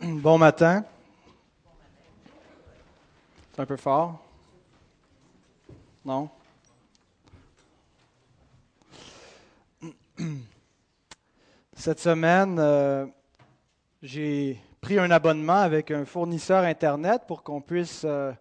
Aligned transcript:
Bon 0.00 0.38
matin. 0.38 0.84
C'est 3.52 3.62
un 3.62 3.66
peu 3.66 3.76
fort? 3.76 4.18
Non? 6.04 6.30
Cette 11.80 12.00
semaine, 12.00 12.58
euh, 12.58 13.06
j'ai 14.02 14.60
pris 14.82 14.98
un 14.98 15.10
abonnement 15.10 15.62
avec 15.62 15.90
un 15.90 16.04
fournisseur 16.04 16.62
Internet 16.64 17.22
pour 17.26 17.42
qu'on 17.42 17.62
puisse 17.62 18.02
euh, 18.04 18.32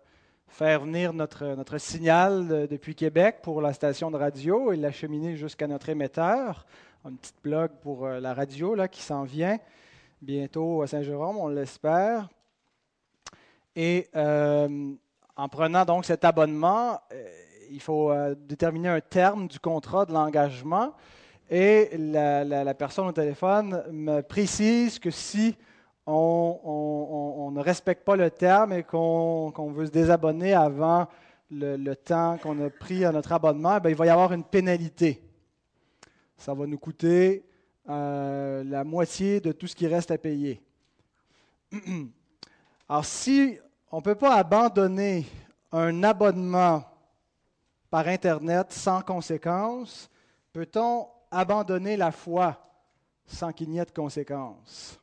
faire 0.50 0.82
venir 0.82 1.14
notre, 1.14 1.46
notre 1.56 1.78
signal 1.78 2.50
de- 2.50 2.66
depuis 2.66 2.96
Québec 2.96 3.38
pour 3.42 3.62
la 3.62 3.72
station 3.72 4.12
de 4.12 4.18
radio 4.18 4.74
et 4.74 4.76
l'acheminer 4.76 5.38
jusqu'à 5.38 5.68
notre 5.68 5.88
émetteur. 5.88 6.66
Un 7.06 7.14
petit 7.14 7.32
blog 7.42 7.72
pour 7.82 8.06
euh, 8.06 8.20
la 8.20 8.34
radio 8.34 8.76
là, 8.76 8.90
qui 8.90 9.02
s'en 9.02 9.24
vient 9.24 9.58
bientôt 10.22 10.82
à 10.82 10.88
Saint-Jérôme, 10.88 11.38
on 11.38 11.48
l'espère. 11.48 12.28
Et 13.74 14.10
en 14.14 15.48
prenant 15.50 15.86
donc 15.86 16.04
cet 16.04 16.26
abonnement, 16.26 17.00
il 17.72 17.80
faut 17.80 18.12
déterminer 18.36 18.90
un 18.90 19.00
terme 19.00 19.48
du 19.48 19.62
contrat 19.62 20.06
de 20.06 20.12
l'engagement. 20.12 20.94
Et 21.50 21.98
la, 21.98 22.74
personne 22.76 23.08
au 23.08 23.12
téléphone 23.12 23.84
me 23.92 24.22
précise 24.22 25.00
que 25.00 25.10
si 25.10 25.56
on, 26.06 27.50
ne 27.52 27.62
respecte 27.62 28.06
pas 28.06 28.16
le 28.16 28.30
terme 28.30 28.74
et 28.74 28.84
qu'on 28.84 29.72
veut 29.74 29.88
se 29.88 29.92
désabonner 29.92 30.54
avant 30.54 31.08
le, 31.50 31.94
temps 31.96 32.38
qu'on 32.38 32.64
a 32.64 32.70
pris 32.70 33.04
à 33.04 33.12
notre 33.12 33.32
abonnement, 33.32 33.80
bien, 33.80 33.90
il 33.90 33.96
va 33.96 34.06
y 34.06 34.10
avoir 34.10 34.32
une 34.32 34.44
pénalité. 34.44 35.24
Ça 36.38 36.54
va 36.54 36.68
nous 36.68 36.78
coûter 36.78 37.44
euh, 37.90 38.64
la 38.64 38.84
moitié 38.84 39.42
de 39.42 39.52
tout 39.52 39.66
ce 39.66 39.76
qui 39.76 39.88
reste 39.88 40.12
à 40.12 40.20
payer. 40.20 40.62
Alors, 42.88 43.06
si 43.06 43.58
on 43.92 43.98
ne 43.98 44.02
peut 44.04 44.16
pas 44.16 44.36
abandonner 44.36 45.26
un 45.72 46.04
abonnement 46.04 46.84
par 47.90 48.08
Internet 48.08 48.72
sans 48.72 49.02
conséquence, 49.02 50.12
peut-on 50.54 51.08
abandonner 51.32 51.98
la 51.98 52.12
foi 52.12 52.58
sans 53.26 53.52
qu'il 53.52 53.70
n'y 53.70 53.80
ait 53.80 53.86
de 53.86 53.92
conséquences? 53.92 55.00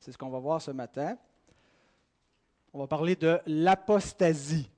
C'est 0.00 0.12
ce 0.12 0.18
qu'on 0.18 0.30
va 0.30 0.38
voir 0.38 0.60
ce 0.60 0.70
matin. 0.70 1.16
On 2.72 2.80
va 2.80 2.86
parler 2.86 3.14
de 3.14 3.38
l'apostasie. 3.46 4.68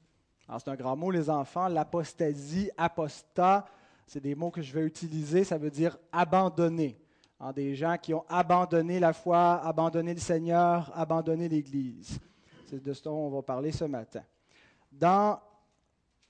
C'est 0.58 0.68
un 0.68 0.74
grand 0.74 0.96
mot, 0.96 1.10
les 1.10 1.30
enfants. 1.30 1.68
L'apostasie, 1.68 2.70
apostat, 2.76 3.64
c'est 4.06 4.20
des 4.20 4.34
mots 4.34 4.50
que 4.50 4.60
je 4.60 4.72
vais 4.72 4.84
utiliser. 4.84 5.44
Ça 5.44 5.56
veut 5.56 5.70
dire 5.70 5.96
abandonner. 6.12 6.98
Hein, 7.40 7.52
des 7.52 7.74
gens 7.74 7.96
qui 7.96 8.12
ont 8.14 8.24
abandonné 8.28 9.00
la 9.00 9.12
foi, 9.12 9.60
abandonné 9.64 10.14
le 10.14 10.20
Seigneur, 10.20 10.90
abandonné 10.94 11.48
l'Église. 11.48 12.18
C'est 12.66 12.82
de 12.82 12.92
ce 12.92 13.04
dont 13.04 13.14
on 13.16 13.30
va 13.30 13.42
parler 13.42 13.72
ce 13.72 13.84
matin. 13.84 14.22
Dans 14.92 15.40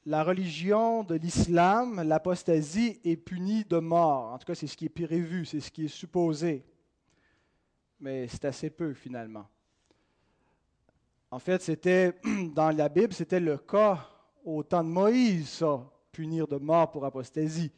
la 0.06 0.22
religion 0.22 1.02
de 1.02 1.14
l'islam, 1.14 2.02
l'apostasie 2.02 3.00
est 3.04 3.16
punie 3.16 3.64
de 3.64 3.78
mort. 3.78 4.32
En 4.32 4.38
tout 4.38 4.46
cas, 4.46 4.54
c'est 4.54 4.66
ce 4.66 4.76
qui 4.76 4.86
est 4.86 4.88
prévu, 4.88 5.46
c'est 5.46 5.60
ce 5.60 5.70
qui 5.70 5.86
est 5.86 5.88
supposé. 5.88 6.64
Mais 8.00 8.28
c'est 8.28 8.44
assez 8.44 8.70
peu 8.70 8.92
finalement. 8.92 9.46
En 11.30 11.38
fait, 11.38 11.62
c'était 11.62 12.12
dans 12.54 12.70
la 12.70 12.88
Bible, 12.88 13.14
c'était 13.14 13.40
le 13.40 13.56
cas 13.56 14.08
au 14.44 14.62
temps 14.62 14.84
de 14.84 14.90
Moïse, 14.90 15.48
ça, 15.48 15.80
punir 16.12 16.46
de 16.46 16.56
mort 16.56 16.90
pour 16.90 17.04
apostasie. 17.06 17.72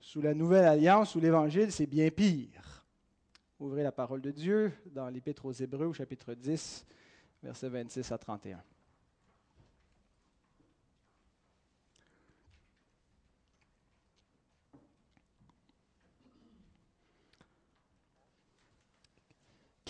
Sous 0.00 0.22
la 0.22 0.32
nouvelle 0.32 0.64
alliance, 0.64 1.10
sous 1.10 1.20
l'Évangile, 1.20 1.70
c'est 1.70 1.86
bien 1.86 2.08
pire. 2.10 2.86
Ouvrez 3.58 3.82
la 3.82 3.92
parole 3.92 4.22
de 4.22 4.30
Dieu 4.30 4.72
dans 4.86 5.08
l'Épître 5.10 5.44
aux 5.44 5.52
Hébreux, 5.52 5.86
au 5.86 5.92
chapitre 5.92 6.32
10, 6.32 6.86
versets 7.42 7.68
26 7.68 8.10
à 8.10 8.16
31. 8.16 8.62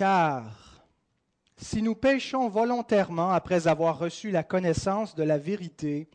Car 0.01 0.83
si 1.59 1.83
nous 1.83 1.95
péchons 1.95 2.49
volontairement 2.49 3.33
après 3.33 3.69
avoir 3.69 3.99
reçu 3.99 4.31
la 4.31 4.43
connaissance 4.43 5.15
de 5.15 5.23
la 5.23 5.37
vérité, 5.37 6.09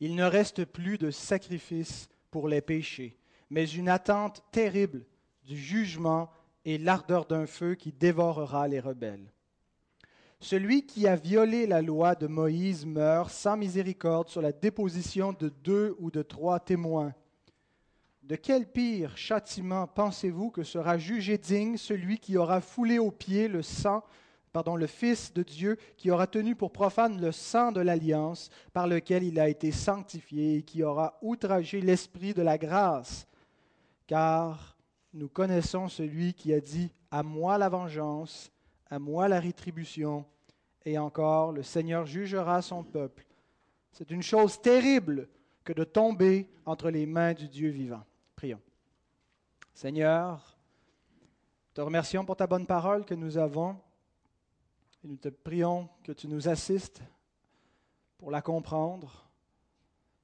il 0.00 0.16
ne 0.16 0.24
reste 0.24 0.64
plus 0.64 0.98
de 0.98 1.12
sacrifice 1.12 2.08
pour 2.32 2.48
les 2.48 2.60
péchés, 2.60 3.20
mais 3.50 3.70
une 3.70 3.88
attente 3.88 4.42
terrible 4.50 5.06
du 5.44 5.56
jugement 5.56 6.28
et 6.64 6.76
l'ardeur 6.76 7.26
d'un 7.26 7.46
feu 7.46 7.76
qui 7.76 7.92
dévorera 7.92 8.66
les 8.66 8.80
rebelles. 8.80 9.32
Celui 10.40 10.86
qui 10.86 11.06
a 11.06 11.14
violé 11.14 11.68
la 11.68 11.82
loi 11.82 12.16
de 12.16 12.26
Moïse 12.26 12.84
meurt 12.84 13.30
sans 13.30 13.56
miséricorde 13.56 14.28
sur 14.28 14.42
la 14.42 14.50
déposition 14.50 15.32
de 15.34 15.50
deux 15.50 15.94
ou 16.00 16.10
de 16.10 16.22
trois 16.22 16.58
témoins. 16.58 17.14
De 18.26 18.34
quel 18.34 18.66
pire 18.66 19.16
châtiment 19.16 19.86
pensez-vous 19.86 20.50
que 20.50 20.64
sera 20.64 20.98
jugé 20.98 21.38
digne 21.38 21.76
celui 21.76 22.18
qui 22.18 22.36
aura 22.36 22.60
foulé 22.60 22.98
aux 22.98 23.12
pieds 23.12 23.46
le 23.46 23.62
sang, 23.62 24.02
pardon, 24.52 24.74
le 24.74 24.88
Fils 24.88 25.32
de 25.32 25.44
Dieu, 25.44 25.76
qui 25.96 26.10
aura 26.10 26.26
tenu 26.26 26.56
pour 26.56 26.72
profane 26.72 27.20
le 27.20 27.30
sang 27.30 27.70
de 27.70 27.80
l'alliance 27.80 28.50
par 28.72 28.88
lequel 28.88 29.22
il 29.22 29.38
a 29.38 29.48
été 29.48 29.70
sanctifié 29.70 30.56
et 30.56 30.62
qui 30.64 30.82
aura 30.82 31.20
outragé 31.22 31.80
l'esprit 31.80 32.34
de 32.34 32.42
la 32.42 32.58
grâce? 32.58 33.28
Car 34.08 34.76
nous 35.12 35.28
connaissons 35.28 35.86
celui 35.86 36.34
qui 36.34 36.52
a 36.52 36.58
dit 36.58 36.90
À 37.12 37.22
moi 37.22 37.58
la 37.58 37.68
vengeance, 37.68 38.50
à 38.90 38.98
moi 38.98 39.28
la 39.28 39.38
rétribution, 39.38 40.24
et 40.84 40.98
encore 40.98 41.52
le 41.52 41.62
Seigneur 41.62 42.06
jugera 42.06 42.60
son 42.60 42.82
peuple. 42.82 43.24
C'est 43.92 44.10
une 44.10 44.24
chose 44.24 44.60
terrible 44.60 45.28
que 45.62 45.72
de 45.72 45.84
tomber 45.84 46.48
entre 46.64 46.90
les 46.90 47.06
mains 47.06 47.32
du 47.32 47.46
Dieu 47.46 47.70
vivant. 47.70 48.02
Prions. 48.36 48.60
Seigneur, 49.72 50.58
te 51.72 51.80
remercions 51.80 52.22
pour 52.22 52.36
ta 52.36 52.46
bonne 52.46 52.66
parole 52.66 53.06
que 53.06 53.14
nous 53.14 53.38
avons 53.38 53.80
et 55.02 55.08
nous 55.08 55.16
te 55.16 55.30
prions 55.30 55.88
que 56.04 56.12
tu 56.12 56.28
nous 56.28 56.46
assistes 56.46 57.00
pour 58.18 58.30
la 58.30 58.42
comprendre, 58.42 59.26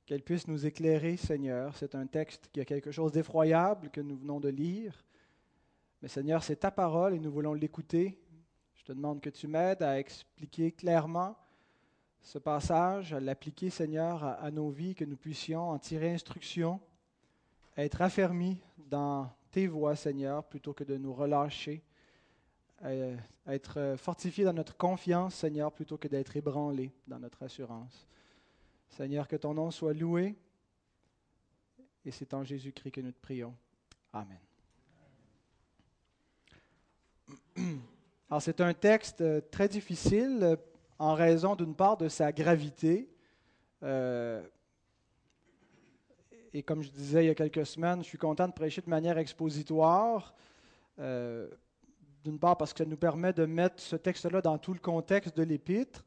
qu'elle 0.04 0.22
puisse 0.22 0.46
nous 0.46 0.66
éclairer, 0.66 1.16
Seigneur. 1.16 1.74
C'est 1.78 1.94
un 1.94 2.06
texte 2.06 2.50
qui 2.52 2.60
a 2.60 2.66
quelque 2.66 2.90
chose 2.90 3.12
d'effroyable 3.12 3.88
que 3.88 4.02
nous 4.02 4.18
venons 4.18 4.40
de 4.40 4.50
lire, 4.50 5.06
mais 6.02 6.08
Seigneur, 6.08 6.42
c'est 6.42 6.56
ta 6.56 6.70
parole 6.70 7.14
et 7.14 7.18
nous 7.18 7.32
voulons 7.32 7.54
l'écouter. 7.54 8.22
Je 8.74 8.84
te 8.84 8.92
demande 8.92 9.22
que 9.22 9.30
tu 9.30 9.46
m'aides 9.46 9.82
à 9.82 9.98
expliquer 9.98 10.70
clairement 10.70 11.34
ce 12.20 12.38
passage, 12.38 13.14
à 13.14 13.20
l'appliquer, 13.20 13.70
Seigneur, 13.70 14.22
à, 14.22 14.32
à 14.32 14.50
nos 14.50 14.68
vies, 14.68 14.94
que 14.94 15.06
nous 15.06 15.16
puissions 15.16 15.70
en 15.70 15.78
tirer 15.78 16.12
instruction 16.12 16.78
être 17.76 18.02
affermis 18.02 18.60
dans 18.78 19.30
tes 19.50 19.66
voies, 19.66 19.96
Seigneur, 19.96 20.44
plutôt 20.44 20.72
que 20.72 20.84
de 20.84 20.96
nous 20.96 21.12
relâcher, 21.12 21.82
euh, 22.84 23.16
être 23.46 23.94
fortifiés 23.96 24.44
dans 24.44 24.52
notre 24.52 24.76
confiance, 24.76 25.34
Seigneur, 25.34 25.72
plutôt 25.72 25.98
que 25.98 26.08
d'être 26.08 26.36
ébranlés 26.36 26.92
dans 27.06 27.18
notre 27.18 27.42
assurance. 27.42 28.06
Seigneur, 28.88 29.28
que 29.28 29.36
ton 29.36 29.54
nom 29.54 29.70
soit 29.70 29.94
loué, 29.94 30.36
et 32.04 32.10
c'est 32.10 32.34
en 32.34 32.44
Jésus-Christ 32.44 32.90
que 32.90 33.00
nous 33.00 33.12
te 33.12 33.20
prions. 33.20 33.54
Amen. 34.12 34.38
Alors, 38.28 38.42
c'est 38.42 38.60
un 38.60 38.74
texte 38.74 39.20
euh, 39.20 39.40
très 39.50 39.68
difficile 39.68 40.38
euh, 40.42 40.56
en 40.98 41.14
raison 41.14 41.54
d'une 41.56 41.74
part 41.74 41.96
de 41.96 42.08
sa 42.08 42.32
gravité. 42.32 43.08
Et 46.54 46.62
comme 46.62 46.82
je 46.82 46.90
disais 46.90 47.24
il 47.24 47.28
y 47.28 47.30
a 47.30 47.34
quelques 47.34 47.66
semaines, 47.66 48.02
je 48.02 48.08
suis 48.08 48.18
content 48.18 48.46
de 48.46 48.52
prêcher 48.52 48.82
de 48.82 48.90
manière 48.90 49.18
expositoire. 49.18 50.34
Euh, 50.98 51.48
D'une 52.24 52.38
part 52.38 52.56
parce 52.56 52.72
que 52.72 52.78
ça 52.78 52.84
nous 52.84 52.96
permet 52.96 53.32
de 53.32 53.46
mettre 53.46 53.82
ce 53.82 53.96
texte-là 53.96 54.40
dans 54.40 54.56
tout 54.56 54.72
le 54.72 54.78
contexte 54.78 55.36
de 55.36 55.42
l'épître. 55.42 56.04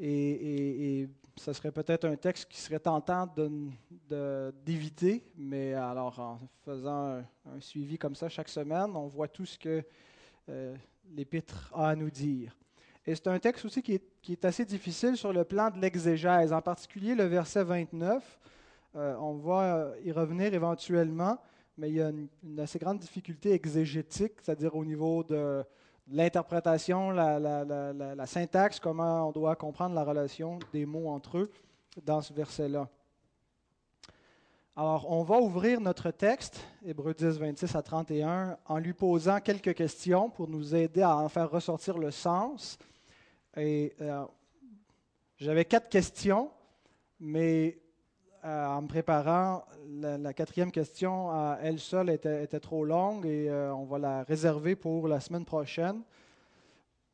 Et, 0.00 1.02
et, 1.02 1.08
ça 1.36 1.54
serait 1.54 1.70
peut-être 1.70 2.04
un 2.04 2.16
texte 2.16 2.48
qui 2.48 2.60
serait 2.60 2.80
tentant 2.80 3.32
d'éviter, 4.64 5.22
mais 5.36 5.74
alors 5.74 6.18
en 6.18 6.38
faisant 6.64 7.22
un, 7.46 7.60
suivi 7.60 7.96
comme 7.96 8.14
ça 8.14 8.28
chaque 8.28 8.48
semaine, 8.48 8.96
on 8.96 9.06
voit 9.06 9.28
tout 9.28 9.46
ce 9.46 9.56
que 9.56 9.84
euh, 10.48 10.74
l'épître 11.14 11.70
a 11.74 11.90
à 11.90 11.94
nous 11.94 12.10
dire. 12.10 12.56
Et 13.06 13.14
c'est 13.14 13.28
un 13.28 13.38
texte 13.38 13.64
aussi 13.64 13.82
qui 13.82 13.94
est, 13.94 14.44
assez 14.44 14.64
difficile 14.64 15.16
sur 15.16 15.32
le 15.32 15.44
plan 15.44 15.70
de 15.70 15.78
l'exégèse, 15.78 16.52
en 16.52 16.60
particulier 16.60 17.14
le 17.14 17.24
verset 17.24 17.64
29. 17.64 18.38
Euh, 18.96 19.14
on 19.16 19.34
va 19.34 19.92
y 20.02 20.12
revenir 20.12 20.54
éventuellement, 20.54 21.38
mais 21.76 21.90
il 21.90 21.96
y 21.96 22.02
a 22.02 22.10
une, 22.10 22.60
assez 22.60 22.78
grande 22.78 22.98
difficulté 22.98 23.52
exégétique, 23.52 24.34
c'est-à-dire 24.42 24.74
au 24.74 24.84
niveau 24.84 25.22
de, 25.22 25.64
l'interprétation, 26.10 27.10
la, 27.10 27.38
la, 27.38 28.26
syntaxe, 28.26 28.80
comment 28.80 29.28
on 29.28 29.32
doit 29.32 29.56
comprendre 29.56 29.94
la 29.94 30.04
relation 30.04 30.58
des 30.72 30.86
mots 30.86 31.08
entre 31.08 31.38
eux 31.38 31.50
dans 32.04 32.20
ce 32.20 32.32
verset-là. 32.32 32.88
Alors, 34.76 35.10
on 35.10 35.24
va 35.24 35.40
ouvrir 35.40 35.80
notre 35.80 36.12
texte, 36.12 36.64
Hébreu 36.86 37.12
10, 37.12 37.38
26 37.38 37.74
à 37.74 37.82
31, 37.82 38.56
en 38.64 38.78
lui 38.78 38.92
posant 38.92 39.40
quelques 39.40 39.74
questions 39.74 40.30
pour 40.30 40.48
nous 40.48 40.74
aider 40.74 41.02
à 41.02 41.16
en 41.16 41.28
faire 41.28 41.50
ressortir 41.50 41.98
le 41.98 42.12
sens. 42.12 42.78
Et 43.56 43.92
euh, 44.00 44.24
j'avais 45.36 45.64
quatre 45.64 45.88
questions, 45.88 46.52
mais 47.18 47.76
euh, 48.44 48.66
en 48.66 48.82
me 48.82 48.86
préparant, 48.86 49.64
la, 49.88 50.32
quatrième 50.32 50.70
question 50.70 51.30
à 51.30 51.58
elle 51.60 51.80
seule 51.80 52.10
était, 52.10 52.46
trop 52.60 52.84
longue 52.84 53.26
et 53.26 53.50
euh, 53.50 53.74
on 53.74 53.84
va 53.84 53.98
la 53.98 54.22
réserver 54.22 54.76
pour 54.76 55.08
la 55.08 55.18
semaine 55.18 55.44
prochaine. 55.44 56.02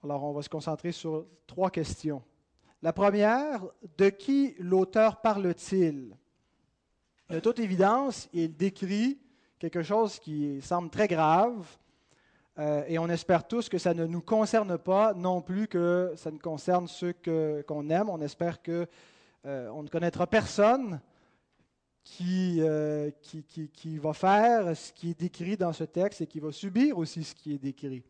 Alors, 0.03 0.23
on 0.25 0.33
va 0.33 0.43
se 0.43 0.51
concentrer 0.51 0.93
sur 0.93 1.25
trois 1.47 1.71
questions. 1.71 2.23
La 2.83 2.93
première, 2.93 3.65
de 3.97 4.11
qui 4.11 4.55
l'auteur 4.59 5.23
parle-t-il? 5.23 6.15
De 7.31 7.41
toute 7.41 7.59
évidence, 7.59 8.29
il 8.35 8.55
décrit 8.55 9.19
quelque 9.59 9.83
chose 9.83 10.19
qui 10.19 10.61
semble 10.61 10.91
très 10.91 11.09
grave, 11.09 11.67
euh, 12.59 12.85
et 12.87 12.99
on 12.99 13.09
espère 13.09 13.49
tous 13.49 13.71
que 13.71 13.79
ça 13.79 13.95
ne 13.95 14.05
nous 14.05 14.21
concerne 14.21 14.77
pas, 14.77 15.15
non 15.15 15.41
plus 15.41 15.69
que 15.69 16.13
ça 16.17 16.31
ne 16.31 16.39
concerne 16.39 16.87
ceux 16.87 17.15
qu'on 17.67 17.89
aime. 17.89 18.11
On 18.11 18.21
espère 18.21 18.63
qu'on 18.63 19.83
ne 19.83 19.89
connaîtra 19.89 20.27
personne 20.27 21.01
euh, 22.21 23.11
qui, 23.73 23.99
va 23.99 24.13
faire 24.13 24.77
ce 24.77 24.93
qui 24.93 25.11
est 25.11 25.19
décrit 25.19 25.57
dans 25.57 25.73
ce 25.73 25.85
texte 25.85 26.21
et 26.21 26.27
qui 26.27 26.39
va 26.39 26.53
subir 26.53 26.99
aussi 26.99 27.25
ce 27.25 27.35
qui 27.35 27.55
est 27.55 27.59
décrit. 27.59 28.05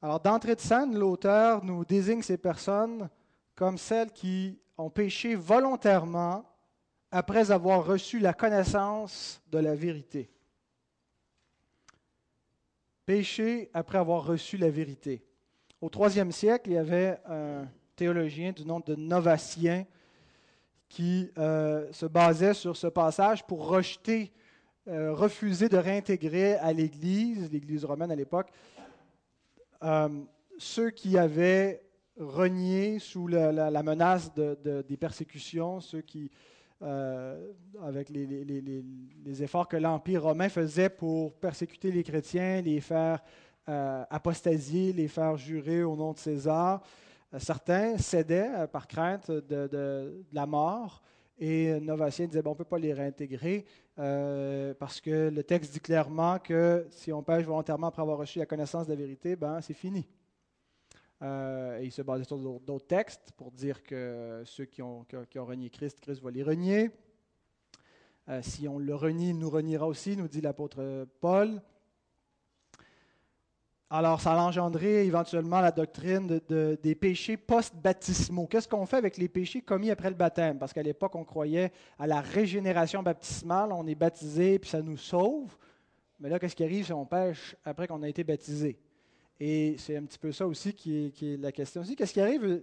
Alors, 0.00 0.20
d'entrée 0.20 0.56
de 0.56 0.60
scène, 0.60 0.98
l'auteur 0.98 1.64
nous 1.64 1.84
désigne 1.84 2.22
ces 2.22 2.38
personnes 2.38 3.08
comme 3.54 3.78
celles 3.78 4.10
qui 4.10 4.58
ont 4.76 4.90
péché 4.90 5.34
volontairement 5.34 6.44
après 7.10 7.50
avoir 7.50 7.84
reçu 7.84 8.18
la 8.18 8.32
connaissance 8.32 9.40
de 9.50 9.58
la 9.58 9.74
vérité. 9.74 10.30
Péché 13.04 13.70
après 13.74 13.98
avoir 13.98 14.24
reçu 14.24 14.56
la 14.56 14.70
vérité. 14.70 15.24
Au 15.80 15.88
troisième 15.88 16.32
siècle, 16.32 16.70
il 16.70 16.74
y 16.74 16.78
avait 16.78 17.20
un 17.26 17.68
théologien 17.94 18.52
du 18.52 18.64
nom 18.64 18.80
de 18.80 18.94
Novatien 18.94 19.84
qui 20.92 21.30
euh, 21.38 21.90
se 21.90 22.04
basait 22.04 22.52
sur 22.52 22.76
ce 22.76 22.86
passage 22.86 23.46
pour 23.46 23.66
rejeter, 23.66 24.30
euh, 24.88 25.14
refuser 25.14 25.70
de 25.70 25.78
réintégrer 25.78 26.56
à 26.56 26.70
l'Église, 26.74 27.50
l'Église 27.50 27.86
romaine 27.86 28.10
à 28.10 28.14
l'époque, 28.14 28.50
euh, 29.82 30.10
ceux 30.58 30.90
qui 30.90 31.16
avaient 31.16 31.82
renié 32.18 32.98
sous 32.98 33.26
la, 33.26 33.82
menace 33.82 34.34
de, 34.34 34.84
des 34.86 34.98
persécutions, 34.98 35.80
ceux 35.80 36.02
qui, 36.02 36.30
avec 36.82 38.10
les, 38.10 39.42
efforts 39.42 39.68
que 39.68 39.78
l'Empire 39.78 40.24
romain 40.24 40.50
faisait 40.50 40.90
pour 40.90 41.32
persécuter 41.32 41.90
les 41.90 42.02
chrétiens, 42.02 42.60
les 42.60 42.82
faire 42.82 43.20
apostasier, 43.66 44.92
les 44.92 45.08
faire 45.08 45.38
jurer 45.38 45.84
au 45.84 45.96
nom 45.96 46.12
de 46.12 46.18
César, 46.18 46.82
certains 47.38 47.98
cédaient 47.98 48.50
euh, 48.50 48.66
par 48.66 48.86
crainte 48.86 49.30
de, 49.30 50.24
la 50.32 50.46
mort 50.46 51.02
et 51.38 51.80
Novatien 51.80 52.26
disait 52.26 52.42
on 52.44 52.50
ne 52.50 52.54
peut 52.54 52.64
pas 52.64 52.78
les 52.78 52.92
réintégrer 52.92 53.64
euh, 53.98 54.74
parce 54.74 55.00
que 55.00 55.28
le 55.28 55.42
texte 55.42 55.72
dit 55.72 55.80
clairement 55.80 56.38
que 56.38 56.86
si 56.90 57.12
on 57.12 57.22
pêche 57.22 57.44
volontairement 57.44 57.88
après 57.88 58.02
avoir 58.02 58.18
reçu 58.18 58.38
la 58.38 58.46
connaissance 58.46 58.86
de 58.86 58.92
la 58.92 58.98
vérité, 58.98 59.36
ben, 59.36 59.60
c'est 59.60 59.74
fini. 59.74 60.06
et 61.22 61.80
il 61.82 61.92
se 61.92 62.02
basait 62.02 62.24
sur 62.24 62.38
d'autres 62.38 62.86
textes 62.86 63.32
pour 63.36 63.50
dire 63.50 63.82
que 63.82 64.42
ceux 64.44 64.66
qui 64.66 64.82
ont, 64.82 65.04
qui 65.30 65.38
ont 65.38 65.46
renié 65.46 65.70
Christ, 65.70 66.00
Christ 66.00 66.22
va 66.22 66.30
les 66.30 66.42
renier. 66.42 66.90
si 68.42 68.68
on 68.68 68.78
le 68.78 68.94
renie, 68.94 69.30
il 69.30 69.38
nous 69.38 69.50
reniera 69.50 69.86
aussi, 69.86 70.16
nous 70.16 70.28
dit 70.28 70.40
l'apôtre 70.40 71.06
Paul. 71.20 71.60
Alors, 73.94 74.22
ça 74.22 74.32
a 74.32 74.38
engendré 74.38 75.04
éventuellement 75.04 75.60
la 75.60 75.70
doctrine 75.70 76.40
des 76.48 76.94
péchés 76.94 77.36
post-baptismaux. 77.36 78.46
Qu'est-ce 78.46 78.66
qu'on 78.66 78.86
fait 78.86 78.96
avec 78.96 79.18
les 79.18 79.28
péchés 79.28 79.60
commis 79.60 79.90
après 79.90 80.08
le 80.08 80.16
baptême? 80.16 80.58
Parce 80.58 80.72
qu'à 80.72 80.82
l'époque, 80.82 81.14
on 81.14 81.24
croyait 81.24 81.70
à 81.98 82.06
la 82.06 82.22
régénération 82.22 83.02
baptismale, 83.02 83.70
on 83.70 83.86
est 83.86 83.94
baptisé, 83.94 84.58
puis 84.58 84.70
ça 84.70 84.80
nous 84.80 84.96
sauve. 84.96 85.54
Mais 86.18 86.30
là, 86.30 86.38
qu'est-ce 86.38 86.56
qui 86.56 86.64
arrive? 86.64 86.86
Si 86.86 86.92
on 86.94 87.04
pêche 87.04 87.54
après 87.66 87.86
qu'on 87.86 88.02
a 88.02 88.08
été 88.08 88.24
baptisé? 88.24 88.78
Et 89.38 89.76
c'est 89.76 89.98
un 89.98 90.04
petit 90.04 90.18
peu 90.18 90.32
ça 90.32 90.46
aussi 90.46 90.72
qui 90.72 91.12
est, 91.20 91.36
la 91.36 91.52
question. 91.52 91.82
Qu'est-ce 91.82 92.14
qui 92.14 92.20
arrive 92.22 92.62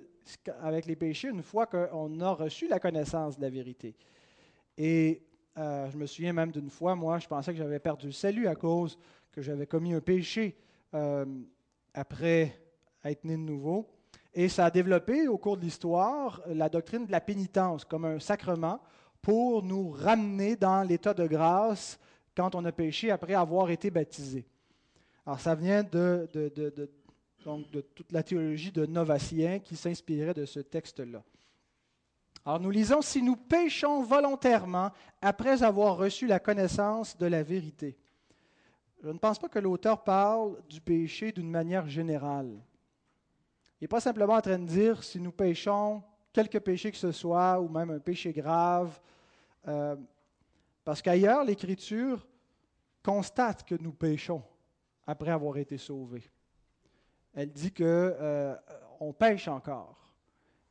avec 0.64 0.88
les 0.88 0.96
péchés 0.96 1.28
une 1.28 1.44
fois 1.44 1.68
qu'on 1.68 2.20
a 2.22 2.32
reçu 2.32 2.68
la 2.68 2.80
connaissance 2.80 3.38
de 3.38 3.44
la 3.44 3.52
vérité? 3.52 3.96
Et 4.76 5.22
euh, 5.60 5.92
je 5.92 5.98
me 6.00 6.08
souviens 6.08 6.34
même 6.34 6.52
d'une 6.52 6.72
fois, 6.72 6.96
moi, 6.96 7.20
je 7.20 7.28
pensais 7.28 7.52
que 7.52 7.60
j'avais 7.60 7.78
perdu 7.78 8.08
le 8.08 8.14
salut 8.14 8.48
à 8.48 8.56
cause 8.56 8.98
que 9.32 9.44
j'avais 9.44 9.68
commis 9.68 9.94
un 9.94 10.02
péché. 10.02 10.58
Euh, 10.96 11.26
après 11.94 12.60
être 13.04 13.24
né 13.24 13.34
de 13.34 13.42
nouveau. 13.42 13.88
Et 14.34 14.50
ça 14.50 14.66
a 14.66 14.72
développé 14.72 15.28
au 15.28 15.38
cours 15.38 15.58
de 15.58 15.62
l'histoire 15.62 16.42
la 16.48 16.70
doctrine 16.70 17.06
de 17.06 17.12
la 17.12 17.22
pénitence 17.22 17.86
comme 17.86 18.06
un 18.06 18.20
sacrement 18.20 18.80
pour 19.22 19.64
nous 19.64 19.92
ramener 19.92 20.56
dans 20.56 20.84
l'état 20.84 21.14
de 21.14 21.28
grâce 21.28 22.00
quand 22.36 22.56
on 22.56 22.66
a 22.66 22.72
péché 22.72 23.12
après 23.12 23.34
avoir 23.34 23.70
été 23.70 23.92
baptisé. 23.92 24.46
Alors 25.26 25.40
ça 25.40 25.56
vient 25.56 25.84
de, 25.84 26.28
donc 27.44 27.70
de 27.72 27.82
toute 27.82 28.12
la 28.12 28.24
théologie 28.24 28.72
de 28.72 28.86
Novatien 28.86 29.60
qui 29.60 29.76
s'inspirait 29.76 30.34
de 30.34 30.46
ce 30.46 30.60
texte-là. 30.60 31.24
Alors 32.46 32.60
nous 32.60 32.72
lisons, 32.72 33.02
si 33.02 33.22
nous 33.22 33.36
péchons 33.36 34.02
volontairement 34.02 34.92
après 35.22 35.62
avoir 35.62 35.98
reçu 35.98 36.26
la 36.26 36.40
connaissance 36.40 37.18
de 37.18 37.26
la 37.26 37.44
vérité. 37.44 37.99
Je 39.02 39.10
ne 39.10 39.18
pense 39.18 39.40
pas 39.40 39.48
que 39.48 39.60
l'auteur 39.60 40.04
parle 40.04 40.62
du 40.68 40.82
péché 40.82 41.32
d'une 41.32 41.50
manière 41.50 41.88
générale. 41.88 42.60
Il 43.80 43.86
n'est 43.86 43.88
pas 43.88 44.02
simplement 44.02 44.34
en 44.34 44.42
train 44.42 44.60
de 44.60 44.66
dire 44.66 45.04
si 45.04 45.22
nous 45.22 45.32
péchons 45.32 46.04
quelque 46.34 46.58
péché 46.58 46.92
que 46.92 46.98
ce 46.98 47.12
soit, 47.12 47.60
ou 47.62 47.70
même 47.70 47.92
un 47.92 48.00
péché 48.00 48.34
grave, 48.34 49.00
euh, 49.68 49.96
parce 50.84 51.02
qu'ailleurs, 51.02 51.44
l'Écriture 51.44 52.28
constate 53.04 53.64
que 53.64 53.76
nous 53.76 53.94
péchons 53.94 54.44
après 55.08 55.32
avoir 55.32 55.58
été 55.58 55.78
sauvés. 55.78 56.30
Elle 57.34 57.52
dit 57.52 57.72
qu'on 57.72 57.84
euh, 57.86 58.56
pêche 59.18 59.48
encore. 59.48 59.96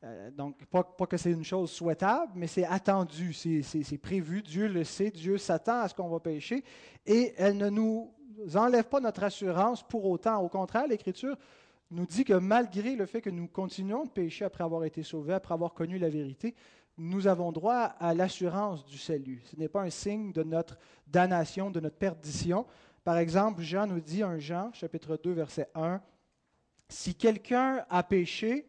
Euh, 0.03 0.29
donc, 0.31 0.63
pas, 0.65 0.83
pas, 0.83 1.07
que 1.07 1.17
c'est 1.17 1.31
une 1.31 1.43
chose 1.43 1.71
souhaitable, 1.71 2.31
mais 2.35 2.47
c'est 2.47 2.65
attendu, 2.65 3.33
c'est 3.33 3.97
prévu, 3.97 4.41
Dieu 4.41 4.67
le 4.67 4.83
sait, 4.83 5.09
Dieu 5.09 5.37
s'attend 5.37 5.81
à 5.81 5.89
ce 5.89 5.95
qu'on 5.95 6.07
va 6.07 6.19
pécher, 6.19 6.63
et 7.05 7.33
elle 7.37 7.57
ne 7.57 7.69
nous 7.69 8.13
enlève 8.55 8.85
pas 8.85 8.99
notre 8.99 9.23
assurance 9.23 9.83
pour 9.83 10.05
autant. 10.05 10.41
Au 10.41 10.49
contraire, 10.49 10.87
l'Écriture 10.87 11.37
nous 11.91 12.05
dit 12.05 12.23
que 12.23 12.33
malgré 12.33 12.95
le 12.95 13.05
fait 13.05 13.21
que 13.21 13.29
nous 13.29 13.47
continuons 13.47 14.05
de 14.05 14.09
pécher 14.09 14.45
après 14.45 14.63
avoir 14.63 14.83
été 14.83 15.03
sauvés, 15.03 15.33
après 15.33 15.53
avoir 15.53 15.73
connu 15.73 15.97
la 15.97 16.09
vérité, 16.09 16.55
nous 16.97 17.27
avons 17.27 17.51
droit 17.51 17.95
à 17.99 18.13
l'assurance 18.13 18.85
du 18.85 18.97
salut. 18.97 19.41
Ce 19.45 19.55
n'est 19.55 19.69
pas 19.69 19.81
un 19.81 19.89
signe 19.89 20.31
de 20.33 20.43
notre 20.43 20.77
damnation, 21.07 21.71
de 21.71 21.79
notre 21.79 21.95
perdition. 21.95 22.65
Par 23.03 23.17
exemple, 23.17 23.61
Jean 23.61 23.87
nous 23.87 24.01
dit, 24.01 24.21
un 24.21 24.37
Jean, 24.37 24.71
chapitre 24.73 25.17
2, 25.17 25.31
verset 25.31 25.69
1, 25.75 26.01
Si 26.89 27.15
quelqu'un 27.15 27.85
a 27.89 28.03
péché, 28.03 28.67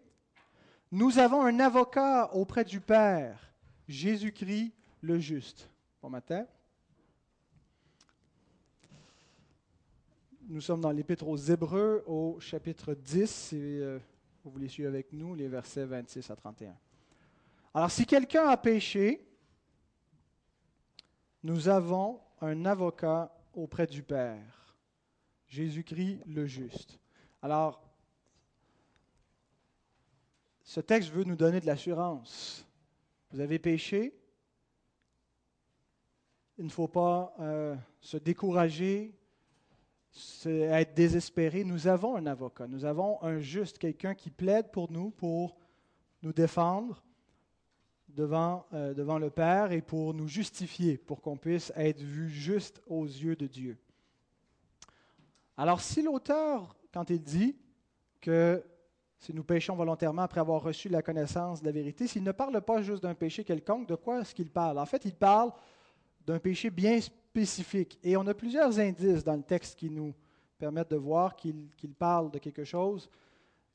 nous 0.93 1.19
avons 1.19 1.43
un 1.43 1.59
avocat 1.61 2.33
auprès 2.33 2.65
du 2.65 2.81
Père, 2.81 3.53
Jésus-Christ 3.89 4.73
le 5.01 5.19
juste. 5.19 5.69
Bon 6.01 6.09
matin. 6.09 6.47
Nous 10.53 10.61
sommes 10.61 10.81
dans 10.81 10.91
l'Épître 10.91 11.29
aux 11.29 11.37
Hébreux 11.37 12.03
au 12.09 12.41
chapitre 12.41 12.93
10, 12.93 13.31
si 13.31 13.57
euh, 13.57 14.01
vous 14.43 14.51
voulez 14.51 14.67
suivre 14.67 14.89
avec 14.89 15.13
nous, 15.13 15.37
les 15.37 15.47
versets 15.47 15.85
26 15.85 16.29
à 16.29 16.35
31. 16.35 16.77
Alors, 17.73 17.89
si 17.89 18.05
quelqu'un 18.05 18.49
a 18.49 18.57
péché, 18.57 19.25
nous 21.45 21.69
avons 21.69 22.21
un 22.41 22.65
avocat 22.65 23.33
auprès 23.55 23.87
du 23.87 24.03
Père, 24.03 24.75
Jésus-Christ 25.47 26.25
le 26.27 26.47
juste. 26.47 26.99
Alors, 27.43 27.89
ce 30.65 30.81
texte 30.81 31.13
veut 31.13 31.23
nous 31.23 31.37
donner 31.37 31.61
de 31.61 31.67
l'assurance. 31.67 32.67
Vous 33.31 33.39
avez 33.39 33.61
péché, 33.61 34.13
il 36.59 36.65
ne 36.65 36.71
faut 36.71 36.89
pas 36.89 37.37
euh, 37.39 37.77
se 38.01 38.17
décourager, 38.17 39.15
être 40.45 40.95
désespéré, 40.95 41.65
nous 41.65 41.87
avons 41.87 42.17
un 42.17 42.27
avocat, 42.27 42.67
nous 42.67 42.85
avons 42.85 43.23
un 43.23 43.39
juste, 43.39 43.79
quelqu'un 43.79 44.15
qui 44.15 44.31
plaide 44.31 44.71
pour 44.71 44.91
nous, 44.91 45.11
pour 45.11 45.57
nous 46.23 46.33
défendre. 46.33 47.03
devant, 48.15 48.67
euh, 48.73 48.95
devant 48.95 49.19
le 49.19 49.31
Père 49.31 49.73
et 49.73 49.83
pour 49.83 50.15
nous 50.15 50.29
justifier, 50.29 50.99
pour 50.99 51.21
qu'on 51.21 51.37
puisse 51.37 51.73
être 51.77 52.01
vu 52.01 52.29
juste 52.29 52.83
aux 52.87 53.05
yeux 53.05 53.37
de 53.37 53.47
Dieu. 53.47 53.79
Alors 55.57 55.81
si 55.81 56.03
l'auteur, 56.03 56.75
quand 56.93 57.11
il 57.11 57.23
dit 57.23 57.57
que 58.21 58.65
si 59.19 59.35
nous 59.35 59.45
péchons 59.45 59.77
volontairement 59.77 60.23
après 60.23 60.41
avoir 60.41 60.63
reçu 60.63 60.89
la 60.89 61.03
connaissance 61.03 61.61
de 61.61 61.67
la 61.67 61.73
vérité, 61.73 62.07
s'il 62.07 62.23
ne 62.23 62.33
parle 62.33 62.61
pas 62.63 62.83
juste 62.83 63.03
d'un 63.03 63.15
péché 63.15 63.45
quelconque, 63.45 63.87
de 63.87 63.95
quoi 63.95 64.21
est-ce 64.21 64.35
qu'il 64.35 64.51
parle? 64.51 64.79
En 64.79 64.87
fait, 64.87 65.05
il 65.05 65.15
parle 65.15 65.53
d'un 66.27 66.39
péché 66.39 66.71
bien 66.71 66.99
spécifique. 67.31 67.97
Et 68.03 68.17
on 68.17 68.27
a 68.27 68.35
plusieurs 68.35 68.79
indices 68.81 69.23
dans 69.23 69.37
le 69.37 69.43
texte 69.43 69.79
qui 69.79 69.89
nous 69.89 70.13
permettent 70.59 70.91
de 70.91 70.97
voir 70.97 71.37
qu'il 71.37 71.95
parle 71.97 72.31
de 72.33 72.39
quelque 72.39 72.65
chose 72.65 73.09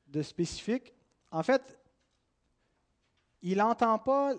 de 0.06 0.20
spécifique. 0.20 0.92
En 1.30 1.42
fait, 1.42 1.78
il 3.40 3.56
n'entend 3.56 3.98
pas 3.98 4.34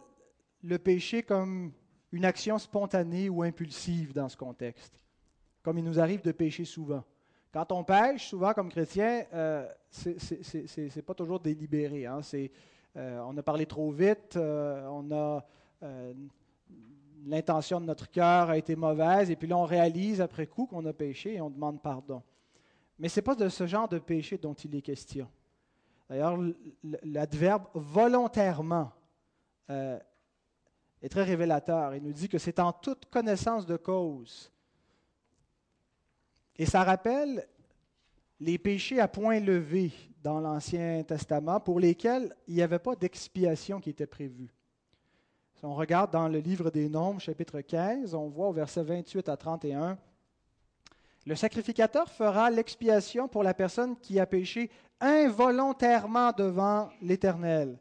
le 0.61 0.77
péché 0.77 1.23
comme 1.23 1.71
une 2.11 2.25
action 2.25 2.59
spontanée 2.59 3.27
ou 3.27 3.41
impulsive 3.41 4.13
dans 4.13 4.29
ce 4.29 4.37
contexte, 4.37 5.03
comme 5.63 5.79
il 5.79 5.83
nous 5.83 5.99
arrive 5.99 6.21
de 6.21 6.31
pécher 6.31 6.63
souvent. 6.63 7.03
Quand 7.51 7.71
on 7.71 7.83
pêche, 7.83 8.27
souvent 8.29 8.53
comme 8.53 8.69
chrétien, 8.69 9.25
euh, 9.33 9.67
ce 9.89 10.95
n'est 10.95 11.01
pas 11.01 11.15
toujours 11.15 11.39
délibéré. 11.39 12.05
Hein. 12.05 12.21
Euh, 12.95 13.19
on 13.25 13.35
a 13.35 13.41
parlé 13.41 13.65
trop 13.65 13.91
vite, 13.91 14.35
euh, 14.35 14.87
on 14.87 15.11
a 15.11 15.43
euh, 15.83 16.13
l'intention 17.25 17.81
de 17.81 17.85
notre 17.85 18.09
cœur 18.09 18.49
a 18.49 18.57
été 18.57 18.75
mauvaise, 18.75 19.29
et 19.31 19.35
puis 19.35 19.47
là 19.47 19.57
on 19.57 19.65
réalise 19.65 20.21
après 20.21 20.47
coup 20.47 20.65
qu'on 20.65 20.85
a 20.85 20.93
péché 20.93 21.35
et 21.35 21.41
on 21.41 21.49
demande 21.49 21.81
pardon. 21.81 22.21
Mais 22.99 23.09
ce 23.09 23.19
n'est 23.19 23.23
pas 23.23 23.35
de 23.35 23.49
ce 23.49 23.67
genre 23.67 23.87
de 23.87 23.99
péché 23.99 24.37
dont 24.37 24.53
il 24.53 24.75
est 24.75 24.81
question. 24.81 25.29
D'ailleurs, 26.09 26.39
l'adverbe 27.03 27.65
volontairement 27.73 28.91
euh, 29.69 29.99
est 31.01 31.09
très 31.09 31.23
révélateur. 31.23 31.95
Il 31.95 32.03
nous 32.03 32.13
dit 32.13 32.29
que 32.29 32.37
c'est 32.37 32.59
en 32.59 32.71
toute 32.71 33.05
connaissance 33.07 33.65
de 33.65 33.75
cause. 33.75 34.51
Et 36.55 36.65
ça 36.65 36.83
rappelle 36.83 37.47
les 38.39 38.57
péchés 38.57 38.99
à 38.99 39.07
point 39.07 39.39
levé 39.39 39.91
dans 40.23 40.39
l'Ancien 40.39 41.03
Testament 41.03 41.59
pour 41.59 41.79
lesquels 41.79 42.35
il 42.47 42.55
n'y 42.55 42.61
avait 42.61 42.79
pas 42.79 42.95
d'expiation 42.95 43.79
qui 43.79 43.89
était 43.91 44.07
prévue. 44.07 44.53
Si 45.57 45.65
on 45.65 45.73
regarde 45.73 46.11
dans 46.11 46.27
le 46.27 46.37
livre 46.37 46.69
des 46.69 46.87
Nombres, 46.87 47.19
chapitre 47.19 47.61
15, 47.61 48.13
on 48.13 48.27
voit 48.27 48.49
au 48.49 48.53
verset 48.53 48.83
28 48.83 49.27
à 49.27 49.35
31, 49.35 49.97
le 51.25 51.35
sacrificateur 51.35 52.07
fera 52.11 52.51
l'expiation 52.51 53.27
pour 53.27 53.41
la 53.41 53.55
personne 53.55 53.97
qui 53.97 54.19
a 54.19 54.27
péché 54.27 54.69
involontairement 55.01 56.31
devant 56.31 56.91
l'Éternel. 57.01 57.79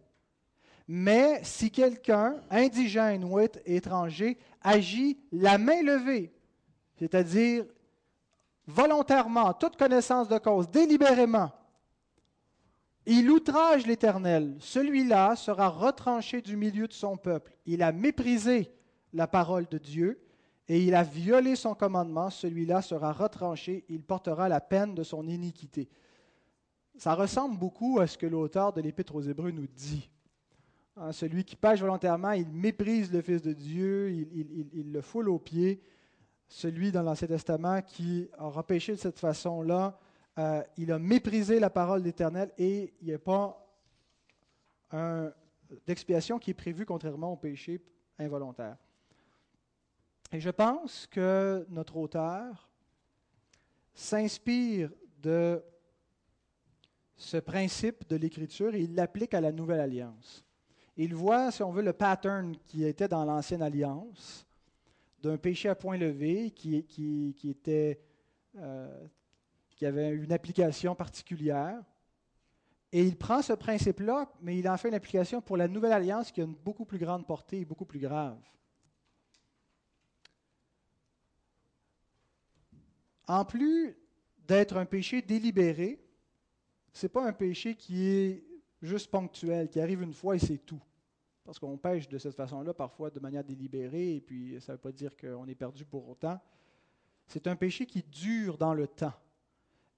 Mais 0.88 1.40
si 1.42 1.70
quelqu'un, 1.70 2.36
indigène 2.50 3.24
ou 3.24 3.38
étranger, 3.66 4.38
agit 4.62 5.18
la 5.30 5.58
main 5.58 5.82
levée, 5.82 6.32
c'est-à-dire 6.98 7.66
volontairement, 8.66 9.52
toute 9.52 9.76
connaissance 9.76 10.28
de 10.28 10.38
cause, 10.38 10.70
délibérément, 10.70 11.52
il 13.06 13.30
outrage 13.30 13.86
l'Éternel, 13.86 14.56
celui-là 14.58 15.36
sera 15.36 15.68
retranché 15.68 16.42
du 16.42 16.56
milieu 16.56 16.88
de 16.88 16.92
son 16.92 17.16
peuple. 17.16 17.56
Il 17.64 17.82
a 17.82 17.92
méprisé 17.92 18.72
la 19.12 19.26
parole 19.26 19.66
de 19.68 19.78
Dieu 19.78 20.20
et 20.68 20.82
il 20.82 20.94
a 20.94 21.04
violé 21.04 21.54
son 21.54 21.74
commandement, 21.74 22.30
celui-là 22.30 22.82
sera 22.82 23.12
retranché, 23.12 23.84
il 23.88 24.02
portera 24.02 24.48
la 24.48 24.60
peine 24.60 24.94
de 24.94 25.04
son 25.04 25.28
iniquité. 25.28 25.88
Ça 26.96 27.14
ressemble 27.14 27.58
beaucoup 27.58 28.00
à 28.00 28.06
ce 28.06 28.18
que 28.18 28.26
l'auteur 28.26 28.72
de 28.72 28.80
l'Épître 28.80 29.14
aux 29.14 29.22
Hébreux 29.22 29.50
nous 29.52 29.66
dit. 29.68 30.10
Hein, 30.96 31.12
celui 31.12 31.44
qui 31.44 31.54
pêche 31.56 31.80
volontairement, 31.80 32.32
il 32.32 32.48
méprise 32.48 33.12
le 33.12 33.20
Fils 33.20 33.42
de 33.42 33.52
Dieu, 33.52 34.10
il, 34.10 34.92
le 34.92 35.00
foule 35.02 35.28
aux 35.28 35.38
pieds. 35.38 35.82
Celui 36.48 36.90
dans 36.90 37.02
l'Ancien 37.02 37.28
Testament 37.28 37.82
qui 37.82 38.28
aura 38.38 38.66
péché 38.66 38.92
de 38.92 38.98
cette 38.98 39.18
façon-là, 39.18 39.98
euh, 40.38 40.62
il 40.76 40.92
a 40.92 40.98
méprisé 40.98 41.58
la 41.58 41.70
parole 41.70 42.02
d'Éternel 42.02 42.52
et 42.58 42.94
il 43.00 43.08
n'y 43.08 43.14
a 43.14 43.18
pas 43.18 43.62
d'expiation 45.86 46.38
qui 46.38 46.50
est 46.50 46.54
prévue 46.54 46.86
contrairement 46.86 47.32
au 47.32 47.36
péché 47.36 47.80
involontaire. 48.18 48.76
Et 50.32 50.40
je 50.40 50.50
pense 50.50 51.06
que 51.06 51.66
notre 51.68 51.96
auteur 51.96 52.68
s'inspire 53.94 54.90
de 55.22 55.62
ce 57.16 57.38
principe 57.38 58.08
de 58.08 58.16
l'Écriture 58.16 58.74
et 58.74 58.82
il 58.82 58.94
l'applique 58.94 59.34
à 59.34 59.40
la 59.40 59.52
Nouvelle 59.52 59.80
Alliance. 59.80 60.44
Il 60.96 61.14
voit, 61.14 61.50
si 61.50 61.62
on 61.62 61.70
veut, 61.70 61.82
le 61.82 61.92
pattern 61.92 62.56
qui 62.66 62.84
était 62.84 63.08
dans 63.08 63.24
l'Ancienne 63.24 63.62
Alliance, 63.62 64.46
d'un 65.22 65.36
péché 65.36 65.68
à 65.68 65.74
point 65.74 65.96
levé 65.96 66.50
qui, 66.50 67.34
était, 67.44 68.00
euh, 68.56 69.06
qui 69.76 69.86
avait 69.86 70.10
une 70.10 70.32
application 70.32 70.94
particulière. 70.94 71.80
Et 72.92 73.04
il 73.04 73.16
prend 73.16 73.42
ce 73.42 73.52
principe-là, 73.52 74.32
mais 74.40 74.58
il 74.58 74.68
en 74.68 74.76
fait 74.76 74.88
une 74.88 74.94
application 74.94 75.42
pour 75.42 75.56
la 75.56 75.68
Nouvelle 75.68 75.92
Alliance 75.92 76.32
qui 76.32 76.40
a 76.40 76.44
une 76.44 76.54
beaucoup 76.54 76.86
plus 76.86 76.98
grande 76.98 77.26
portée 77.26 77.60
et 77.60 77.64
beaucoup 77.64 77.84
plus 77.84 77.98
grave. 78.00 78.38
En 83.28 83.44
plus 83.44 83.96
d'être 84.46 84.76
un 84.76 84.86
péché 84.86 85.20
délibéré, 85.20 86.00
ce 86.92 87.04
n'est 87.04 87.10
pas 87.10 87.26
un 87.26 87.32
péché 87.32 87.74
qui 87.74 88.06
est 88.06 88.44
juste 88.80 89.10
ponctuel, 89.10 89.68
qui 89.68 89.80
arrive 89.80 90.02
une 90.02 90.14
fois 90.14 90.36
et 90.36 90.38
c'est 90.38 90.58
tout. 90.58 90.80
Parce 91.44 91.58
qu'on 91.58 91.76
pêche 91.76 92.08
de 92.08 92.18
cette 92.18 92.34
façon-là, 92.34 92.72
parfois 92.72 93.10
de 93.10 93.20
manière 93.20 93.44
délibérée, 93.44 94.16
et 94.16 94.20
puis 94.20 94.60
ça 94.60 94.72
ne 94.72 94.76
veut 94.76 94.82
pas 94.82 94.92
dire 94.92 95.16
qu'on 95.16 95.46
est 95.46 95.54
perdu 95.54 95.84
pour 95.84 96.08
autant. 96.08 96.40
C'est 97.26 97.46
un 97.46 97.56
péché 97.56 97.84
qui 97.84 98.02
dure 98.02 98.56
dans 98.56 98.74
le 98.74 98.86
temps. 98.86 99.12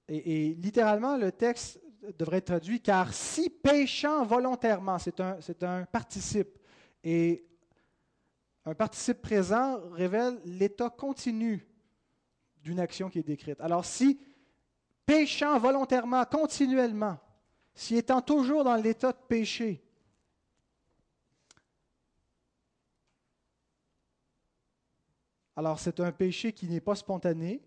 Et, 0.09 0.55
littéralement, 0.55 1.17
le 1.17 1.33
texte 1.33 1.81
devrait 2.19 2.39
être 2.39 2.47
traduit 2.47 2.81
car 2.81 3.13
si 3.13 3.51
péchant 3.51 4.25
volontairement, 4.25 4.99
c'est 4.99 5.21
un, 5.21 5.39
c'est 5.41 5.63
un 5.63 5.85
participe. 5.85 6.59
Et 7.05 7.47
un 8.65 8.75
participe 8.75 9.21
présent 9.21 9.81
révèle 9.93 10.41
l'état 10.45 10.91
continu 10.91 11.67
d'une 12.63 12.81
action 12.81 13.09
qui 13.09 13.19
est 13.19 13.23
décrite. 13.23 13.61
Alors 13.61 13.85
si 13.85 14.21
péchant 15.07 15.59
volontairement, 15.59 16.25
continuellement, 16.25 17.19
si 17.75 17.97
étant 17.97 18.21
toujours 18.21 18.65
dans 18.65 18.77
l'état 18.77 19.13
de 19.13 19.19
péché, 19.29 19.83
alors 25.57 25.79
c'est 25.79 25.99
un 26.01 26.13
péché 26.13 26.53
qui 26.53 26.69
n'est 26.69 26.81
pas 26.81 26.95
spontané, 26.95 27.63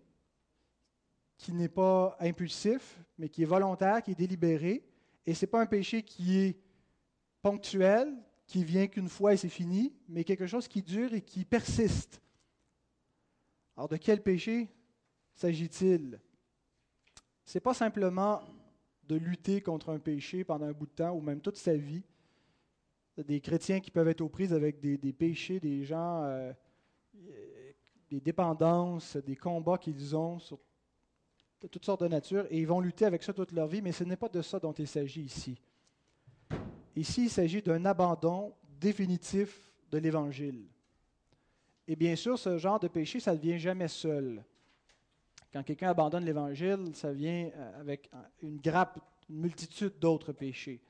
qui 1.42 1.52
n'est 1.52 1.68
pas 1.68 2.16
impulsif, 2.20 3.00
mais 3.18 3.28
qui 3.28 3.42
est 3.42 3.46
volontaire, 3.46 4.00
qui 4.00 4.12
est 4.12 4.14
délibéré, 4.14 4.84
et 5.26 5.34
ce 5.34 5.44
n'est 5.44 5.50
pas 5.50 5.60
un 5.60 5.66
péché 5.66 6.04
qui 6.04 6.38
est 6.38 6.56
ponctuel, 7.42 8.16
qui 8.46 8.64
vient 8.64 8.86
qu'une 8.86 9.08
fois 9.08 9.34
et 9.34 9.36
c'est 9.36 9.48
fini, 9.48 9.92
mais 10.08 10.22
quelque 10.22 10.46
chose 10.46 10.68
qui 10.68 10.82
dure 10.82 11.12
et 11.12 11.20
qui 11.20 11.44
persiste. 11.44 12.22
Alors 13.76 13.88
de 13.88 13.96
quel 13.96 14.22
péché 14.22 14.68
s'agit-il? 15.34 16.20
Ce 17.44 17.58
n'est 17.58 17.60
pas 17.60 17.74
simplement 17.74 18.40
de 19.02 19.16
lutter 19.16 19.60
contre 19.60 19.90
un 19.90 19.98
péché 19.98 20.44
pendant 20.44 20.66
un 20.66 20.72
bout 20.72 20.86
de 20.86 20.92
temps 20.92 21.10
ou 21.10 21.20
même 21.20 21.40
toute 21.40 21.56
sa 21.56 21.74
vie. 21.74 22.04
Des 23.16 23.40
chrétiens 23.40 23.80
qui 23.80 23.90
peuvent 23.90 24.08
être 24.08 24.20
aux 24.20 24.28
prises 24.28 24.52
avec 24.52 24.78
des, 24.78 25.12
péchés, 25.12 25.58
des 25.58 25.82
gens, 25.82 26.22
euh, 26.22 26.52
des 28.08 28.20
dépendances, 28.20 29.16
des 29.16 29.34
combats 29.36 29.76
qu'ils 29.76 30.16
ont 30.16 30.38
sur 30.38 30.60
de 31.62 31.68
toutes 31.68 31.84
sortes 31.84 32.02
de 32.02 32.08
natures, 32.08 32.46
et 32.50 32.58
ils 32.58 32.66
vont 32.66 32.80
lutter 32.80 33.04
avec 33.04 33.22
ça 33.22 33.32
toute 33.32 33.52
leur 33.52 33.68
vie, 33.68 33.80
mais 33.80 33.92
ce 33.92 34.04
n'est 34.04 34.16
pas 34.16 34.28
de 34.28 34.42
ça 34.42 34.58
dont 34.58 34.72
il 34.72 34.88
s'agit 34.88 35.22
ici. 35.22 35.56
Ici, 36.96 37.24
il 37.24 37.30
s'agit 37.30 37.62
d'un 37.62 37.84
abandon 37.84 38.52
définitif 38.80 39.72
de 39.90 39.98
l'Évangile. 39.98 40.66
Et 41.86 41.96
bien 41.96 42.16
sûr, 42.16 42.38
ce 42.38 42.58
genre 42.58 42.80
de 42.80 42.88
péché, 42.88 43.20
ça 43.20 43.34
ne 43.34 43.40
vient 43.40 43.58
jamais 43.58 43.88
seul. 43.88 44.44
Quand 45.52 45.62
quelqu'un 45.62 45.90
abandonne 45.90 46.24
l'Évangile, 46.24 46.90
ça 46.94 47.12
vient 47.12 47.50
euh, 47.54 47.80
avec 47.80 48.10
une 48.42 48.58
grappe, 48.58 48.98
une 49.28 49.40
multitude 49.40 49.98
d'autres 50.00 50.32
péchés. 50.32 50.80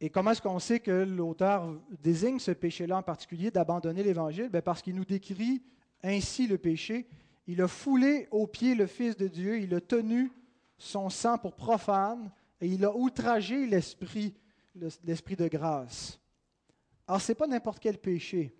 Et 0.00 0.08
comment 0.08 0.30
est-ce 0.30 0.42
qu'on 0.42 0.58
sait 0.58 0.80
que 0.80 0.90
l'auteur 0.90 1.74
désigne 2.02 2.38
ce 2.38 2.52
péché-là 2.52 2.98
en 2.98 3.02
particulier 3.02 3.50
d'abandonner 3.50 4.02
l'Évangile? 4.02 4.48
Ben, 4.48 4.62
Parce 4.62 4.80
qu'il 4.80 4.94
nous 4.94 5.04
décrit 5.04 5.62
ainsi 6.02 6.46
le 6.46 6.56
péché. 6.56 7.06
Il 7.50 7.60
a 7.62 7.66
foulé 7.66 8.28
aux 8.30 8.46
pieds 8.46 8.76
le 8.76 8.86
Fils 8.86 9.16
de 9.16 9.26
Dieu, 9.26 9.58
il 9.58 9.74
a 9.74 9.80
tenu 9.80 10.30
son 10.78 11.10
sang 11.10 11.36
pour 11.36 11.56
profane 11.56 12.30
et 12.60 12.68
il 12.68 12.84
a 12.84 12.94
outragé 12.94 13.66
l'esprit, 13.66 14.36
de 14.76 15.48
grâce. 15.48 16.20
Alors, 17.08 17.20
ce 17.20 17.32
n'est 17.32 17.34
pas 17.34 17.48
n'importe 17.48 17.80
quel 17.80 17.98
péché. 17.98 18.54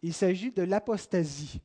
Il 0.00 0.14
s'agit 0.14 0.50
de 0.50 0.62
l'apostasie 0.62 1.60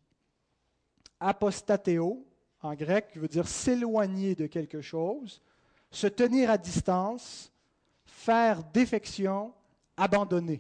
apostatéo, 1.22 2.28
en 2.62 2.76
grec, 2.76 3.08
qui 3.14 3.20
veut 3.20 3.30
dire 3.30 3.48
s'éloigner 3.48 4.36
de 4.36 4.46
quelque 4.46 4.82
chose, 4.82 5.42
se 5.90 6.08
tenir 6.08 6.50
à 6.50 6.58
distance, 6.58 7.50
faire 8.04 8.66
défection, 8.66 9.54
abandonné. 9.96 10.60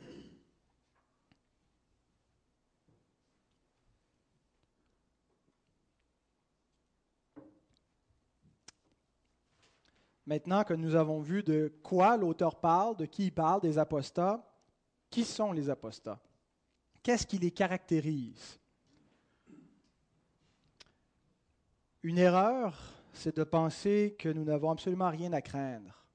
Maintenant 10.29 10.63
que 10.63 10.75
nous 10.75 10.93
avons 10.93 11.21
vu 11.21 11.41
de 11.41 11.74
quoi 11.81 12.15
l'auteur 12.15 12.59
parle, 12.59 12.95
de 12.95 13.07
qui 13.07 13.25
il 13.25 13.31
parle, 13.31 13.62
des 13.62 13.79
apostats, 13.79 14.48
qui 15.09 15.25
sont 15.25 15.51
les 15.51 15.71
apostats? 15.71 16.19
Qu'est-ce 17.01 17.25
qui 17.25 17.39
les 17.39 17.50
caractérise? 17.50 18.59
Une 22.03 22.19
erreur, 22.19 22.79
c'est 23.12 23.36
de 23.36 23.43
penser 23.43 24.15
que 24.19 24.29
nous 24.29 24.43
n'avons 24.43 24.69
absolument 24.69 25.09
rien 25.09 25.33
à 25.33 25.41
craindre, 25.41 26.05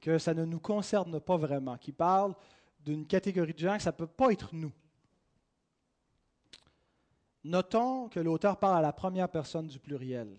que 0.00 0.18
ça 0.18 0.34
ne 0.34 0.44
nous 0.44 0.58
concerne 0.58 1.20
pas 1.20 1.36
vraiment, 1.36 1.78
qui 1.78 1.92
parle 1.92 2.34
d'une 2.80 3.06
catégorie 3.06 3.54
de 3.54 3.60
gens 3.60 3.76
que 3.76 3.84
ça 3.84 3.92
ne 3.92 3.96
peut 3.96 4.08
pas 4.08 4.32
être 4.32 4.52
nous. 4.52 4.72
Notons 7.44 8.08
que 8.08 8.18
l'auteur 8.18 8.58
parle 8.58 8.78
à 8.78 8.82
la 8.82 8.92
première 8.92 9.28
personne 9.28 9.68
du 9.68 9.78
pluriel. 9.78 10.36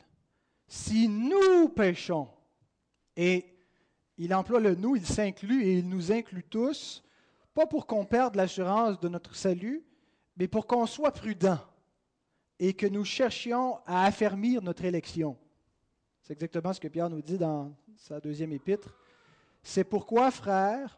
Si 0.67 1.07
nous 1.07 1.69
péchons, 1.69 2.27
et 3.15 3.45
il 4.17 4.33
emploie 4.33 4.59
le 4.59 4.75
nous, 4.75 4.95
il 4.95 5.05
s'inclut 5.05 5.63
et 5.63 5.79
il 5.79 5.89
nous 5.89 6.11
inclut 6.11 6.43
tous, 6.43 7.03
pas 7.53 7.65
pour 7.65 7.87
qu'on 7.87 8.05
perde 8.05 8.35
l'assurance 8.35 8.99
de 8.99 9.09
notre 9.09 9.35
salut, 9.35 9.83
mais 10.37 10.47
pour 10.47 10.67
qu'on 10.67 10.85
soit 10.85 11.11
prudent 11.11 11.59
et 12.59 12.73
que 12.73 12.87
nous 12.87 13.05
cherchions 13.05 13.79
à 13.85 14.05
affermir 14.05 14.61
notre 14.61 14.85
élection. 14.85 15.37
C'est 16.21 16.33
exactement 16.33 16.73
ce 16.73 16.79
que 16.79 16.87
Pierre 16.87 17.09
nous 17.09 17.21
dit 17.21 17.37
dans 17.37 17.75
sa 17.97 18.19
deuxième 18.19 18.53
épître. 18.53 18.95
C'est 19.61 19.83
pourquoi, 19.83 20.31
frères, 20.31 20.97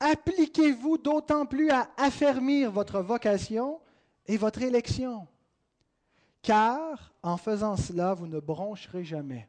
appliquez-vous 0.00 0.98
d'autant 0.98 1.46
plus 1.46 1.70
à 1.70 1.90
affermir 1.96 2.70
votre 2.70 3.00
vocation 3.00 3.80
et 4.26 4.36
votre 4.36 4.62
élection, 4.62 5.26
car 6.42 7.12
en 7.22 7.36
faisant 7.36 7.76
cela, 7.76 8.14
vous 8.14 8.26
ne 8.26 8.40
broncherez 8.40 9.04
jamais. 9.04 9.48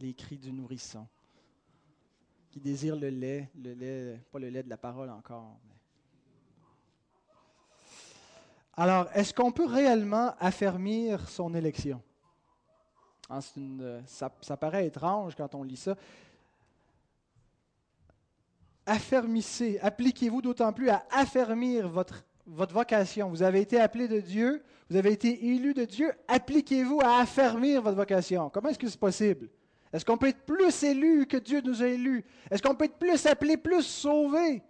Les 0.00 0.14
cris 0.14 0.38
du 0.38 0.52
nourrisson 0.52 1.06
qui 2.50 2.60
désire 2.60 2.96
le 2.96 3.08
lait, 3.08 3.50
le 3.62 3.74
lait, 3.74 4.20
pas 4.32 4.38
le 4.38 4.48
lait 4.48 4.62
de 4.62 4.70
la 4.70 4.76
parole 4.76 5.10
encore. 5.10 5.56
Alors, 8.74 9.08
est-ce 9.12 9.34
qu'on 9.34 9.50
peut 9.50 9.66
réellement 9.66 10.34
affermir 10.38 11.28
son 11.28 11.52
élection? 11.54 12.00
Ah, 13.28 13.40
ça, 14.06 14.32
ça, 14.40 14.56
paraît 14.56 14.86
étrange 14.86 15.34
quand 15.34 15.54
on 15.54 15.62
lit 15.62 15.76
ça. 15.76 15.96
Affermissez, 18.86 19.78
appliquez-vous 19.82 20.40
d'autant 20.40 20.72
plus 20.72 20.88
à 20.88 21.04
affermir 21.10 21.88
votre 21.88 22.24
vocation. 22.46 23.28
Vous 23.28 23.42
avez 23.42 23.60
été 23.60 23.78
appelé 23.78 24.08
de 24.08 24.20
Dieu, 24.20 24.62
vous 24.88 24.96
avez 24.96 25.12
été 25.12 25.46
élu 25.48 25.74
de 25.74 25.84
Dieu, 25.84 26.10
appliquez-vous 26.26 27.00
à 27.02 27.18
affermir 27.18 27.82
votre 27.82 27.96
vocation. 27.96 28.48
Comment 28.48 28.70
est-ce 28.70 28.78
que 28.78 28.88
c'est 28.88 28.98
possible? 28.98 29.50
Est-ce 29.92 30.04
qu'on 30.04 30.18
peut 30.18 30.28
être 30.28 30.44
plus 30.44 30.82
élu 30.82 31.26
que 31.26 31.36
Dieu 31.36 31.60
nous 31.62 31.82
a 31.82 31.86
élus? 31.86 32.24
Est-ce 32.50 32.62
qu'on 32.62 32.74
peut 32.74 32.84
être 32.84 32.98
plus 32.98 33.26
appelé, 33.26 33.56
plus 33.56 33.82
sauvé? 33.82 34.62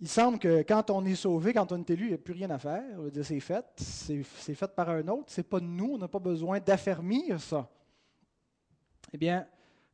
Il 0.00 0.08
semble 0.08 0.38
que 0.38 0.62
quand 0.62 0.90
on 0.90 1.04
est 1.04 1.14
sauvé, 1.14 1.52
quand 1.52 1.72
on 1.72 1.78
est 1.78 1.90
élu, 1.90 2.04
il 2.04 2.08
n'y 2.08 2.14
a 2.14 2.18
plus 2.18 2.32
rien 2.32 2.50
à 2.50 2.58
faire. 2.58 2.98
c'est 3.22 3.40
fait. 3.40 3.64
C'est, 3.76 4.54
fait 4.54 4.74
par 4.74 4.88
un 4.88 5.06
autre. 5.08 5.30
Ce 5.30 5.40
n'est 5.40 5.46
pas 5.46 5.60
nous. 5.60 5.92
On 5.94 5.98
n'a 5.98 6.08
pas 6.08 6.18
besoin 6.18 6.58
d'affermir 6.58 7.40
ça. 7.40 7.68
Eh 9.12 9.18
bien, 9.18 9.46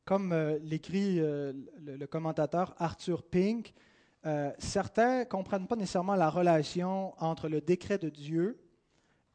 comme 0.05 0.33
euh, 0.33 0.59
l'écrit 0.63 1.19
euh, 1.19 1.53
le, 1.81 2.07
commentateur 2.07 2.75
Arthur 2.79 3.25
Pink, 3.25 3.75
euh, 4.25 4.53
certains 4.59 5.21
ne 5.21 5.25
comprennent 5.25 5.67
pas 5.67 5.75
nécessairement 5.75 6.15
la 6.15 6.31
relation 6.31 7.15
entre 7.19 7.49
le 7.49 7.61
décret 7.61 7.99
de 7.99 8.09
Dieu 8.09 8.59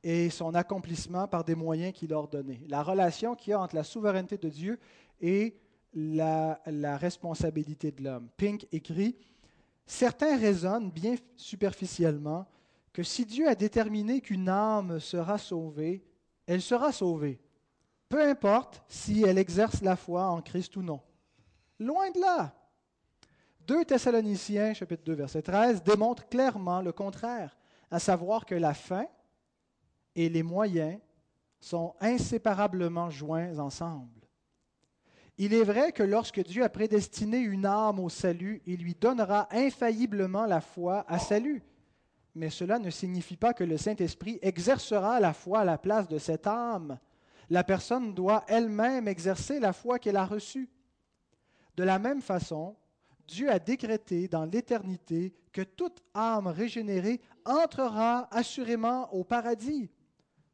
et 0.04 0.30
son 0.30 0.56
accomplissement 0.56 1.28
par 1.28 1.44
des 1.44 1.56
moyens 1.56 1.94
qu'il 1.94 2.14
a 2.14 2.18
ordonnés. 2.18 2.62
La 2.68 2.84
relation 2.84 3.36
qu'il 3.36 3.52
y 3.52 3.54
a 3.54 3.60
entre 3.60 3.76
la 3.76 3.84
souveraineté 3.84 4.38
de 4.38 4.50
Dieu 4.50 4.80
et 5.20 5.56
la, 5.94 6.60
responsabilité 6.98 7.92
de 7.92 8.04
l'homme. 8.04 8.30
Pink 8.38 8.68
écrit, 8.72 9.18
Certains 9.86 10.38
raisonnent 10.38 10.90
bien 10.90 11.16
superficiellement 11.36 12.46
que 12.94 13.04
si 13.04 13.26
Dieu 13.26 13.48
a 13.50 13.56
déterminé 13.56 14.22
qu'une 14.22 14.48
âme 14.48 15.00
sera 15.00 15.38
sauvée, 15.38 16.06
elle 16.46 16.62
sera 16.62 16.92
sauvée, 16.92 17.42
peu 18.08 18.22
importe 18.22 18.84
si 18.88 19.24
elle 19.24 19.38
exerce 19.38 19.82
la 19.82 19.96
foi 19.96 20.28
en 20.28 20.42
Christ 20.42 20.76
ou 20.78 20.82
non. 20.82 21.02
Loin 21.80 22.10
de 22.12 22.20
là. 22.20 22.56
2 23.68 23.86
Thessaloniciens, 23.86 24.74
chapitre 24.74 25.04
2, 25.04 25.14
verset 25.14 25.42
13, 25.42 25.84
démontre 25.84 26.28
clairement 26.28 26.82
le 26.82 26.92
contraire, 26.92 27.58
à 27.90 28.00
savoir 28.00 28.46
que 28.46 28.56
la 28.56 28.74
fin, 28.74 29.08
et 30.16 30.30
les 30.30 30.44
moyens 30.44 31.00
sont 31.60 31.96
inséparablement 32.00 33.10
joints 33.10 33.58
ensemble. 33.60 34.22
Il 35.38 35.54
est 35.54 35.64
vrai 35.64 35.92
que 35.92 36.04
lorsque 36.04 36.44
Dieu 36.44 36.64
a 36.64 36.70
prédestiné 36.70 37.40
une 37.40 37.66
âme 37.66 38.00
au 38.00 38.10
salut, 38.10 38.62
il 38.66 38.84
lui 38.84 38.96
donnera 38.96 39.48
infailliblement 39.52 40.46
la 40.46 40.62
foi 40.62 41.06
à 41.08 41.18
salut. 41.20 41.64
Mais 42.36 42.50
cela 42.50 42.80
ne 42.80 42.90
signifie 42.90 43.38
pas 43.38 43.54
que 43.54 43.64
le 43.64 43.78
Saint-Esprit 43.78 44.40
exercera 44.42 45.20
la 45.20 45.34
foi 45.34 45.60
à 45.60 45.66
la 45.66 45.78
place 45.78 46.08
de 46.08 46.18
cette 46.18 46.48
âme. 46.48 47.00
La 47.50 47.64
personne 47.64 48.14
doit 48.14 48.46
elle-même 48.48 49.08
exercer 49.08 49.60
la 49.60 49.74
foi 49.74 50.00
qu'elle 50.00 50.18
a 50.18 50.26
reçue. 50.26 50.70
De 51.76 51.84
la 51.84 52.00
même 52.00 52.22
façon, 52.22 52.76
Dieu 53.28 53.50
a 53.50 53.60
décrété 53.60 54.28
dans 54.28 54.46
l'éternité 54.46 55.34
que 55.52 55.62
toute 55.62 56.02
âme 56.14 56.48
régénérée 56.48 57.22
entrera 57.46 58.28
assurément 58.32 59.14
au 59.14 59.24
paradis. 59.24 59.90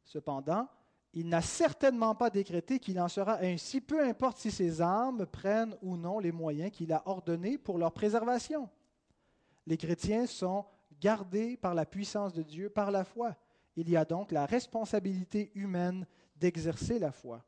Cependant, 0.08 0.66
il 1.12 1.28
n'a 1.28 1.42
certainement 1.42 2.14
pas 2.14 2.30
décrété 2.30 2.78
qu'il 2.78 2.98
en 2.98 3.08
sera 3.08 3.40
ainsi, 3.42 3.82
peu 3.82 4.02
importe 4.02 4.38
si 4.38 4.50
ces 4.50 4.80
âmes 4.80 5.26
prennent 5.26 5.76
ou 5.82 5.98
non 5.98 6.18
les 6.18 6.32
moyens 6.32 6.72
qu'il 6.72 6.94
a 6.94 7.02
ordonnés 7.06 7.58
pour 7.58 7.76
leur 7.76 7.92
préservation. 7.92 8.70
Les 9.66 9.76
chrétiens 9.76 10.26
sont 10.26 10.64
gardés 10.98 11.58
par 11.58 11.74
la 11.74 11.84
puissance 11.84 12.32
de 12.32 12.42
Dieu, 12.42 12.70
par 12.70 12.90
la 12.90 13.04
foi. 13.04 13.36
Il 13.76 13.90
y 13.90 13.98
a 13.98 14.06
donc 14.06 14.32
la 14.32 14.46
responsabilité 14.46 15.52
humaine 15.54 16.06
d'exercer 16.36 16.98
la 16.98 17.12
foi. 17.12 17.44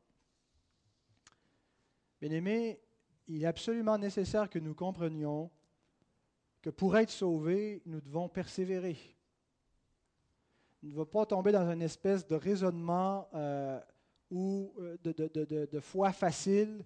Bien-aimés, 2.21 2.79
il 3.27 3.43
est 3.43 3.47
absolument 3.47 3.97
nécessaire 3.97 4.51
que 4.51 4.59
nous 4.59 4.75
comprenions 4.75 5.51
que 6.61 6.69
pour 6.69 6.99
être 6.99 7.11
sauvés, 7.11 7.81
nous 7.87 8.03
devons 8.03 8.29
persévérer 8.29 8.99
ne 10.83 10.95
va 10.95 11.05
pas 11.05 11.27
tomber 11.27 11.53
dans 11.53 11.71
une 11.71 11.83
espèce 11.83 12.27
de 12.27 12.35
raisonnement 12.35 13.29
euh, 13.35 13.81
ou 14.31 14.73
euh, 14.79 14.97
de, 15.03 15.81
foi 15.81 16.13
facile 16.13 16.85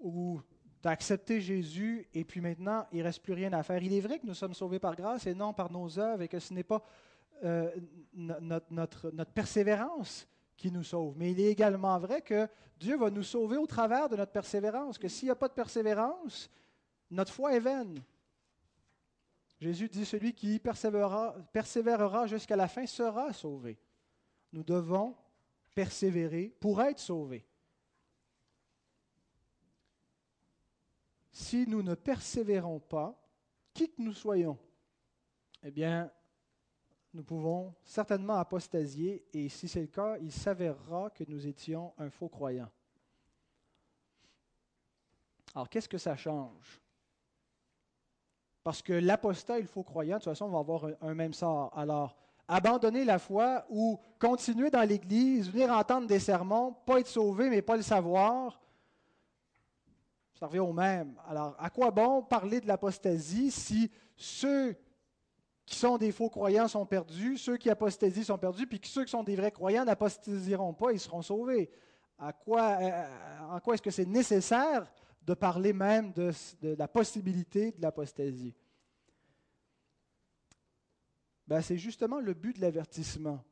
où 0.00 0.40
tu 0.80 0.88
as 0.88 0.92
accepté 0.92 1.40
Jésus 1.40 2.08
et 2.14 2.24
puis 2.24 2.40
maintenant 2.40 2.86
il 2.92 2.98
ne 2.98 3.04
reste 3.04 3.22
plus 3.22 3.34
rien 3.34 3.52
à 3.52 3.62
faire. 3.62 3.82
Il 3.82 3.92
est 3.92 4.00
vrai 4.00 4.18
que 4.18 4.26
nous 4.26 4.34
sommes 4.34 4.54
sauvés 4.54 4.78
par 4.78 4.96
grâce 4.96 5.26
et 5.26 5.34
non 5.34 5.52
par 5.52 5.70
nos 5.70 5.98
œuvres 5.98 6.22
et 6.22 6.28
que 6.28 6.38
ce 6.38 6.54
n'est 6.54 6.64
pas 6.64 6.82
euh, 7.44 7.70
notre, 8.14 8.72
notre, 8.72 9.10
notre 9.10 9.32
persévérance 9.32 10.26
qui 10.56 10.70
nous 10.70 10.84
sauve. 10.84 11.14
Mais 11.16 11.32
il 11.32 11.40
est 11.40 11.50
également 11.50 11.98
vrai 11.98 12.22
que 12.22 12.48
Dieu 12.78 12.96
va 12.96 13.10
nous 13.10 13.22
sauver 13.22 13.56
au 13.56 13.66
travers 13.66 14.08
de 14.08 14.16
notre 14.16 14.32
persévérance, 14.32 14.98
que 14.98 15.08
s'il 15.08 15.26
n'y 15.26 15.32
a 15.32 15.36
pas 15.36 15.48
de 15.48 15.52
persévérance, 15.52 16.50
notre 17.10 17.32
foi 17.32 17.54
est 17.54 17.60
vaine. 17.60 17.98
Jésus 19.62 19.88
dit, 19.88 20.04
celui 20.04 20.34
qui 20.34 20.58
persévérera, 20.58 22.26
jusqu'à 22.26 22.56
la 22.56 22.66
fin 22.66 22.84
sera 22.84 23.32
sauvé. 23.32 23.78
Nous 24.52 24.64
devons 24.64 25.16
persévérer 25.72 26.48
pour 26.58 26.82
être 26.82 26.98
sauvés. 26.98 27.46
Si 31.30 31.64
nous 31.68 31.80
ne 31.80 31.94
persévérons 31.94 32.80
pas, 32.80 33.16
qui 33.72 33.88
que 33.88 34.02
nous 34.02 34.12
soyons, 34.12 34.58
eh 35.62 35.70
bien, 35.70 36.10
nous 37.14 37.22
pouvons 37.22 37.72
certainement 37.84 38.34
apostasier 38.34 39.24
et 39.32 39.48
si 39.48 39.68
c'est 39.68 39.82
le 39.82 39.86
cas, 39.86 40.18
il 40.18 40.32
s'avérera 40.32 41.08
que 41.10 41.22
nous 41.28 41.46
étions 41.46 41.94
un 41.98 42.10
faux 42.10 42.28
croyant. 42.28 42.70
Alors, 45.54 45.68
qu'est-ce 45.68 45.88
que 45.88 45.98
ça 45.98 46.16
change? 46.16 46.81
Parce 48.64 48.82
que 48.82 48.92
l'apostat 48.92 49.58
et 49.58 49.62
le 49.62 49.68
faux 49.68 49.82
croyant, 49.82 50.16
de 50.16 50.22
toute 50.22 50.32
façon, 50.32 50.48
vont 50.48 50.60
avoir 50.60 50.86
un, 51.00 51.14
même 51.14 51.32
sort. 51.32 51.72
Alors, 51.76 52.16
abandonner 52.46 53.04
la 53.04 53.18
foi 53.18 53.64
ou 53.70 53.98
continuer 54.20 54.70
dans 54.70 54.82
l'Église, 54.82 55.50
venir 55.50 55.70
entendre 55.72 56.06
des 56.06 56.20
sermons, 56.20 56.74
pas 56.86 57.00
être 57.00 57.08
sauvé, 57.08 57.50
mais 57.50 57.62
pas 57.62 57.76
le 57.76 57.82
savoir, 57.82 58.60
ça 60.38 60.46
revient 60.46 60.60
au 60.60 60.72
même. 60.72 61.14
Alors, 61.28 61.56
à 61.58 61.70
quoi 61.70 61.90
bon 61.90 62.22
parler 62.22 62.60
de 62.60 62.68
l'apostasie 62.68 63.50
si 63.50 63.90
ceux 64.16 64.76
qui 65.64 65.76
sont 65.76 65.98
des 65.98 66.12
faux 66.12 66.28
croyants 66.28 66.68
sont 66.68 66.86
perdus, 66.86 67.38
ceux 67.38 67.56
qui 67.56 67.70
apostasient 67.70 68.24
sont 68.24 68.38
perdus, 68.38 68.66
puis 68.66 68.80
que 68.80 68.88
ceux 68.88 69.04
qui 69.04 69.10
sont 69.10 69.22
des 69.22 69.36
vrais 69.36 69.52
croyants 69.52 69.84
n'apostasieront 69.84 70.74
pas, 70.74 70.92
ils 70.92 71.00
seront 71.00 71.22
sauvés? 71.22 71.70
À 72.18 72.32
quoi, 72.32 72.76
euh, 72.80 73.06
en 73.50 73.60
quoi 73.60 73.74
est-ce 73.74 73.82
que 73.82 73.90
c'est 73.90 74.06
nécessaire 74.06 74.86
de 75.24 75.34
parler 75.34 75.72
même 75.72 76.12
de, 76.12 76.32
la 76.62 76.88
possibilité 76.88 77.72
de 77.72 77.82
l'apostasie? 77.82 78.54
Ben, 81.46 81.60
c'est 81.60 81.78
justement 81.78 82.20
le 82.20 82.34
but 82.34 82.56
de 82.56 82.60
l'avertissement. 82.60 83.42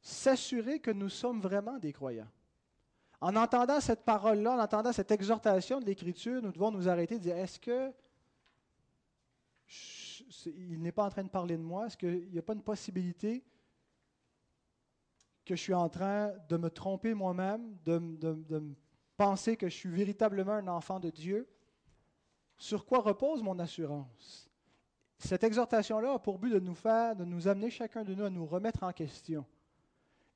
S'assurer 0.00 0.80
que 0.80 0.90
nous 0.90 1.08
sommes 1.08 1.40
vraiment 1.40 1.78
des 1.78 1.92
croyants. 1.92 2.30
En 3.20 3.36
entendant 3.36 3.80
cette 3.80 4.04
parole-là, 4.04 4.56
en 4.56 4.60
entendant 4.60 4.92
cette 4.92 5.10
exhortation 5.10 5.80
de 5.80 5.86
l'Écriture, 5.86 6.42
nous 6.42 6.52
devons 6.52 6.70
nous 6.70 6.88
arrêter 6.88 7.14
et 7.14 7.20
dire, 7.20 7.36
est-ce 7.36 7.58
que 7.58 7.92
il 10.46 10.82
n'est 10.82 10.92
pas 10.92 11.04
en 11.04 11.10
train 11.10 11.24
de 11.24 11.30
parler 11.30 11.56
de 11.56 11.62
moi? 11.62 11.86
Est-ce 11.86 11.96
qu'il 11.96 12.30
n'y 12.30 12.38
a 12.38 12.42
pas 12.42 12.52
une 12.52 12.62
possibilité 12.62 13.42
que 15.44 15.56
je 15.56 15.60
suis 15.60 15.74
en 15.74 15.88
train 15.88 16.32
de 16.48 16.56
me 16.56 16.70
tromper 16.70 17.14
moi-même, 17.14 17.76
penser 19.16 19.56
que 19.56 19.68
je 19.68 19.74
suis 19.74 19.88
véritablement 19.88 20.52
un 20.52 20.68
enfant 20.68 21.00
de 21.00 21.10
Dieu? 21.10 21.48
Sur 22.56 22.84
quoi 22.86 23.00
repose 23.00 23.42
mon 23.42 23.58
assurance? 23.58 24.50
Cette 25.18 25.44
exhortation-là 25.44 26.14
a 26.14 26.18
pour 26.18 26.38
but 26.38 26.50
de 26.50 26.60
nous 26.60 26.74
faire, 26.74 27.16
de 27.16 27.24
nous 27.24 27.48
amener 27.48 27.70
chacun 27.70 28.04
de 28.04 28.14
nous 28.14 28.24
à 28.24 28.30
nous 28.30 28.46
remettre 28.46 28.82
en 28.82 28.92
question. 28.92 29.44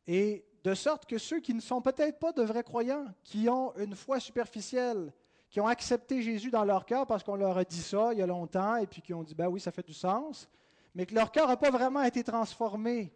Et 0.06 0.44
de 0.64 0.74
sorte 0.74 1.06
que 1.06 1.18
ceux 1.18 1.40
qui 1.40 1.54
ne 1.54 1.60
sont 1.60 1.82
peut-être 1.82 2.18
pas 2.18 2.32
de 2.32 2.42
vrais 2.42 2.62
croyants, 2.62 3.06
qui 3.22 3.48
ont 3.48 3.74
une 3.76 3.94
foi 3.94 4.20
superficielle, 4.20 5.12
qui 5.50 5.60
ont 5.60 5.66
accepté 5.66 6.22
Jésus 6.22 6.50
dans 6.50 6.64
leur 6.64 6.84
cœur 6.84 7.06
parce 7.06 7.22
qu'on 7.22 7.36
leur 7.36 7.56
a 7.56 7.64
dit 7.64 7.82
ça 7.82 8.12
il 8.12 8.18
y 8.18 8.22
a 8.22 8.26
longtemps, 8.26 8.76
et 8.76 8.86
puis 8.86 9.02
qui 9.02 9.14
ont 9.14 9.22
dit, 9.22 9.34
ben 9.34 9.48
oui, 9.48 9.60
ça 9.60 9.70
fait 9.70 9.86
du 9.86 9.94
sens, 9.94 10.48
mais 10.94 11.06
que 11.06 11.14
leur 11.14 11.30
cœur 11.30 11.48
n'a 11.48 11.56
pas 11.56 11.70
vraiment 11.70 12.02
été 12.02 12.24
transformé. 12.24 13.12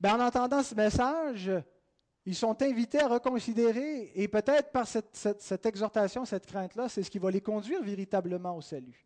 Ben, 0.00 0.16
en 0.16 0.26
entendant 0.26 0.62
ce 0.62 0.74
message, 0.74 1.50
ils 2.26 2.34
sont 2.34 2.60
invités 2.62 3.00
à 3.00 3.08
reconsidérer, 3.08 4.10
et 4.14 4.28
peut-être 4.28 4.72
par 4.72 4.86
cette, 4.86 5.66
exhortation, 5.66 6.24
cette 6.24 6.46
crainte-là, 6.46 6.88
c'est 6.88 7.02
ce 7.02 7.10
qui 7.10 7.18
va 7.18 7.30
les 7.30 7.42
conduire 7.42 7.82
véritablement 7.82 8.56
au 8.56 8.62
salut. 8.62 9.04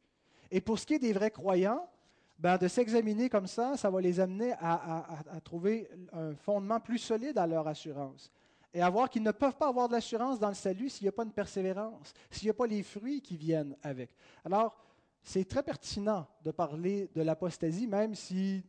Et 0.51 0.61
pour 0.61 0.79
ce 0.79 0.87
qui 0.87 0.95
est 0.95 0.99
des 1.01 1.13
vrais 1.13 1.33
croyants, 1.33 1.89
ben, 2.39 2.57
de 2.57 2.69
s'examiner 2.69 3.29
comme 3.29 3.49
ça, 3.49 3.77
ça 3.77 3.91
va 3.91 4.01
les 4.01 4.21
amener 4.21 4.53
à, 4.61 5.05
trouver 5.43 5.91
un 6.13 6.37
fondement 6.37 6.79
plus 6.79 6.99
solide 6.99 7.37
à 7.39 7.47
leur 7.47 7.67
assurance. 7.67 8.31
Et 8.73 8.81
à 8.81 8.89
voir 8.89 9.11
qu'ils 9.11 9.25
ne 9.25 9.33
peuvent 9.33 9.57
pas 9.57 9.69
avoir 9.69 9.89
de 9.89 9.95
l'assurance 9.95 10.39
dans 10.39 10.49
le 10.49 10.55
salut 10.55 10.89
s'il 10.89 11.07
n'y 11.07 11.09
a 11.09 11.13
pas 11.13 11.25
une 11.25 11.33
persévérance, 11.33 12.13
s'il 12.31 12.47
n'y 12.47 12.51
a 12.51 12.55
pas 12.55 12.67
les 12.67 12.85
fruits 12.85 13.21
qui 13.21 13.37
viennent 13.37 13.77
avec. 13.83 14.11
Alors, 14.45 14.77
c'est 15.23 15.49
très 15.49 15.65
pertinent 15.65 16.29
de 16.45 16.53
parler 16.53 17.11
de 17.15 17.23
l'apostasie, 17.23 17.89
même 17.89 18.15
si 18.15 18.63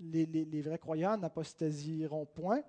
les 0.00 0.62
vrais 0.62 0.78
croyants 0.78 1.16
n'apostasieront 1.16 2.26
point, 2.26 2.60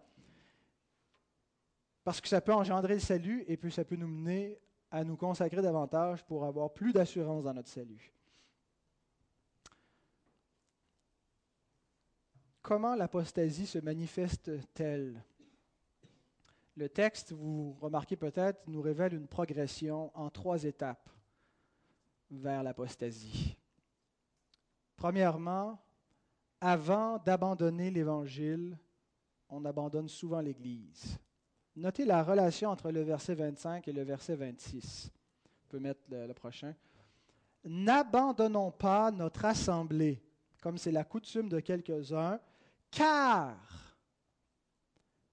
parce 2.03 2.19
que 2.19 2.27
ça 2.27 2.41
peut 2.41 2.53
engendrer 2.53 2.95
le 2.95 2.99
salut 2.99 3.43
et 3.47 3.57
puis 3.57 3.71
ça 3.71 3.85
peut 3.85 3.95
nous 3.95 4.07
mener 4.07 4.59
à 4.89 5.03
nous 5.03 5.15
consacrer 5.15 5.61
davantage 5.61 6.23
pour 6.25 6.45
avoir 6.45 6.73
plus 6.73 6.93
d'assurance 6.93 7.43
dans 7.43 7.53
notre 7.53 7.69
salut. 7.69 8.11
Comment 12.61 12.95
l'apostasie 12.95 13.65
se 13.65 13.79
manifeste-t-elle? 13.79 15.23
Le 16.75 16.89
texte, 16.89 17.31
vous 17.31 17.73
remarquez 17.81 18.15
peut-être, 18.15 18.67
nous 18.67 18.81
révèle 18.81 19.13
une 19.13 19.27
progression 19.27 20.11
en 20.15 20.29
trois 20.29 20.63
étapes 20.63 21.09
vers 22.29 22.63
l'apostasie. 22.63 23.57
Premièrement, 24.95 25.79
avant 26.59 27.17
d'abandonner 27.17 27.89
l'Évangile, 27.89 28.77
on 29.49 29.65
abandonne 29.65 30.07
souvent 30.07 30.39
l'Église. 30.39 31.17
Notez 31.75 32.05
la 32.05 32.21
relation 32.21 32.69
entre 32.69 32.91
le 32.91 33.01
verset 33.01 33.35
25 33.35 33.87
et 33.87 33.93
le 33.93 34.03
verset 34.03 34.35
26. 34.35 35.11
On 35.65 35.67
peut 35.69 35.79
mettre 35.79 36.01
le, 36.09 36.33
prochain. 36.33 36.75
N'abandonnons 37.63 38.71
pas 38.71 39.11
notre 39.11 39.45
assemblée, 39.45 40.21
comme 40.61 40.77
c'est 40.77 40.91
la 40.91 41.03
coutume 41.03 41.47
de 41.47 41.59
quelques-uns, 41.59 42.39
car 42.89 43.55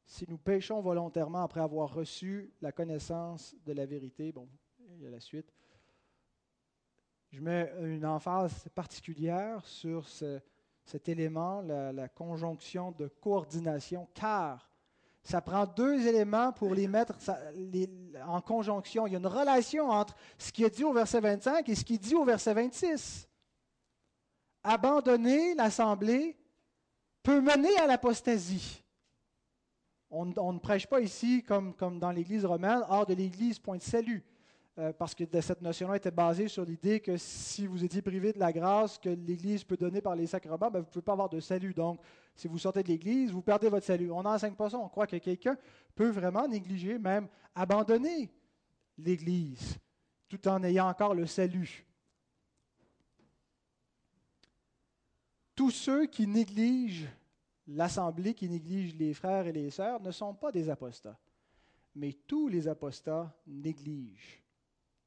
si 0.07 0.25
nous 0.29 0.39
péchons 0.39 0.81
volontairement 0.81 1.43
après 1.43 1.61
avoir 1.61 1.93
reçu 1.93 2.53
la 2.63 2.73
connaissance 2.73 3.55
de 3.67 3.73
la 3.73 3.85
vérité, 3.85 4.33
bon, 4.33 4.49
il 4.97 5.03
y 5.03 5.07
a 5.07 5.11
la 5.11 5.21
suite, 5.21 5.53
je 7.31 7.41
mets 7.41 7.73
une 7.81 8.07
emphase 8.07 8.69
particulière 8.75 9.65
sur 9.67 10.09
cet 10.09 11.09
élément, 11.09 11.61
la, 11.61 12.09
conjonction 12.09 12.93
de 12.93 13.09
coordination, 13.09 14.09
car 14.15 14.68
ça 15.23 15.41
prend 15.41 15.67
deux 15.67 16.07
éléments 16.07 16.53
pour 16.53 16.75
les 16.75 16.89
mettre 16.89 17.15
en 18.27 18.41
conjonction. 18.41 19.07
Il 19.07 19.13
y 19.13 19.17
a 19.17 19.19
une 19.19 19.27
relation 19.27 19.91
entre 19.91 20.15
ce 20.39 20.53
qui 20.53 20.65
est 20.65 20.71
dit 20.71 20.85
au 20.85 20.93
verset 20.93 21.21
25 21.21 21.69
et 21.69 21.75
ce 21.75 21.85
qui 21.85 21.95
est 21.95 21.99
dit 21.99 22.15
au 22.15 22.25
verset 22.25 22.55
26. 22.55 23.29
Abandonner 24.65 25.55
l'assemblée 25.55 26.37
peut 27.23 27.41
mener 27.41 27.77
à 27.79 27.87
l'apostasie. 27.87 28.83
On, 30.11 30.25
ne 30.25 30.59
prêche 30.59 30.87
pas 30.87 31.01
ici 31.01 31.45
comme, 31.47 31.75
comme 31.75 31.99
dans 31.99 32.11
l'Église 32.11 32.47
romaine, 32.47 32.83
hors 32.89 33.05
de 33.05 33.13
l'Église, 33.13 33.59
point 33.59 33.77
de 33.77 33.83
salut. 33.83 34.25
Euh, 34.79 34.93
parce 34.93 35.13
que 35.13 35.25
cette 35.41 35.61
notion-là 35.61 35.97
était 35.97 36.13
basée 36.13 36.47
sur 36.47 36.65
l'idée 36.65 37.01
que 37.01 37.17
si 37.17 37.67
vous 37.67 37.83
étiez 37.85 38.01
privé 38.01 38.33
de 38.33 38.39
la 38.39 38.53
grâce 38.53 38.97
que 38.97 39.09
l'Église 39.09 39.65
peut 39.65 39.77
donner 39.77 40.01
par 40.01 40.15
les 40.15 40.29
sacrements, 40.29 40.71
ben, 40.71 40.79
vous 40.79 40.87
ne 40.87 40.91
pouvez 40.91 41.03
pas 41.03 41.15
avoir 41.15 41.29
de 41.29 41.41
salut. 41.41 41.75
Donc, 41.75 42.01
si 42.37 42.47
vous 42.47 42.59
sortez 42.59 42.85
de 42.85 42.89
l'Église, 42.89 43.33
vous 43.33 43.43
perdez 43.43 43.69
votre 43.69 43.85
salut. 43.85 44.13
On 44.13 44.23
n'enseigne 44.23 44.55
pas 44.55 44.71
ça. 44.71 44.79
On 44.79 44.89
croit 44.89 45.09
que 45.09 45.17
quelqu'un 45.17 45.57
peut 45.97 46.11
vraiment 46.11 46.47
négliger, 46.47 46.97
même 46.97 47.27
abandonner 47.57 48.31
l'Église, 48.97 49.79
tout 50.29 50.47
en 50.47 50.63
ayant 50.63 50.89
encore 50.89 51.15
le 51.15 51.27
salut. 51.27 51.85
Tous 55.57 55.73
ceux 55.73 56.07
qui 56.07 56.29
négligent 56.29 57.09
l'assemblée 57.67 58.33
qui 58.33 58.49
néglige 58.49 58.95
les 58.95 59.13
frères 59.13 59.49
et 59.49 59.53
les 59.53 59.71
sœurs 59.71 60.01
ne 60.01 60.13
sont 60.13 60.35
pas 60.35 60.53
des 60.53 60.71
apostats. 60.71 61.19
Mais 61.97 62.13
tous 62.13 62.47
les 62.47 62.69
apostats 62.69 63.37
négligent 63.45 64.41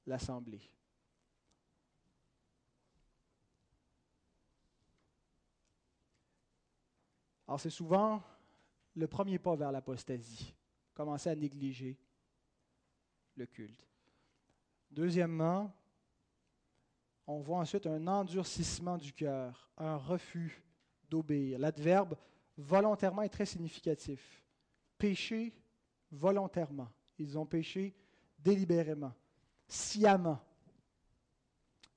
l'assemblée. 0.05 0.61
Alors 7.47 7.59
c'est 7.59 7.69
souvent 7.69 8.23
le 8.95 9.07
premier 9.07 9.39
pas 9.39 9.55
vers 9.55 9.71
l'apostasie, 9.71 10.53
commencer 10.93 11.29
à 11.29 11.35
négliger 11.35 11.97
le 13.35 13.45
culte. 13.45 13.85
Deuxièmement, 14.89 15.73
on 17.27 17.39
voit 17.39 17.59
ensuite 17.59 17.87
un 17.87 18.07
endurcissement 18.07 18.97
du 18.97 19.13
cœur, 19.13 19.69
un 19.77 19.95
refus 19.95 20.63
d'obéir. 21.09 21.59
L'adverbe 21.59 22.15
volontairement 22.57 23.21
est 23.21 23.29
très 23.29 23.45
significatif. 23.45 24.43
Pécher 24.97 25.53
volontairement. 26.11 26.89
Ils 27.17 27.37
ont 27.37 27.45
péché 27.45 27.95
délibérément, 28.37 29.13
sciemment. 29.71 30.39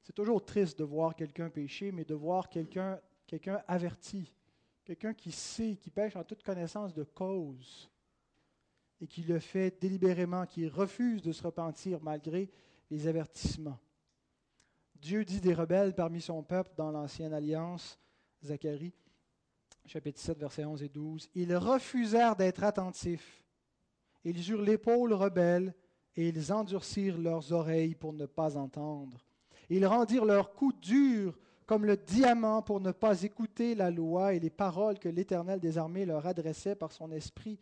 C'est 0.02 0.12
toujours 0.12 0.44
triste 0.44 0.78
de 0.78 0.84
voir 0.84 1.14
quelqu'un 1.14 1.50
pécher, 1.50 1.90
mais 1.90 2.04
de 2.04 2.14
voir 2.14 2.48
quelqu'un 2.48 3.00
averti, 3.66 4.32
quelqu'un 4.84 5.14
qui 5.14 5.32
sait, 5.32 5.76
qui 5.76 5.90
pêche 5.90 6.14
en 6.16 6.24
toute 6.24 6.42
connaissance 6.42 6.92
de 6.94 7.04
cause 7.04 7.90
et 9.00 9.06
qui 9.06 9.22
le 9.22 9.38
fait 9.38 9.80
délibérément, 9.80 10.46
qui 10.46 10.68
refuse 10.68 11.22
de 11.22 11.32
se 11.32 11.42
repentir 11.42 12.00
malgré 12.00 12.50
les 12.90 13.06
avertissements. 13.06 13.78
Dieu 14.94 15.24
dit 15.24 15.40
des 15.40 15.54
rebelles 15.54 15.94
parmi 15.94 16.20
son 16.20 16.42
peuple 16.42 16.72
dans 16.76 16.90
l'Ancienne 16.90 17.32
Alliance, 17.32 17.98
Zacharie, 18.42 18.94
chapitre 19.84 20.20
7, 20.20 20.38
versets 20.38 20.64
11 20.64 20.82
et 20.82 20.88
12. 20.88 21.28
Ils 21.34 21.56
refusèrent 21.56 22.36
d'être 22.36 22.62
attentifs. 22.62 23.44
Ils 24.22 24.50
eurent 24.50 24.62
l'épaule 24.62 25.12
rebelle 25.12 25.74
et 26.16 26.28
ils 26.28 26.52
endurcirent 26.52 27.18
leurs 27.18 27.52
oreilles 27.52 27.94
pour 27.94 28.12
ne 28.12 28.26
pas 28.26 28.56
entendre. 28.56 29.18
Ils 29.68 29.86
rendirent 29.86 30.24
leur 30.24 30.54
cou 30.54 30.72
dur 30.72 31.38
comme 31.66 31.86
le 31.86 31.96
diamant 31.96 32.62
pour 32.62 32.80
ne 32.80 32.92
pas 32.92 33.22
écouter 33.22 33.74
la 33.74 33.90
loi 33.90 34.34
et 34.34 34.40
les 34.40 34.50
paroles 34.50 34.98
que 34.98 35.08
l'Éternel 35.08 35.60
des 35.60 35.78
armées 35.78 36.04
leur 36.04 36.26
adressait 36.26 36.74
par 36.74 36.92
son 36.92 37.10
esprit, 37.10 37.58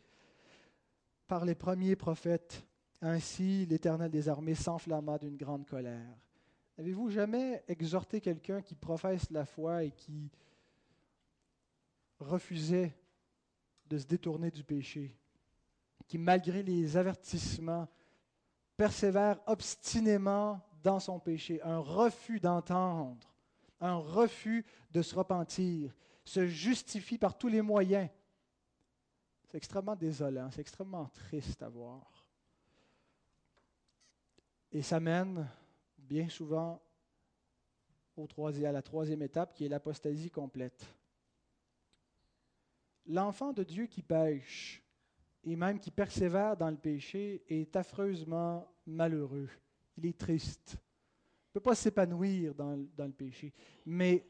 par 1.28 1.44
les 1.44 1.54
premiers 1.54 1.96
prophètes. 1.96 2.64
Ainsi, 3.00 3.66
l'Éternel 3.66 4.10
des 4.10 4.28
armées 4.28 4.54
s'enflamma 4.54 5.18
d'une 5.18 5.36
grande 5.36 5.66
colère. 5.66 6.16
Avez-vous 6.78 7.10
jamais 7.10 7.62
exhorté 7.68 8.20
quelqu'un 8.20 8.60
qui 8.60 8.74
professe 8.74 9.30
la 9.30 9.44
foi 9.44 9.84
et 9.84 9.92
qui 9.92 10.30
refusait 12.18 12.96
de 13.86 13.98
se 13.98 14.06
détourner 14.06 14.50
du 14.50 14.64
péché, 14.64 15.16
qui 16.06 16.18
malgré 16.18 16.62
les 16.62 16.96
avertissements 16.96 17.88
persévère 18.82 19.38
obstinément 19.46 20.60
dans 20.82 20.98
son 20.98 21.20
péché, 21.20 21.62
un 21.62 21.78
refus 21.78 22.40
d'entendre, 22.40 23.32
un 23.80 23.94
refus 23.94 24.66
de 24.90 25.02
se 25.02 25.14
repentir, 25.14 25.94
se 26.24 26.48
justifie 26.48 27.16
par 27.16 27.38
tous 27.38 27.46
les 27.46 27.62
moyens. 27.62 28.10
C'est 29.46 29.56
extrêmement 29.56 29.94
désolant, 29.94 30.50
c'est 30.50 30.62
extrêmement 30.62 31.06
triste 31.10 31.62
à 31.62 31.68
voir. 31.68 32.26
Et 34.72 34.82
ça 34.82 34.98
mène 34.98 35.48
bien 35.96 36.28
souvent 36.28 36.82
à 38.16 38.72
la 38.72 38.82
troisième 38.82 39.22
étape 39.22 39.54
qui 39.54 39.64
est 39.64 39.68
l'apostasie 39.68 40.32
complète. 40.32 40.84
L'enfant 43.06 43.52
de 43.52 43.62
Dieu 43.62 43.86
qui 43.86 44.02
pêche 44.02 44.82
et 45.44 45.54
même 45.54 45.78
qui 45.78 45.92
persévère 45.92 46.56
dans 46.56 46.70
le 46.70 46.76
péché 46.76 47.44
est 47.48 47.76
affreusement 47.76 48.71
malheureux. 48.86 49.48
Il 49.96 50.06
est 50.06 50.18
triste. 50.18 50.76
Il 50.76 51.58
ne 51.58 51.60
peut 51.60 51.70
pas 51.70 51.74
s'épanouir 51.74 52.54
dans, 52.54 52.76
le 52.98 53.12
péché. 53.12 53.52
Mais 53.84 54.26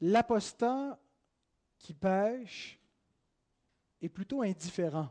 l'apostat 0.00 0.98
qui 1.78 1.94
pêche 1.94 2.78
est 4.02 4.08
plutôt 4.08 4.42
indifférent. 4.42 5.08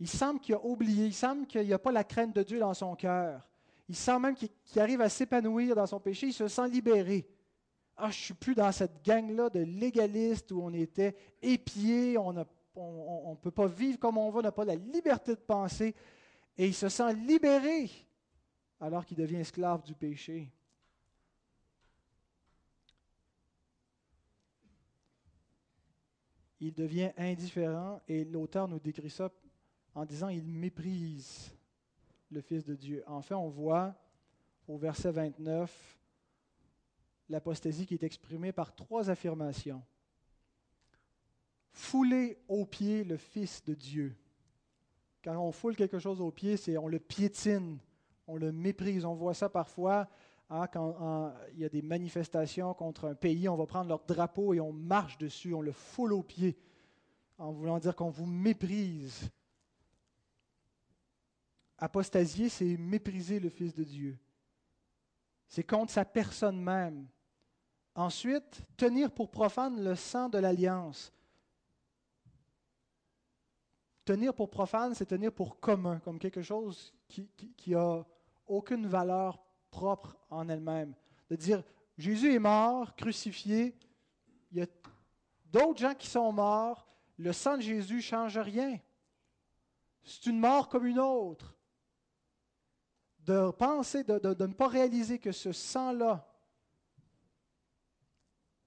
Il 0.00 0.08
semble 0.08 0.40
qu'il 0.40 0.54
a 0.56 0.64
oublié, 0.64 1.06
il 1.06 1.14
semble 1.14 1.46
qu'il 1.46 1.64
n'y 1.64 1.72
a 1.72 1.78
pas 1.78 1.92
la 1.92 2.02
crainte 2.02 2.34
de 2.34 2.42
Dieu 2.42 2.58
dans 2.58 2.74
son 2.74 2.96
cœur. 2.96 3.46
Il 3.88 3.94
semble 3.94 4.26
même 4.26 4.34
qu'il 4.34 4.80
arrive 4.80 5.00
à 5.00 5.08
s'épanouir 5.08 5.76
dans 5.76 5.86
son 5.86 6.00
péché, 6.00 6.28
il 6.28 6.32
se 6.32 6.48
sent 6.48 6.68
libéré. 6.68 7.28
Ah, 7.96 8.10
je 8.10 8.18
ne 8.18 8.22
suis 8.24 8.34
plus 8.34 8.54
dans 8.54 8.72
cette 8.72 9.04
gang-là 9.04 9.50
de 9.50 9.60
légalistes 9.60 10.50
où 10.50 10.62
on 10.62 10.72
était 10.72 11.14
épiés, 11.40 12.18
on 12.18 12.32
ne 12.32 13.36
peut 13.36 13.52
pas 13.52 13.68
vivre 13.68 14.00
comme 14.00 14.18
on 14.18 14.30
veut, 14.30 14.40
on 14.40 14.42
n'a 14.42 14.52
pas 14.52 14.64
la 14.64 14.74
liberté 14.74 15.32
de 15.32 15.40
penser. 15.40 15.94
Et 16.56 16.66
il 16.66 16.74
se 16.74 16.88
sent 16.88 17.14
libéré 17.14 17.90
alors 18.80 19.04
qu'il 19.04 19.16
devient 19.16 19.36
esclave 19.36 19.82
du 19.82 19.94
péché. 19.94 20.52
Il 26.60 26.72
devient 26.72 27.12
indifférent 27.16 28.00
et 28.08 28.24
l'auteur 28.24 28.68
nous 28.68 28.78
décrit 28.78 29.10
ça 29.10 29.30
en 29.94 30.04
disant 30.04 30.28
il 30.28 30.44
méprise 30.44 31.52
le 32.30 32.40
Fils 32.40 32.64
de 32.64 32.74
Dieu. 32.74 33.02
Enfin, 33.06 33.36
on 33.36 33.48
voit 33.48 33.94
au 34.66 34.76
verset 34.76 35.10
29 35.10 35.98
l'apostasie 37.28 37.86
qui 37.86 37.94
est 37.94 38.02
exprimée 38.02 38.52
par 38.52 38.74
trois 38.74 39.10
affirmations. 39.10 39.82
Fouler 41.70 42.38
au 42.48 42.64
pied 42.64 43.04
le 43.04 43.16
Fils 43.16 43.64
de 43.64 43.74
Dieu. 43.74 44.16
Quand 45.24 45.38
on 45.38 45.52
foule 45.52 45.74
quelque 45.74 45.98
chose 45.98 46.20
au 46.20 46.30
pied, 46.30 46.58
c'est 46.58 46.76
on 46.76 46.86
le 46.86 46.98
piétine, 46.98 47.78
on 48.26 48.36
le 48.36 48.52
méprise. 48.52 49.06
On 49.06 49.14
voit 49.14 49.32
ça 49.32 49.48
parfois 49.48 50.06
hein, 50.50 50.66
quand 50.66 51.32
il 51.54 51.60
y 51.60 51.64
a 51.64 51.70
des 51.70 51.80
manifestations 51.80 52.74
contre 52.74 53.08
un 53.08 53.14
pays, 53.14 53.48
on 53.48 53.56
va 53.56 53.64
prendre 53.64 53.88
leur 53.88 54.04
drapeau 54.04 54.52
et 54.52 54.60
on 54.60 54.72
marche 54.72 55.16
dessus, 55.16 55.54
on 55.54 55.62
le 55.62 55.72
foule 55.72 56.12
au 56.12 56.22
pied, 56.22 56.58
en 57.38 57.52
voulant 57.52 57.78
dire 57.78 57.96
qu'on 57.96 58.10
vous 58.10 58.26
méprise. 58.26 59.30
Apostasier, 61.78 62.50
c'est 62.50 62.76
mépriser 62.76 63.40
le 63.40 63.48
Fils 63.48 63.74
de 63.74 63.82
Dieu. 63.82 64.18
C'est 65.48 65.64
contre 65.64 65.92
sa 65.92 66.04
personne 66.04 66.60
même. 66.60 67.06
Ensuite, 67.94 68.60
tenir 68.76 69.10
pour 69.10 69.30
profane 69.30 69.82
le 69.82 69.94
sang 69.94 70.28
de 70.28 70.38
l'alliance. 70.38 71.12
Tenir 74.04 74.34
pour 74.34 74.50
profane, 74.50 74.94
c'est 74.94 75.06
tenir 75.06 75.32
pour 75.32 75.58
commun, 75.60 75.98
comme 76.00 76.18
quelque 76.18 76.42
chose 76.42 76.92
qui, 77.08 77.28
qui, 77.56 77.74
a 77.74 78.04
aucune 78.46 78.86
valeur 78.86 79.42
propre 79.70 80.16
en 80.30 80.48
elle-même. 80.48 80.94
De 81.30 81.36
dire, 81.36 81.62
Jésus 81.96 82.34
est 82.34 82.38
mort, 82.38 82.94
crucifié, 82.96 83.74
il 84.52 84.58
y 84.58 84.62
a 84.62 84.66
d'autres 85.46 85.80
gens 85.80 85.94
qui 85.94 86.06
sont 86.06 86.32
morts, 86.32 86.86
le 87.16 87.32
sang 87.32 87.56
de 87.56 87.62
Jésus 87.62 87.96
ne 87.96 88.00
change 88.00 88.38
rien. 88.38 88.78
C'est 90.02 90.26
une 90.26 90.38
mort 90.38 90.68
comme 90.68 90.86
une 90.86 90.98
autre 90.98 91.54
de 93.20 93.50
penser, 93.52 94.04
de, 94.04 94.46
ne 94.46 94.52
pas 94.52 94.68
réaliser 94.68 95.18
que 95.18 95.32
ce 95.32 95.52
sang-là 95.52 96.28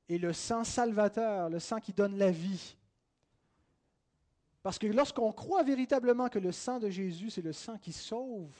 est 0.09 0.17
le 0.17 0.33
sang 0.33 0.63
salvateur, 0.63 1.49
le 1.49 1.59
sang 1.59 1.79
qui 1.79 1.93
donne 1.93 2.17
la 2.17 2.31
vie. 2.31 2.76
Parce 4.63 4.77
que 4.79 4.87
lorsqu'on 4.87 5.31
croit 5.31 5.63
véritablement 5.63 6.29
que 6.29 6.39
le 6.39 6.51
sang 6.51 6.79
de 6.79 6.89
Jésus, 6.89 7.29
c'est 7.29 7.41
le 7.41 7.53
sang 7.53 7.77
qui 7.77 7.93
sauve, 7.93 8.53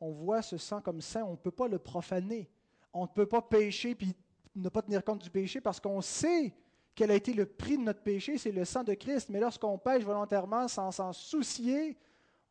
on 0.00 0.10
voit 0.10 0.42
ce 0.42 0.56
sang 0.56 0.80
comme 0.80 1.00
saint, 1.00 1.24
on 1.24 1.32
ne 1.32 1.36
peut 1.36 1.50
pas 1.50 1.68
le 1.68 1.78
profaner. 1.78 2.48
On 2.92 3.02
ne 3.02 3.08
peut 3.08 3.26
pas 3.26 3.42
pécher 3.42 3.94
puis 3.94 4.14
ne 4.54 4.68
pas 4.68 4.82
tenir 4.82 5.04
compte 5.04 5.22
du 5.22 5.30
péché 5.30 5.60
parce 5.60 5.80
qu'on 5.80 6.00
sait 6.00 6.54
quel 6.94 7.10
a 7.10 7.14
été 7.14 7.32
le 7.32 7.46
prix 7.46 7.78
de 7.78 7.82
notre 7.82 8.02
péché, 8.02 8.38
c'est 8.38 8.50
le 8.50 8.64
sang 8.64 8.82
de 8.82 8.94
Christ. 8.94 9.28
Mais 9.28 9.38
lorsqu'on 9.40 9.78
pêche 9.78 10.02
volontairement 10.02 10.66
sans 10.66 10.90
s'en 10.90 11.12
soucier, 11.12 11.96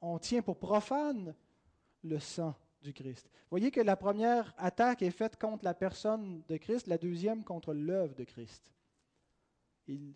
on 0.01 0.17
tient 0.19 0.41
pour 0.41 0.57
profane 0.57 1.35
le 2.03 2.19
sang 2.19 2.55
du 2.81 2.93
Christ. 2.93 3.29
Voyez 3.49 3.71
que 3.71 3.81
la 3.81 3.95
première 3.95 4.53
attaque 4.57 5.01
est 5.01 5.11
faite 5.11 5.37
contre 5.37 5.65
la 5.65 5.73
personne 5.73 6.43
de 6.47 6.57
Christ, 6.57 6.87
la 6.87 6.97
deuxième 6.97 7.43
contre 7.43 7.73
l'œuvre 7.73 8.15
de 8.15 8.23
Christ. 8.23 8.73
Il 9.87 10.13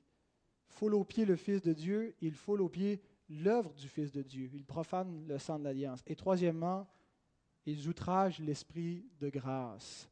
foule 0.72 0.96
au 0.96 1.04
pied 1.04 1.26
le 1.26 1.36
Fils 1.36 1.62
de 1.62 1.74
Dieu, 1.74 2.16
il 2.22 2.34
foule 2.34 2.62
au 2.62 2.70
pied 2.70 3.02
l'œuvre 3.30 3.74
du 3.74 3.88
Fils 3.88 4.12
de 4.12 4.22
Dieu, 4.22 4.50
il 4.54 4.66
profane 4.66 5.26
le 5.28 5.38
sang 5.38 5.60
de 5.60 5.64
l'alliance. 5.64 6.02
Et 6.08 6.16
troisièmement, 6.16 6.88
ils 7.66 7.88
outragent 7.88 8.40
l'esprit 8.40 9.06
de 9.20 9.30
grâce. 9.30 10.10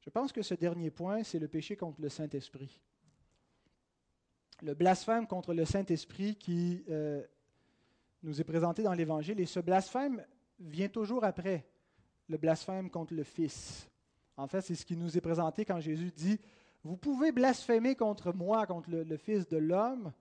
Je 0.00 0.10
pense 0.10 0.32
que 0.32 0.42
ce 0.42 0.54
dernier 0.54 0.90
point, 0.90 1.22
c'est 1.22 1.38
le 1.38 1.48
péché 1.48 1.76
contre 1.76 2.00
le 2.00 2.08
Saint-Esprit. 2.08 2.80
Le 4.62 4.74
blasphème 4.74 5.26
contre 5.26 5.52
le 5.52 5.64
Saint-Esprit 5.64 6.36
qui 6.36 6.84
euh, 6.88 7.22
nous 8.22 8.40
est 8.40 8.44
présenté 8.44 8.82
dans 8.82 8.94
l'Évangile, 8.94 9.40
et 9.40 9.46
ce 9.46 9.60
blasphème 9.60 10.24
vient 10.58 10.88
toujours 10.88 11.24
après 11.24 11.66
le 12.28 12.38
blasphème 12.38 12.90
contre 12.90 13.14
le 13.14 13.22
Fils. 13.22 13.88
En 14.36 14.46
fait, 14.46 14.62
c'est 14.62 14.74
ce 14.74 14.84
qui 14.84 14.96
nous 14.96 15.16
est 15.16 15.20
présenté 15.20 15.64
quand 15.64 15.80
Jésus 15.80 16.12
dit, 16.14 16.38
vous 16.86 16.96
pouvez 16.96 17.32
blasphémer 17.32 17.96
contre 17.96 18.32
moi, 18.32 18.64
contre 18.66 18.90
le, 18.90 19.16
Fils 19.16 19.48
de 19.48 19.56
l'homme, 19.56 20.12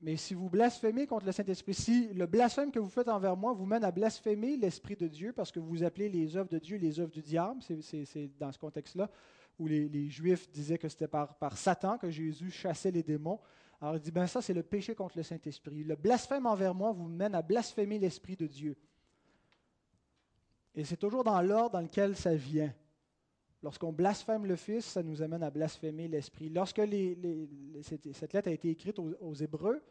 mais 0.00 0.16
si 0.16 0.34
vous 0.34 0.50
blasphémez 0.50 1.06
contre 1.06 1.24
le 1.24 1.32
Saint-Esprit, 1.32 1.72
si 1.72 2.08
le 2.12 2.26
blasphème 2.26 2.70
que 2.70 2.78
vous 2.78 2.90
faites 2.90 3.08
envers 3.08 3.36
moi 3.36 3.54
vous 3.54 3.64
mène 3.64 3.82
à 3.82 3.90
blasphémer 3.90 4.56
l'Esprit 4.56 4.96
de 4.96 5.08
Dieu, 5.08 5.32
parce 5.32 5.50
que 5.50 5.58
vous 5.58 5.82
appelez 5.82 6.10
les 6.10 6.36
œuvres 6.36 6.50
de 6.50 6.58
Dieu 6.58 6.76
les 6.76 7.00
œuvres 7.00 7.10
du 7.10 7.22
diable, 7.22 7.62
c'est 7.62 8.30
dans 8.38 8.52
ce 8.52 8.58
contexte-là 8.58 9.10
où 9.58 9.66
les, 9.66 10.08
Juifs 10.10 10.50
disaient 10.50 10.76
que 10.76 10.88
c'était 10.88 11.08
par, 11.08 11.34
par, 11.38 11.56
Satan 11.56 11.96
que 11.96 12.10
Jésus 12.10 12.50
chassait 12.50 12.90
les 12.90 13.02
démons. 13.02 13.40
Alors 13.80 13.96
il 13.96 14.02
dit, 14.02 14.10
ben 14.10 14.26
ça 14.26 14.42
c'est 14.42 14.52
le 14.52 14.62
péché 14.62 14.94
contre 14.94 15.16
le 15.16 15.22
Saint-Esprit. 15.22 15.82
Le 15.82 15.96
blasphème 15.96 16.44
envers 16.44 16.74
moi 16.74 16.92
vous 16.92 17.08
mène 17.08 17.34
à 17.34 17.40
blasphémer 17.40 17.98
l'Esprit 17.98 18.36
de 18.36 18.46
Dieu. 18.46 18.76
Et 20.74 20.84
c'est 20.84 20.98
toujours 20.98 21.24
dans 21.24 21.40
l'ordre 21.40 21.70
dans 21.70 21.80
lequel 21.80 22.14
ça 22.16 22.34
vient. 22.34 22.72
Lorsqu'on 23.66 23.92
blasphème 23.92 24.46
le 24.46 24.54
Fils, 24.54 24.84
ça 24.84 25.02
nous 25.02 25.22
amène 25.22 25.42
à 25.42 25.50
blasphémer 25.50 26.06
l'Esprit. 26.06 26.48
Lorsque 26.50 26.80
cette, 27.82 28.32
lettre 28.32 28.48
a 28.48 28.52
été 28.52 28.70
écrite 28.70 29.00
aux, 29.00 29.34
Hébreux, 29.34 29.82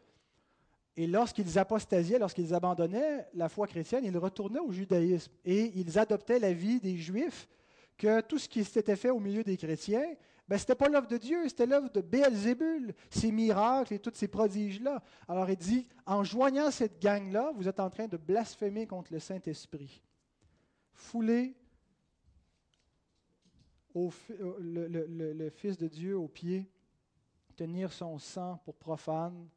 et 0.96 1.06
lorsqu'ils 1.06 1.58
apostasiaient, 1.58 2.18
lorsqu'ils 2.18 2.54
abandonnaient 2.54 3.28
la 3.34 3.50
foi 3.50 3.66
chrétienne, 3.66 4.02
ils 4.06 4.16
retournaient 4.16 4.60
au 4.60 4.72
judaïsme 4.72 5.30
et 5.44 5.78
ils 5.78 5.98
adoptaient 5.98 6.38
la 6.38 6.54
vie 6.54 6.80
des 6.80 6.96
Juifs, 6.96 7.50
que 7.98 8.22
tout 8.22 8.38
ce 8.38 8.48
qui 8.48 8.64
s'était 8.64 8.96
fait 8.96 9.10
au 9.10 9.20
milieu 9.20 9.44
des 9.44 9.58
chrétiens, 9.58 10.08
ben, 10.48 10.56
ce 10.56 10.62
n'était 10.62 10.74
pas 10.74 10.88
l'œuvre 10.88 11.08
de 11.08 11.18
Dieu, 11.18 11.46
c'était 11.46 11.66
l'œuvre 11.66 11.90
de 11.90 12.00
Béelzébul, 12.00 12.94
ces 13.10 13.30
miracles 13.30 13.92
et 13.92 13.98
tous 13.98 14.14
ces 14.14 14.28
prodiges-là. 14.28 15.02
Alors 15.28 15.50
il 15.50 15.56
dit, 15.58 15.86
en 16.06 16.24
joignant 16.24 16.70
cette 16.70 16.98
gang-là, 16.98 17.52
vous 17.54 17.68
êtes 17.68 17.80
en 17.80 17.90
train 17.90 18.08
de 18.08 18.16
blasphémer 18.16 18.86
contre 18.86 19.12
le 19.12 19.18
Saint-Esprit 19.18 20.00
fouler 20.94 21.54
au, 23.96 24.12
le, 24.60 25.48
Fils 25.48 25.78
de 25.78 25.88
Dieu 25.88 26.18
aux 26.18 26.28
pieds, 26.28 26.70
tenir 27.56 27.90
son 27.92 28.18
sang 28.18 28.60
pour 28.64 28.76
profane, 28.76 29.48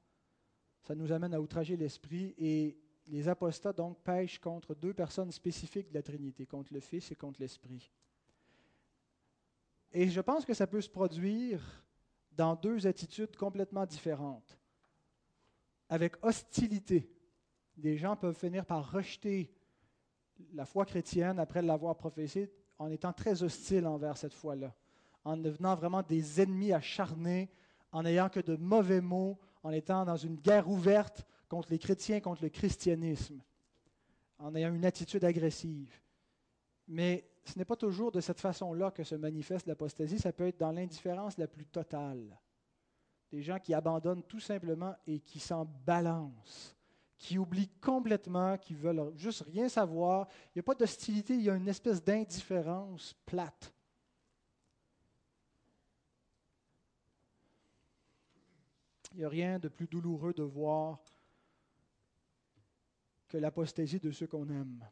ça 0.81 0.95
nous 0.95 1.11
amène 1.11 1.33
à 1.33 1.41
outrager 1.41 1.75
l'Esprit 1.75 2.33
et 2.37 2.77
les 3.07 3.27
apostats 3.27 3.73
donc 3.73 4.01
pêchent 4.01 4.39
contre 4.39 4.73
deux 4.73 4.93
personnes 4.93 5.31
spécifiques 5.31 5.89
de 5.89 5.95
la 5.95 6.01
Trinité, 6.01 6.45
contre 6.45 6.73
le 6.73 6.79
Fils 6.79 7.11
et 7.11 7.15
contre 7.15 7.41
l'Esprit. 7.41 7.91
Et 9.91 10.07
je 10.07 10.21
pense 10.21 10.45
que 10.45 10.53
ça 10.53 10.67
peut 10.67 10.81
se 10.81 10.89
produire 10.89 11.83
dans 12.31 12.55
deux 12.55 12.87
attitudes 12.87 13.35
complètement 13.35 13.85
différentes. 13.85 14.57
Avec 15.89 16.23
hostilité, 16.23 17.11
des 17.75 17.97
gens 17.97 18.15
peuvent 18.15 18.37
finir 18.37 18.65
par 18.65 18.89
rejeter 18.89 19.51
la 20.53 20.65
foi 20.65 20.85
chrétienne, 20.85 21.39
après 21.39 21.61
l'avoir 21.61 21.97
professée, 21.97 22.49
en 22.79 22.89
étant 22.89 23.13
très 23.13 23.43
hostile 23.43 23.85
envers 23.85 24.17
cette 24.17 24.33
foi-là, 24.33 24.73
en 25.25 25.37
devenant 25.37 25.75
vraiment 25.75 26.01
des 26.01 26.41
ennemis 26.41 26.73
acharnés, 26.73 27.49
en 27.91 28.03
n'ayant 28.03 28.29
que 28.29 28.39
de 28.39 28.55
mauvais 28.55 29.01
mots, 29.01 29.37
en 29.63 29.71
étant 29.71 30.05
dans 30.05 30.15
une 30.15 30.37
guerre 30.37 30.69
ouverte 30.69 31.25
contre 31.49 31.69
les 31.71 31.79
chrétiens, 31.79 32.21
contre 32.21 32.43
le 32.43 32.49
christianisme, 32.49 33.41
en 34.37 34.55
ayant 34.55 34.73
une 34.73 34.85
attitude 34.85 35.25
agressive. 35.25 35.93
Mais 36.87 37.29
ce 37.43 37.57
n'est 37.57 37.65
pas 37.65 37.75
toujours 37.75 38.11
de 38.11 38.21
cette 38.21 38.39
façon-là 38.39 38.91
que 38.91 39.03
se 39.03 39.15
manifeste 39.15 39.67
l'apostasie, 39.67 40.19
ça 40.19 40.31
peut 40.31 40.47
être 40.47 40.59
dans 40.59 40.71
l'indifférence 40.71 41.37
la 41.37 41.47
plus 41.47 41.65
totale. 41.65 42.39
Des 43.31 43.41
gens 43.41 43.59
qui 43.59 43.73
abandonnent 43.73 44.23
tout 44.23 44.39
simplement 44.39 44.95
et 45.05 45.19
qui 45.19 45.39
s'en 45.39 45.65
balancent 45.85 46.78
qui 47.19 47.37
oublient 47.37 47.69
complètement, 47.81 48.57
qui 48.57 48.73
veulent 48.73 49.11
juste 49.17 49.43
rien 49.51 49.67
savoir. 49.67 50.27
Il 50.47 50.51
n'y 50.55 50.59
a 50.61 50.63
pas 50.63 50.73
d'hostilité, 50.73 51.35
il 51.35 51.41
y 51.41 51.49
a 51.49 51.55
une 51.55 51.67
espèce 51.67 52.01
d'indifférence 52.01 53.13
plate. 53.25 53.73
Il 59.11 59.17
n'y 59.17 59.25
a 59.25 59.29
rien 59.29 59.59
de 59.59 59.67
plus 59.67 59.87
douloureux 59.87 60.33
de 60.33 60.43
voir 60.43 60.99
que 63.27 63.37
l'apostasie 63.37 63.99
de 63.99 64.11
ceux 64.11 64.27
qu'on 64.27 64.47
aime. 64.49 64.87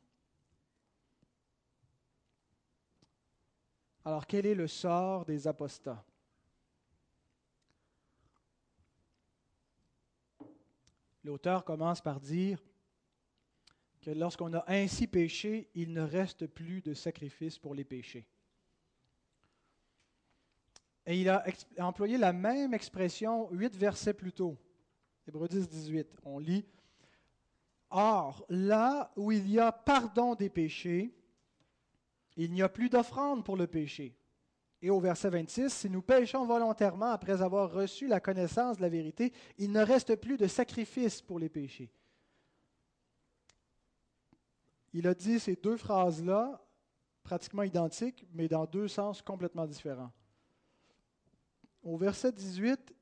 Alors 4.03 4.27
quel 4.27 4.45
est 4.45 4.55
le 4.55 4.67
sort 4.67 5.25
des 5.25 5.47
apostats? 5.47 6.03
L'auteur 11.27 11.65
commence 11.65 11.99
par 11.99 12.21
dire 12.21 12.57
que 13.99 14.11
lorsqu'on 14.11 14.53
a 14.53 14.63
ainsi 14.69 15.07
péché, 15.07 15.69
il 15.75 15.91
ne 15.91 15.99
reste 15.99 16.47
plus 16.47 16.81
de 16.81 16.93
sacrifice 16.93 17.59
pour 17.59 17.75
les 17.75 17.83
péchés. 17.83 18.25
Et 21.05 21.19
il 21.19 21.27
a 21.27 21.43
employé 21.79 22.17
la 22.17 22.31
même 22.31 22.73
expression 22.73 23.51
huit 23.51 23.75
versets 23.75 24.13
plus 24.13 24.31
tôt. 24.31 24.57
Hébreux 25.27 25.49
10, 25.49 25.67
18. 25.67 26.07
On 26.23 26.39
lit 26.39 26.65
Or, 27.89 28.45
là 28.47 29.11
où 29.17 29.33
il 29.33 29.51
y 29.51 29.59
a 29.59 29.73
pardon 29.73 30.33
des 30.33 30.49
péchés, 30.49 31.13
il 32.37 32.53
n'y 32.53 32.61
a 32.61 32.69
plus 32.69 32.87
d'offrande 32.87 33.43
pour 33.43 33.57
le 33.57 33.67
péché. 33.67 34.15
Et 34.81 34.89
au 34.89 34.99
verset 34.99 35.29
26, 35.29 35.73
si 35.73 35.89
nous 35.89 36.01
péchons 36.01 36.45
volontairement 36.45 37.11
après 37.11 37.41
avoir 37.41 37.71
reçu 37.71 38.07
la 38.07 38.19
connaissance 38.19 38.77
de 38.77 38.83
la 38.83 38.89
vérité, 38.89 39.33
il 39.57 39.71
ne 39.71 39.81
reste 39.81 40.15
plus 40.15 40.37
de 40.37 40.47
sacrifice 40.47 41.21
pour 41.21 41.39
les 41.39 41.49
péchés. 41.49 41.91
Il 44.93 45.07
a 45.07 45.13
dit 45.13 45.39
ces 45.39 45.55
deux 45.55 45.77
phrases-là, 45.77 46.63
pratiquement 47.23 47.63
identiques, 47.63 48.25
mais 48.33 48.47
dans 48.47 48.65
deux 48.65 48.87
sens 48.87 49.21
complètement 49.21 49.65
différents. 49.65 50.11
Au 51.81 51.97
verset 51.97 52.31
18, 52.31 52.93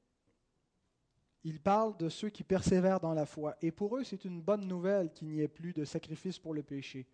il 1.43 1.59
parle 1.59 1.95
de 1.97 2.09
ceux 2.09 2.29
qui 2.29 2.43
persévèrent 2.43 2.99
dans 2.99 3.13
la 3.13 3.25
foi. 3.25 3.55
Et 3.61 3.71
pour 3.71 3.97
eux, 3.97 4.03
c'est 4.03 4.25
une 4.25 4.41
bonne 4.41 4.65
nouvelle 4.65 5.11
qu'il 5.11 5.27
n'y 5.27 5.41
ait 5.41 5.47
plus 5.47 5.73
de 5.73 5.85
sacrifice 5.85 6.39
pour 6.39 6.53
le 6.53 6.63
péché. 6.63 7.05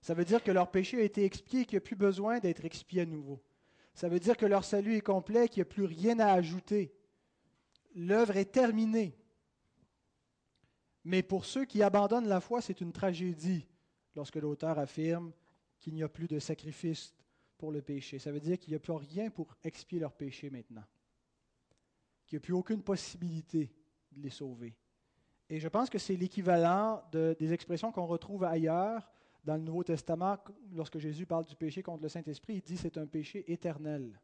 Ça 0.00 0.14
veut 0.14 0.24
dire 0.24 0.44
que 0.44 0.52
leur 0.52 0.70
péché 0.70 1.00
a 1.00 1.02
été 1.02 1.24
expié 1.24 1.62
et 1.62 1.64
qu'il 1.64 1.74
n'y 1.74 1.82
a 1.82 1.86
plus 1.86 1.96
besoin 1.96 2.38
d'être 2.38 2.64
expié 2.64 3.02
à 3.02 3.06
nouveau. 3.06 3.42
Ça 3.98 4.08
veut 4.08 4.20
dire 4.20 4.36
que 4.36 4.46
leur 4.46 4.64
salut 4.64 4.94
est 4.94 5.00
complet, 5.00 5.48
qu'il 5.48 5.58
n'y 5.58 5.62
a 5.62 5.74
plus 5.74 5.84
rien 5.84 6.20
à 6.20 6.28
ajouter. 6.28 6.94
L'œuvre 7.96 8.36
est 8.36 8.52
terminée. 8.52 9.18
Mais 11.02 11.24
pour 11.24 11.44
ceux 11.44 11.64
qui 11.64 11.82
abandonnent 11.82 12.28
la 12.28 12.40
foi, 12.40 12.60
c'est 12.60 12.80
une 12.80 12.92
tragédie 12.92 13.66
lorsque 14.14 14.36
l'auteur 14.36 14.78
affirme 14.78 15.32
qu'il 15.80 15.94
n'y 15.94 16.04
a 16.04 16.08
plus 16.08 16.28
de 16.28 16.38
sacrifice 16.38 17.12
pour 17.56 17.72
le 17.72 17.82
péché. 17.82 18.20
Ça 18.20 18.30
veut 18.30 18.38
dire 18.38 18.56
qu'il 18.56 18.70
n'y 18.70 18.76
a 18.76 18.78
plus 18.78 18.92
rien 18.92 19.30
pour 19.30 19.56
expier 19.64 19.98
leur 19.98 20.12
péché 20.12 20.48
maintenant. 20.48 20.84
Qu'il 22.24 22.36
n'y 22.36 22.44
a 22.44 22.46
plus 22.46 22.54
aucune 22.54 22.84
possibilité 22.84 23.74
de 24.12 24.20
les 24.20 24.30
sauver. 24.30 24.76
Et 25.50 25.58
je 25.58 25.66
pense 25.66 25.90
que 25.90 25.98
c'est 25.98 26.14
l'équivalent 26.14 27.02
de, 27.10 27.34
des 27.36 27.52
expressions 27.52 27.90
qu'on 27.90 28.06
retrouve 28.06 28.44
ailleurs 28.44 29.10
dans 29.48 29.56
le 29.56 29.62
Nouveau 29.62 29.82
Testament, 29.82 30.36
lorsque 30.74 30.98
Jésus 30.98 31.24
parle 31.24 31.46
du 31.46 31.56
péché 31.56 31.82
contre 31.82 32.02
le 32.02 32.10
Saint-Esprit, 32.10 32.56
il 32.56 32.60
dit 32.60 32.76
c'est 32.76 32.98
un 32.98 33.06
péché 33.06 33.50
éternel. 33.50 34.20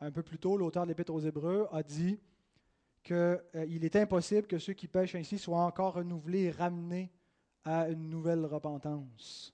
Un 0.00 0.12
peu 0.12 0.22
plus 0.22 0.38
tôt, 0.38 0.56
l'auteur 0.56 0.84
de 0.84 0.88
l'Épître 0.90 1.12
aux 1.12 1.18
Hébreux 1.18 1.66
a 1.72 1.82
dit 1.82 2.20
qu'il 3.02 3.16
euh, 3.16 3.40
est 3.52 3.96
impossible 3.96 4.46
que 4.46 4.58
ceux 4.60 4.74
qui 4.74 4.86
pêchent 4.86 5.16
ainsi 5.16 5.36
soient 5.36 5.64
encore 5.64 5.94
renouvelés 5.94 6.42
et 6.42 6.50
ramenés 6.52 7.10
à 7.64 7.88
une 7.88 8.08
nouvelle 8.08 8.46
repentance. 8.46 9.52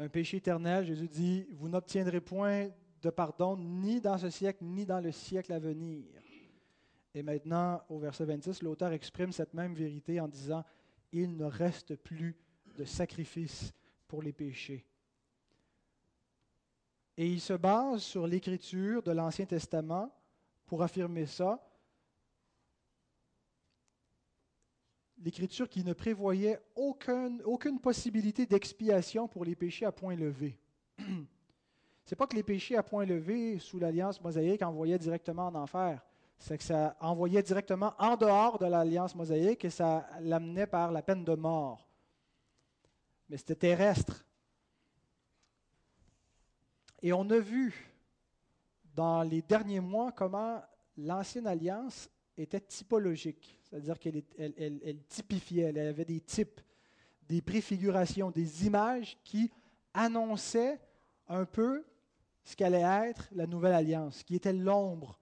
Un 0.00 0.08
péché 0.08 0.38
éternel, 0.38 0.86
Jésus 0.86 1.06
dit, 1.06 1.46
vous 1.52 1.68
n'obtiendrez 1.68 2.20
point 2.20 2.70
de 3.02 3.10
pardon 3.10 3.56
ni 3.56 4.00
dans 4.00 4.18
ce 4.18 4.30
siècle, 4.30 4.64
ni 4.64 4.84
dans 4.84 4.98
le 5.00 5.12
siècle 5.12 5.52
à 5.52 5.60
venir. 5.60 6.04
Et 7.14 7.22
maintenant, 7.22 7.82
au 7.88 8.00
verset 8.00 8.24
26, 8.24 8.64
l'auteur 8.64 8.90
exprime 8.90 9.30
cette 9.30 9.54
même 9.54 9.74
vérité 9.74 10.18
en 10.18 10.26
disant, 10.26 10.64
il 11.22 11.36
ne 11.36 11.44
reste 11.44 11.96
plus 11.96 12.36
de 12.76 12.84
sacrifice 12.84 13.72
pour 14.08 14.22
les 14.22 14.32
péchés. 14.32 14.84
Et 17.16 17.28
il 17.28 17.40
se 17.40 17.52
base 17.52 18.02
sur 18.02 18.26
l'écriture 18.26 19.02
de 19.02 19.12
l'Ancien 19.12 19.46
Testament 19.46 20.12
pour 20.66 20.82
affirmer 20.82 21.26
ça. 21.26 21.64
L'écriture 25.18 25.68
qui 25.68 25.84
ne 25.84 25.92
prévoyait 25.92 26.60
aucune, 26.74 27.78
possibilité 27.80 28.46
d'expiation 28.46 29.28
pour 29.28 29.44
les 29.44 29.54
péchés 29.54 29.86
à 29.86 29.92
point 29.92 30.16
levé. 30.16 30.58
C'est 32.04 32.16
pas 32.16 32.26
que 32.26 32.36
les 32.36 32.42
péchés 32.42 32.76
à 32.76 32.82
point 32.82 33.06
levé 33.06 33.58
sous 33.58 33.78
l'alliance 33.78 34.20
mosaïque 34.20 34.62
envoyaient 34.62 34.98
directement 34.98 35.46
en 35.46 35.54
enfer 35.54 36.04
c'est 36.38 36.58
que 36.58 36.64
ça 36.64 36.96
envoyait 37.00 37.42
directement 37.42 37.94
en 37.98 38.16
dehors 38.16 38.58
de 38.58 38.66
l'alliance 38.66 39.14
mosaïque 39.14 39.64
et 39.64 39.70
ça 39.70 40.06
l'amenait 40.20 40.66
par 40.66 40.92
la 40.92 41.02
peine 41.02 41.24
de 41.24 41.34
mort. 41.34 41.88
Mais 43.28 43.36
c'était 43.36 43.54
terrestre. 43.54 44.26
Et 47.02 47.12
on 47.12 47.28
a 47.30 47.38
vu 47.38 47.92
dans 48.94 49.22
les 49.22 49.42
derniers 49.42 49.80
mois 49.80 50.12
comment 50.12 50.62
l'ancienne 50.96 51.46
alliance 51.46 52.08
était 52.36 52.60
typologique, 52.60 53.58
c'est-à-dire 53.62 53.98
qu'elle 53.98 54.22
elle, 54.38 55.02
typifiait, 55.08 55.64
elle 55.64 55.78
avait 55.78 56.04
des 56.04 56.20
types, 56.20 56.60
des 57.28 57.40
préfigurations, 57.42 58.30
des 58.30 58.66
images 58.66 59.16
qui 59.24 59.50
annonçaient 59.92 60.80
un 61.28 61.44
peu 61.44 61.84
ce 62.42 62.56
qu'allait 62.56 63.08
être 63.08 63.28
la 63.32 63.46
nouvelle 63.46 63.72
alliance, 63.72 64.22
qui 64.22 64.34
était 64.34 64.52
l'ombre 64.52 65.18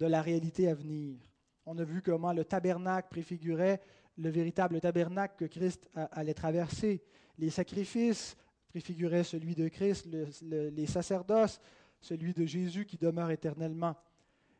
de 0.00 0.06
la 0.06 0.22
réalité 0.22 0.68
à 0.68 0.74
venir. 0.74 1.20
On 1.66 1.78
a 1.78 1.84
vu 1.84 2.02
comment 2.02 2.32
le 2.32 2.44
tabernacle 2.44 3.08
préfigurait 3.10 3.80
le 4.16 4.30
véritable 4.30 4.80
tabernacle 4.80 5.34
que 5.36 5.44
Christ 5.44 5.88
allait 5.94 6.34
traverser. 6.34 7.02
Les 7.38 7.50
sacrifices 7.50 8.36
préfiguraient 8.68 9.24
celui 9.24 9.54
de 9.54 9.68
Christ, 9.68 10.08
les 10.42 10.86
sacerdoces, 10.86 11.60
celui 12.00 12.32
de 12.32 12.46
Jésus 12.46 12.86
qui 12.86 12.96
demeure 12.96 13.30
éternellement. 13.30 13.94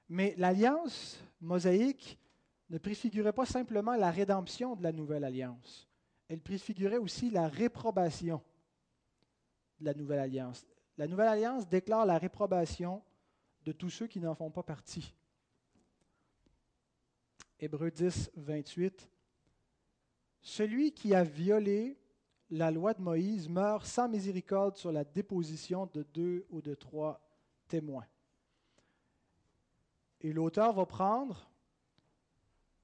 Mais 0.08 0.34
l'alliance 0.36 1.18
mosaïque 1.40 2.18
ne 2.68 2.78
préfigurait 2.78 3.32
pas 3.32 3.46
simplement 3.46 3.96
la 3.96 4.10
rédemption 4.10 4.76
de 4.76 4.82
la 4.82 4.92
nouvelle 4.92 5.24
alliance, 5.24 5.88
elle 6.28 6.40
préfigurait 6.40 6.98
aussi 6.98 7.30
la 7.30 7.48
réprobation 7.48 8.40
de 9.80 9.86
la 9.86 9.94
nouvelle 9.94 10.20
alliance. 10.20 10.64
La 10.96 11.08
nouvelle 11.08 11.28
alliance 11.28 11.68
déclare 11.68 12.06
la 12.06 12.18
réprobation 12.18 13.02
de 13.64 13.72
tous 13.72 13.90
ceux 13.90 14.06
qui 14.06 14.20
n'en 14.20 14.34
font 14.34 14.50
pas 14.50 14.62
partie. 14.62 15.14
Hébreu 17.62 17.90
10, 17.90 18.30
28. 18.36 19.10
Celui 20.40 20.92
qui 20.92 21.14
a 21.14 21.22
violé 21.22 21.98
la 22.48 22.70
loi 22.70 22.94
de 22.94 23.02
Moïse 23.02 23.50
meurt 23.50 23.84
sans 23.84 24.08
miséricorde 24.08 24.76
sur 24.76 24.90
la 24.90 25.04
déposition 25.04 25.84
de 25.92 26.02
deux 26.02 26.46
ou 26.48 26.62
de 26.62 26.74
trois 26.74 27.20
témoins. 27.68 28.06
Et 30.22 30.32
l'auteur 30.32 30.72
va 30.72 30.86
prendre 30.86 31.50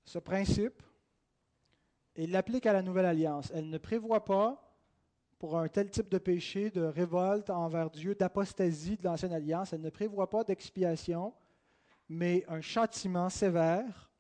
ce 0.05 0.19
principe 0.19 0.83
et 2.15 2.27
l'applique 2.27 2.67
à 2.67 2.75
la 2.75 2.83
nouvelle 2.83 3.07
alliance. 3.07 3.51
Elle 3.55 3.71
ne 3.71 3.79
prévoit 3.79 4.27
pas, 4.27 4.63
pour 5.39 5.59
un 5.59 5.69
tel 5.69 5.91
type 5.91 6.11
de 6.11 6.19
péché, 6.19 6.71
de 6.71 6.83
révolte 6.83 7.49
envers 7.49 7.89
Dieu, 7.89 8.15
d'apostasie 8.15 8.99
de 8.99 9.05
l'ancienne 9.05 9.33
alliance, 9.33 9.73
elle 9.73 9.81
ne 9.81 9.91
prévoit 9.91 10.29
pas 10.29 10.45
d'expiation, 10.45 11.33
mais 12.11 12.45
un 12.49 12.61
châtiment 12.61 13.31
sévère 13.31 14.11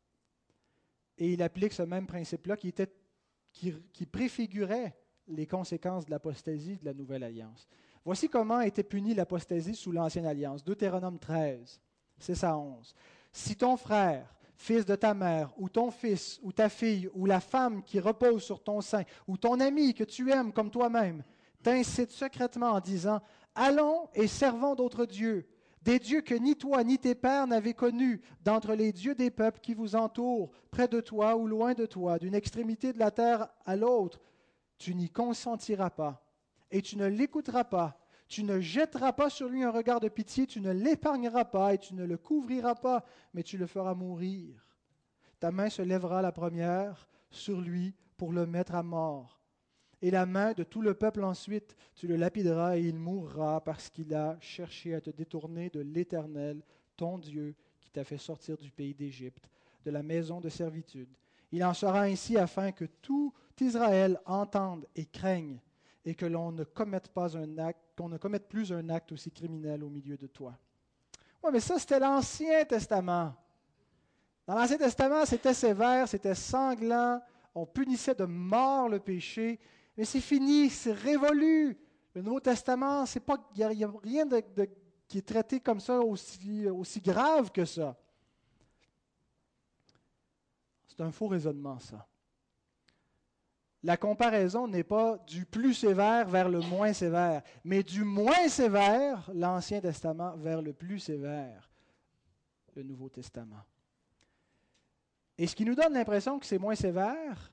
et 1.18 1.32
il 1.32 1.42
applique 1.42 1.72
ce 1.72 1.82
même 1.82 2.06
principe-là 2.06 2.56
qui, 2.56 4.06
préfigurait 4.06 4.96
les 5.28 5.46
conséquences 5.46 6.06
de 6.06 6.10
l'apostasie 6.10 6.76
de 6.76 6.84
la 6.84 6.94
nouvelle 6.94 7.24
alliance. 7.24 7.66
Voici 8.04 8.28
comment 8.28 8.60
était 8.60 8.84
punie 8.84 9.14
l'apostasie 9.14 9.74
sous 9.74 9.90
l'ancienne 9.90 10.26
alliance. 10.26 10.64
Deutéronome 10.64 11.18
13, 11.18 11.80
6 12.18 12.44
à 12.44 12.56
11. 12.56 12.94
Si 13.32 13.56
ton 13.56 13.76
frère, 13.76 14.32
fils 14.56 14.84
de 14.84 14.94
ta 14.94 15.12
mère, 15.12 15.52
ou 15.56 15.68
ton 15.68 15.90
fils, 15.90 16.38
ou 16.42 16.52
ta 16.52 16.68
fille, 16.68 17.08
ou 17.14 17.26
la 17.26 17.40
femme 17.40 17.82
qui 17.82 17.98
repose 17.98 18.44
sur 18.44 18.62
ton 18.62 18.80
sein, 18.80 19.02
ou 19.26 19.36
ton 19.36 19.58
ami 19.60 19.94
que 19.94 20.04
tu 20.04 20.30
aimes 20.30 20.52
comme 20.52 20.70
toi-même, 20.70 21.24
t'incite 21.62 22.12
secrètement 22.12 22.72
en 22.72 22.80
disant, 22.80 23.20
Allons 23.54 24.08
et 24.14 24.26
servons 24.26 24.74
d'autres 24.74 25.06
dieux 25.06 25.48
des 25.82 25.98
dieux 25.98 26.20
que 26.20 26.34
ni 26.34 26.56
toi 26.56 26.82
ni 26.82 26.98
tes 26.98 27.14
pères 27.14 27.46
n'avaient 27.46 27.74
connus, 27.74 28.20
d'entre 28.42 28.74
les 28.74 28.92
dieux 28.92 29.14
des 29.14 29.30
peuples 29.30 29.60
qui 29.60 29.74
vous 29.74 29.94
entourent, 29.94 30.50
près 30.70 30.88
de 30.88 31.00
toi 31.00 31.36
ou 31.36 31.46
loin 31.46 31.74
de 31.74 31.86
toi, 31.86 32.18
d'une 32.18 32.34
extrémité 32.34 32.92
de 32.92 32.98
la 32.98 33.10
terre 33.10 33.48
à 33.64 33.76
l'autre, 33.76 34.20
tu 34.78 34.94
n'y 34.94 35.10
consentiras 35.10 35.90
pas, 35.90 36.24
et 36.70 36.82
tu 36.82 36.96
ne 36.96 37.06
l'écouteras 37.06 37.64
pas, 37.64 37.98
tu 38.28 38.42
ne 38.42 38.60
jetteras 38.60 39.12
pas 39.12 39.30
sur 39.30 39.48
lui 39.48 39.62
un 39.62 39.70
regard 39.70 40.00
de 40.00 40.08
pitié, 40.08 40.46
tu 40.46 40.60
ne 40.60 40.72
l'épargneras 40.72 41.44
pas, 41.44 41.74
et 41.74 41.78
tu 41.78 41.94
ne 41.94 42.04
le 42.04 42.18
couvriras 42.18 42.74
pas, 42.74 43.04
mais 43.32 43.42
tu 43.42 43.56
le 43.56 43.66
feras 43.66 43.94
mourir. 43.94 44.66
ta 45.38 45.50
main 45.50 45.70
se 45.70 45.82
lèvera 45.82 46.22
la 46.22 46.32
première 46.32 47.08
sur 47.30 47.60
lui 47.60 47.94
pour 48.16 48.32
le 48.32 48.46
mettre 48.46 48.74
à 48.74 48.82
mort. 48.82 49.35
Et 50.02 50.10
la 50.10 50.26
main 50.26 50.52
de 50.52 50.62
tout 50.62 50.82
le 50.82 50.94
peuple 50.94 51.24
ensuite, 51.24 51.76
tu 51.94 52.06
le 52.06 52.16
lapideras 52.16 52.76
et 52.76 52.82
il 52.82 52.96
mourra 52.96 53.62
parce 53.62 53.88
qu'il 53.88 54.14
a 54.14 54.36
cherché 54.40 54.94
à 54.94 55.00
te 55.00 55.10
détourner 55.10 55.70
de 55.70 55.80
l'Éternel, 55.80 56.62
ton 56.96 57.18
Dieu, 57.18 57.54
qui 57.80 57.90
t'a 57.90 58.04
fait 58.04 58.18
sortir 58.18 58.56
du 58.58 58.70
pays 58.70 58.94
d'Égypte, 58.94 59.48
de 59.84 59.90
la 59.90 60.02
maison 60.02 60.40
de 60.40 60.48
servitude. 60.48 61.08
Il 61.52 61.64
en 61.64 61.72
sera 61.72 62.02
ainsi 62.02 62.36
afin 62.36 62.72
que 62.72 62.84
tout 62.84 63.32
Israël 63.60 64.20
entende 64.26 64.86
et 64.94 65.06
craigne 65.06 65.58
et 66.04 66.14
que 66.14 66.26
l'on 66.26 66.52
ne 66.52 66.64
commette 66.64 67.08
pas 67.08 67.36
un 67.36 67.58
acte, 67.58 67.80
qu'on 67.96 68.08
ne 68.08 68.18
commette 68.18 68.48
plus 68.48 68.72
un 68.72 68.88
acte 68.90 69.12
aussi 69.12 69.30
criminel 69.30 69.82
au 69.82 69.88
milieu 69.88 70.16
de 70.16 70.26
toi. 70.26 70.56
Oui, 71.42 71.50
mais 71.52 71.60
ça, 71.60 71.78
c'était 71.78 71.98
l'Ancien 71.98 72.64
Testament. 72.64 73.34
Dans 74.46 74.54
l'Ancien 74.54 74.78
Testament, 74.78 75.24
c'était 75.24 75.54
sévère, 75.54 76.06
c'était 76.06 76.34
sanglant, 76.34 77.20
on 77.54 77.66
punissait 77.66 78.14
de 78.14 78.24
mort 78.24 78.88
le 78.88 79.00
péché, 79.00 79.58
mais 79.96 80.04
c'est 80.04 80.20
fini, 80.20 80.68
c'est 80.68 80.92
révolu. 80.92 81.76
Le 82.14 82.22
Nouveau 82.22 82.40
Testament, 82.40 83.06
c'est 83.06 83.20
pas, 83.20 83.36
il 83.54 83.58
n'y 83.58 83.84
a, 83.84 83.90
rien 84.02 84.26
qui 85.08 85.18
est 85.18 85.26
traité 85.26 85.60
comme 85.60 85.80
ça 85.80 86.00
aussi 86.00 87.00
grave 87.00 87.50
que 87.50 87.64
ça. 87.64 87.96
C'est 90.86 91.00
un 91.02 91.12
faux 91.12 91.28
raisonnement, 91.28 91.78
ça. 91.78 92.06
La 93.82 93.96
comparaison 93.96 94.66
n'est 94.66 94.82
pas 94.82 95.18
du 95.28 95.44
plus 95.44 95.74
sévère 95.74 96.28
vers 96.28 96.48
le 96.48 96.60
moins 96.60 96.92
sévère, 96.92 97.42
mais 97.62 97.82
du 97.82 98.02
moins 98.02 98.48
sévère, 98.48 99.30
l'Ancien 99.32 99.80
Testament, 99.80 100.36
vers 100.36 100.60
le 100.60 100.72
plus 100.72 100.98
sévère, 100.98 101.70
le 102.74 102.82
Nouveau 102.82 103.08
Testament. 103.08 103.62
Et 105.38 105.46
ce 105.46 105.54
qui 105.54 105.64
nous 105.64 105.74
donne 105.74 105.92
l'impression 105.92 106.38
que 106.38 106.46
c'est 106.46 106.58
moins 106.58 106.74
sévère, 106.74 107.52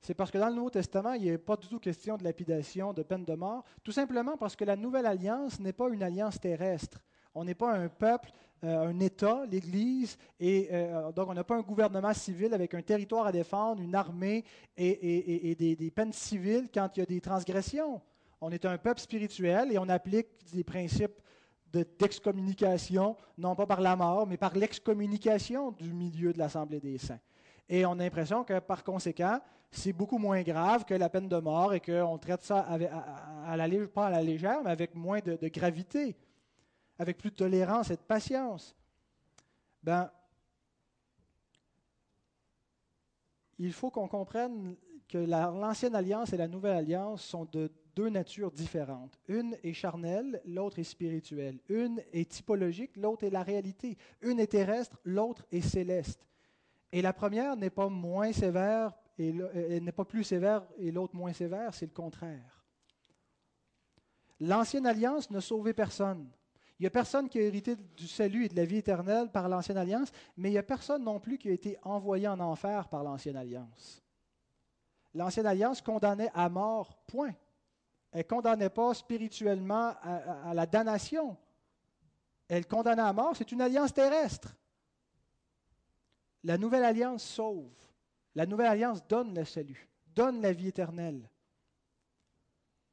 c'est 0.00 0.14
parce 0.14 0.30
que 0.30 0.38
dans 0.38 0.48
le 0.48 0.54
Nouveau 0.54 0.70
Testament, 0.70 1.14
il 1.14 1.22
n'y 1.22 1.30
a 1.30 1.38
pas 1.38 1.56
du 1.56 1.68
tout 1.68 1.78
question 1.78 2.16
de 2.16 2.24
lapidation, 2.24 2.92
de 2.92 3.02
peine 3.02 3.24
de 3.24 3.34
mort, 3.34 3.64
tout 3.82 3.92
simplement 3.92 4.36
parce 4.36 4.56
que 4.56 4.64
la 4.64 4.76
nouvelle 4.76 5.06
alliance 5.06 5.58
n'est 5.60 5.72
pas 5.72 5.88
une 5.90 6.02
alliance 6.02 6.40
terrestre. 6.40 7.00
On 7.34 7.44
n'est 7.44 7.54
pas 7.54 7.72
un 7.72 7.88
peuple, 7.88 8.30
euh, 8.64 8.88
un 8.88 8.98
État, 9.00 9.44
l'Église, 9.50 10.16
et 10.40 10.68
euh, 10.72 11.12
donc 11.12 11.28
on 11.28 11.34
n'a 11.34 11.44
pas 11.44 11.56
un 11.56 11.62
gouvernement 11.62 12.14
civil 12.14 12.54
avec 12.54 12.74
un 12.74 12.82
territoire 12.82 13.26
à 13.26 13.32
défendre, 13.32 13.82
une 13.82 13.94
armée 13.94 14.44
et, 14.76 15.54
des, 15.56 15.90
peines 15.90 16.12
civiles 16.12 16.68
quand 16.72 16.88
il 16.96 17.00
y 17.00 17.02
a 17.02 17.06
des 17.06 17.20
transgressions. 17.20 18.00
On 18.40 18.50
est 18.50 18.64
un 18.64 18.78
peuple 18.78 19.00
spirituel 19.00 19.72
et 19.72 19.78
on 19.78 19.88
applique 19.88 20.28
des 20.52 20.64
principes 20.64 21.20
d'excommunication, 21.72 23.16
non 23.36 23.54
pas 23.54 23.66
par 23.66 23.80
la 23.80 23.94
mort, 23.94 24.26
mais 24.26 24.38
par 24.38 24.56
l'excommunication 24.56 25.72
du 25.72 25.92
milieu 25.92 26.32
de 26.32 26.38
l'Assemblée 26.38 26.80
des 26.80 26.98
saints. 26.98 27.20
Et 27.68 27.84
on 27.84 27.92
a 27.92 27.96
l'impression 27.96 28.42
que 28.42 28.58
par 28.60 28.82
conséquent, 28.82 29.40
c'est 29.70 29.92
beaucoup 29.92 30.18
moins 30.18 30.42
grave 30.42 30.84
que 30.84 30.94
la 30.94 31.08
peine 31.08 31.28
de 31.28 31.36
mort 31.36 31.74
et 31.74 31.80
qu'on 31.80 32.18
traite 32.18 32.42
ça 32.42 32.60
à, 32.60 32.78
la, 33.56 33.86
pas 33.88 34.06
à 34.06 34.10
la 34.10 34.22
légère, 34.22 34.62
mais 34.64 34.70
avec 34.70 34.94
moins 34.94 35.20
de, 35.20 35.36
gravité, 35.48 36.16
avec 36.98 37.18
plus 37.18 37.30
de 37.30 37.36
tolérance 37.36 37.90
et 37.90 37.96
de 37.96 38.02
patience. 38.02 38.74
Ben, 39.82 40.10
il 43.58 43.72
faut 43.72 43.90
qu'on 43.90 44.08
comprenne 44.08 44.76
que 45.08 45.18
l'ancienne 45.18 45.94
alliance 45.94 46.32
et 46.32 46.36
la 46.36 46.48
nouvelle 46.48 46.76
alliance 46.76 47.22
sont 47.22 47.46
de 47.46 47.70
deux 47.94 48.10
natures 48.10 48.52
différentes. 48.52 49.18
Une 49.26 49.56
est 49.64 49.72
charnelle, 49.72 50.40
l'autre 50.44 50.78
est 50.78 50.84
spirituelle. 50.84 51.58
Une 51.68 52.00
est 52.12 52.30
typologique, 52.30 52.96
l'autre 52.96 53.24
est 53.24 53.30
la 53.30 53.42
réalité. 53.42 53.96
Une 54.22 54.38
est 54.38 54.48
terrestre, 54.48 54.98
l'autre 55.04 55.44
est 55.50 55.62
céleste. 55.62 56.26
Et 56.92 57.02
la 57.02 57.12
première 57.12 57.56
n'est 57.56 57.70
pas 57.70 57.88
moins 57.88 58.32
sévère, 58.32 58.92
et 59.18 59.28
elle 59.54 59.84
n'est 59.84 59.92
pas 59.92 60.04
plus 60.04 60.24
sévère 60.24 60.64
et 60.78 60.92
l'autre 60.92 61.16
moins 61.16 61.32
sévère, 61.32 61.74
c'est 61.74 61.86
le 61.86 61.92
contraire. 61.92 62.64
L'ancienne 64.40 64.86
alliance 64.86 65.30
ne 65.30 65.40
sauvait 65.40 65.74
personne. 65.74 66.30
Il 66.78 66.84
n'y 66.84 66.86
a 66.86 66.90
personne 66.90 67.28
qui 67.28 67.38
a 67.38 67.42
hérité 67.42 67.74
du 67.74 68.06
salut 68.06 68.44
et 68.44 68.48
de 68.48 68.54
la 68.54 68.64
vie 68.64 68.76
éternelle 68.76 69.30
par 69.32 69.48
l'ancienne 69.48 69.78
alliance, 69.78 70.12
mais 70.36 70.50
il 70.50 70.52
n'y 70.52 70.58
a 70.58 70.62
personne 70.62 71.02
non 71.02 71.18
plus 71.18 71.36
qui 71.36 71.48
a 71.48 71.52
été 71.52 71.76
envoyé 71.82 72.28
en 72.28 72.38
enfer 72.38 72.88
par 72.88 73.02
l'ancienne 73.02 73.36
alliance. 73.36 74.00
L'ancienne 75.12 75.46
alliance 75.46 75.82
condamnait 75.82 76.30
à 76.34 76.48
mort, 76.48 76.94
point. 77.08 77.34
Elle 78.12 78.20
ne 78.20 78.28
condamnait 78.28 78.70
pas 78.70 78.94
spirituellement 78.94 79.94
à, 80.00 80.50
à 80.50 80.54
la 80.54 80.66
damnation. 80.66 81.36
Elle 82.46 82.66
condamnait 82.68 83.02
à 83.02 83.12
mort, 83.12 83.34
c'est 83.34 83.50
une 83.50 83.60
alliance 83.60 83.92
terrestre. 83.92 84.54
La 86.44 86.56
nouvelle 86.56 86.84
alliance 86.84 87.24
sauve. 87.24 87.87
La 88.38 88.46
nouvelle 88.46 88.68
alliance 88.68 89.04
donne 89.08 89.34
le 89.34 89.44
salut, 89.44 89.88
donne 90.14 90.40
la 90.40 90.52
vie 90.52 90.68
éternelle. 90.68 91.28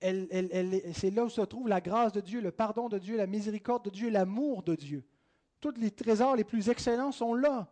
c'est 0.01 1.11
là 1.11 1.23
où 1.23 1.29
se 1.29 1.41
trouve 1.41 1.67
la 1.67 1.79
grâce 1.79 2.13
de 2.13 2.19
Dieu, 2.19 2.41
le 2.41 2.51
pardon 2.51 2.89
de 2.89 2.97
Dieu, 2.97 3.15
la 3.15 3.27
miséricorde 3.27 3.85
de 3.85 3.91
Dieu, 3.91 4.09
l'amour 4.09 4.63
de 4.63 4.73
Dieu. 4.73 5.05
Tous 5.61 5.75
les 5.77 5.91
trésors 5.91 6.35
les 6.35 6.43
plus 6.43 6.67
excellents 6.67 7.11
sont 7.11 7.35
là. 7.35 7.71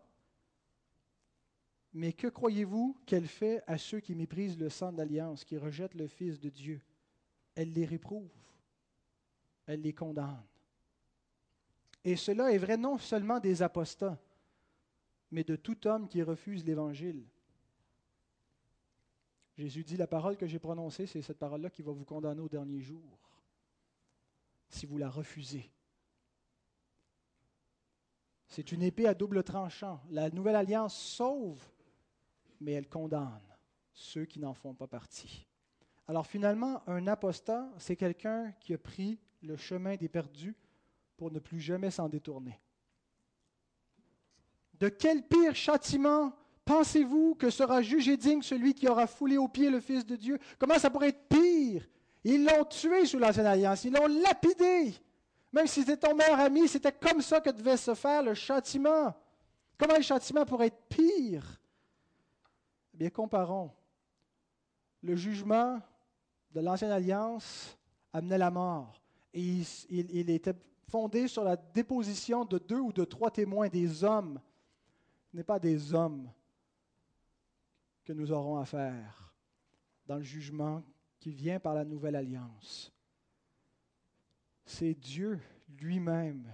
Mais 1.94 2.14
que 2.14 2.28
croyez-vous 2.28 2.96
qu'elle 3.08 3.26
fait 3.26 3.64
à 3.66 3.80
ceux 3.80 4.02
qui 4.02 4.14
méprisent 4.14 4.60
le 4.60 4.70
sang 4.70 4.92
d'alliance, 4.92 5.44
qui 5.44 5.58
rejettent 5.58 5.96
le 5.96 6.06
Fils 6.06 6.40
de 6.40 6.50
Dieu? 6.50 6.80
Elle 7.56 7.74
les 7.74 7.86
réprouve, 7.86 8.30
elle 9.66 9.82
les 9.82 9.94
condamne. 9.94 10.44
Et 12.06 12.18
cela 12.18 12.52
est 12.52 12.60
vrai 12.60 12.78
non 12.78 13.00
seulement 13.00 13.40
des 13.40 13.64
apostats, 13.64 14.20
mais 15.32 15.44
de 15.44 15.56
tout 15.56 15.88
homme 15.88 16.08
qui 16.08 16.22
refuse 16.22 16.64
l'Évangile. 16.64 17.26
Jésus 19.58 19.84
dit, 19.84 19.98
la 19.98 20.08
parole 20.08 20.36
que 20.36 20.48
j'ai 20.48 20.60
prononcée, 20.60 21.06
c'est 21.06 21.22
cette 21.22 21.38
parole-là 21.38 21.70
qui 21.70 21.84
va 21.84 21.92
vous 21.92 22.06
condamner 22.06 22.42
au 22.42 22.50
dernier 22.50 22.82
jour, 22.82 23.20
si 24.70 24.86
vous 24.86 24.98
la 24.98 25.10
refusez. 25.10 25.72
C'est 28.48 28.72
une 28.72 28.84
épée 28.84 29.08
à 29.08 29.14
double 29.14 29.44
tranchant. 29.44 30.02
La 30.10 30.30
nouvelle 30.30 30.56
alliance 30.56 30.96
sauve, 30.96 31.62
mais 32.62 32.74
elle 32.74 32.88
condamne 32.88 33.42
ceux 33.94 34.26
qui 34.26 34.40
n'en 34.40 34.54
font 34.54 34.74
pas 34.74 34.88
partie. 34.88 35.48
Alors 36.08 36.28
finalement, 36.28 36.88
un 36.88 37.08
apostat, 37.08 37.70
c'est 37.78 37.96
quelqu'un 37.96 38.52
qui 38.60 38.74
a 38.74 38.78
pris 38.78 39.20
le 39.42 39.56
chemin 39.56 39.96
des 39.96 40.10
perdus 40.10 40.56
pour 41.18 41.32
ne 41.32 41.40
plus 41.40 41.60
jamais 41.60 41.92
s'en 41.92 42.10
détourner. 42.10 42.60
De 44.76 44.90
quel 44.90 45.28
pire 45.28 45.56
châtiment 45.56 46.36
pensez-vous 46.66 47.36
que 47.36 47.50
sera 47.50 47.82
jugé 47.82 48.18
digne 48.18 48.42
celui 48.42 48.74
qui 48.74 48.88
aura 48.88 49.08
foulé 49.08 49.38
aux 49.38 49.48
pieds 49.48 49.70
le 49.70 49.80
Fils 49.80 50.06
de 50.06 50.16
Dieu? 50.16 50.40
Comment 50.58 50.80
ça 50.80 50.90
pourrait 50.90 51.10
être 51.10 51.28
pire? 51.28 51.88
Ils 52.24 52.46
l'ont 52.46 52.66
tué 52.66 53.06
sous 53.06 53.20
l'ancienne 53.20 53.46
alliance, 53.46 53.84
ils 53.84 53.94
l'ont 53.94 54.08
lapidé. 54.08 54.94
Même 55.52 55.68
si 55.68 55.82
c'était 55.82 55.98
ton 55.98 56.16
meilleur 56.16 56.40
ami, 56.40 56.68
c'était 56.68 56.92
comme 56.92 57.22
ça 57.22 57.42
que 57.42 57.50
devait 57.50 57.78
se 57.78 57.94
faire 57.94 58.24
le 58.24 58.34
châtiment. 58.34 59.14
Comment 59.78 59.98
le 59.98 60.02
châtiment 60.02 60.46
pourrait 60.46 60.68
être 60.68 60.88
pire? 60.90 61.60
Eh 62.94 62.98
bien, 62.98 63.10
comparons. 63.10 63.72
Le 65.02 65.16
jugement 65.16 65.82
de 66.52 66.62
l'ancienne 66.62 66.92
alliance 66.92 67.78
amenait 68.14 68.38
la 68.38 68.50
mort. 68.50 69.02
Et 69.34 69.42
il, 69.42 69.66
il 69.90 70.30
était 70.30 70.56
fondé 70.88 71.28
sur 71.28 71.44
la 71.44 71.56
déposition 71.56 72.46
de 72.46 72.58
deux 72.58 72.80
ou 72.80 72.94
de 72.94 73.04
trois 73.04 73.30
témoins 73.30 73.68
des 73.68 74.04
hommes 74.04 74.40
ce 75.34 75.38
n'est 75.38 75.44
pas 75.44 75.58
des 75.58 75.96
hommes 75.96 76.30
que 78.04 78.14
nous 78.14 78.32
aurons 78.32 78.58
à 78.58 78.66
faire 78.66 79.34
dans 80.06 80.18
le 80.18 80.24
jugement 80.24 80.84
qui 81.20 81.32
vient 81.32 81.60
par 81.60 81.74
la 81.74 81.86
nouvelle 81.86 82.16
alliance. 82.16 82.92
C'est 84.66 84.94
Dieu 84.94 85.40
lui-même 85.70 86.54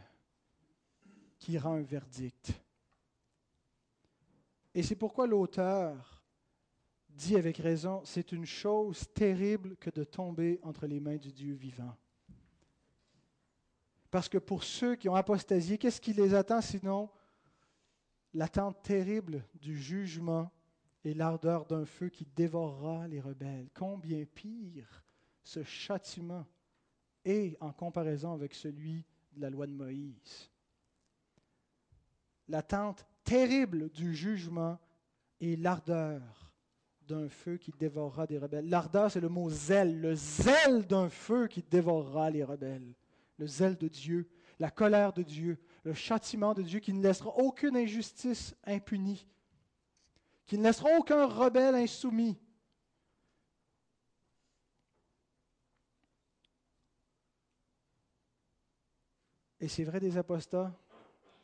qui 1.40 1.58
rend 1.58 1.74
un 1.76 1.82
verdict. 1.82 2.54
Et 4.74 4.84
c'est 4.84 4.96
pourquoi 4.96 5.26
l'auteur 5.26 6.24
dit 7.10 7.36
avec 7.36 7.58
raison, 7.58 8.02
c'est 8.06 8.32
une 8.32 8.46
chose 8.46 9.12
terrible 9.14 9.76
que 9.78 9.90
de 9.90 10.04
tomber 10.04 10.60
entre 10.64 10.86
les 10.88 11.00
mains 11.00 11.18
du 11.18 11.32
Dieu 11.32 11.54
vivant. 11.54 11.96
Parce 14.12 14.30
que 14.30 14.38
pour 14.38 14.64
ceux 14.64 14.96
qui 14.96 15.10
ont 15.10 15.16
apostasié, 15.16 15.78
qu'est-ce 15.78 16.02
qui 16.02 16.14
les 16.14 16.34
attend 16.34 16.62
sinon? 16.62 17.10
L'attente 18.34 18.82
terrible 18.84 19.44
du 19.56 19.78
jugement 19.78 20.52
et 21.04 21.14
l'ardeur 21.14 21.66
d'un 21.66 21.86
feu 21.86 22.10
qui 22.10 22.26
dévorera 22.36 23.08
les 23.08 23.22
rebelles. 23.22 23.70
Combien 23.74 24.26
pire 24.26 25.04
ce 25.44 25.64
châtiment 25.64 26.46
est 27.26 27.58
en 27.62 27.72
comparaison 27.72 28.34
avec 28.34 28.54
celui 28.54 29.06
de 29.32 29.42
la 29.42 29.50
loi 29.50 29.68
de 29.68 29.72
Moïse. 29.72 30.50
L'attente 32.48 33.06
terrible 33.24 33.90
du 33.90 34.16
jugement 34.16 34.80
et 35.40 35.56
l'ardeur 35.56 36.52
d'un 37.08 37.30
feu 37.30 37.58
qui 37.58 37.72
dévorera 37.72 38.28
des 38.28 38.38
rebelles. 38.38 38.70
L'ardeur, 38.70 39.12
c'est 39.12 39.20
le 39.20 39.30
mot 39.30 39.50
zèle, 39.50 40.00
le 40.00 40.16
zèle 40.16 40.86
d'un 40.86 41.10
feu 41.10 41.48
qui 41.48 41.64
dévorera 41.64 42.30
les 42.30 42.44
rebelles. 42.44 42.94
Le 43.38 43.48
zèle 43.48 43.78
de 43.78 43.88
Dieu, 43.88 44.30
la 44.60 44.70
colère 44.70 45.14
de 45.14 45.24
Dieu, 45.24 45.58
le 45.84 45.94
châtiment 45.94 46.54
de 46.54 46.62
Dieu 46.62 46.80
qui 46.80 46.94
ne 46.94 47.02
laissera 47.02 47.30
aucune 47.38 47.78
injustice 47.78 48.56
impunie. 48.66 49.26
Qui 50.50 50.58
ne 50.58 50.64
laisseront 50.64 50.98
aucun 50.98 51.28
rebelle 51.28 51.76
insoumis. 51.76 52.36
Et 59.60 59.68
c'est 59.68 59.84
vrai 59.84 60.00
des 60.00 60.18
apostats, 60.18 60.76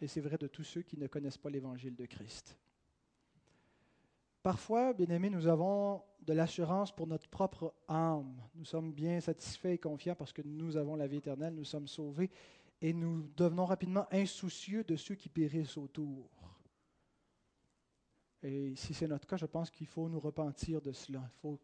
et 0.02 0.08
c'est 0.08 0.22
vrai 0.22 0.40
de 0.40 0.48
tous 0.48 0.64
ceux 0.64 0.82
qui 0.82 0.98
ne 0.98 1.06
connaissent 1.06 1.38
pas 1.38 1.52
l'évangile 1.52 1.96
de 1.96 2.08
Christ. 2.08 2.58
Parfois, 4.42 4.92
bien-aimés, 4.94 5.30
nous 5.30 5.46
avons 5.46 6.02
de 6.22 6.34
l'assurance 6.34 6.92
pour 6.92 7.06
notre 7.06 7.28
propre 7.28 7.76
âme. 7.88 8.42
Nous 8.56 8.66
sommes 8.66 8.92
bien 8.92 9.22
satisfaits 9.22 9.68
et 9.74 9.78
confiants 9.78 10.16
parce 10.16 10.34
que 10.34 10.42
nous 10.42 10.78
avons 10.78 10.96
la 10.96 11.06
vie 11.06 11.18
éternelle, 11.18 11.54
nous 11.54 11.64
sommes 11.64 11.88
sauvés, 11.88 12.32
et 12.82 12.92
nous 12.92 13.30
devenons 13.38 13.66
rapidement 13.66 14.08
insoucieux 14.12 14.84
de 14.84 14.96
ceux 14.96 15.14
qui 15.14 15.30
périssent 15.30 15.78
autour. 15.78 16.35
Et 18.46 18.76
si 18.76 18.94
c'est 18.94 19.08
notre 19.08 19.26
cas, 19.26 19.38
je 19.38 19.48
pense 19.48 19.72
qu'il 19.72 19.88
faut 19.88 20.08
nous 20.08 20.20
repentir 20.20 20.80
de 20.80 20.92
cela. 20.92 21.24
Il 21.34 21.40
faut 21.40 21.60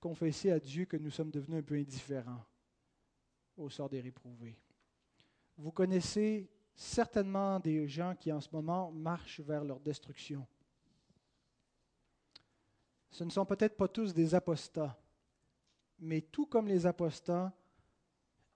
confesser 0.00 0.50
à 0.50 0.58
Dieu 0.58 0.84
que 0.84 0.96
nous 0.96 1.10
sommes 1.10 1.30
devenus 1.30 1.60
un 1.60 1.62
peu 1.62 1.76
indifférents 1.76 2.44
au 3.56 3.70
sort 3.70 3.88
des 3.88 4.00
réprouvés. 4.00 4.58
Vous 5.56 5.70
connaissez 5.70 6.50
certainement 6.74 7.60
des 7.60 7.86
gens 7.86 8.16
qui 8.16 8.32
en 8.32 8.40
ce 8.40 8.48
moment 8.52 8.90
marchent 8.90 9.40
vers 9.40 9.62
leur 9.62 9.78
destruction. 9.78 10.44
Ce 13.08 13.22
ne 13.22 13.30
sont 13.30 13.46
peut-être 13.46 13.76
pas 13.76 13.88
tous 13.88 14.12
des 14.12 14.34
apostats, 14.34 14.98
mais 16.00 16.20
tout 16.20 16.46
comme 16.46 16.66
les 16.66 16.84
apostats, 16.84 17.56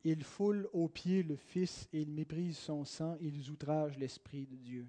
ils 0.03 0.25
foulent 0.25 0.69
aux 0.73 0.89
pieds 0.89 1.23
le 1.23 1.37
Fils 1.37 1.89
et 1.93 2.03
ils 2.03 2.11
méprisent 2.11 2.59
son 2.59 2.85
sang, 2.85 3.17
ils 3.21 3.49
outragent 3.51 3.99
l'Esprit 3.99 4.47
de 4.47 4.57
Dieu. 4.57 4.89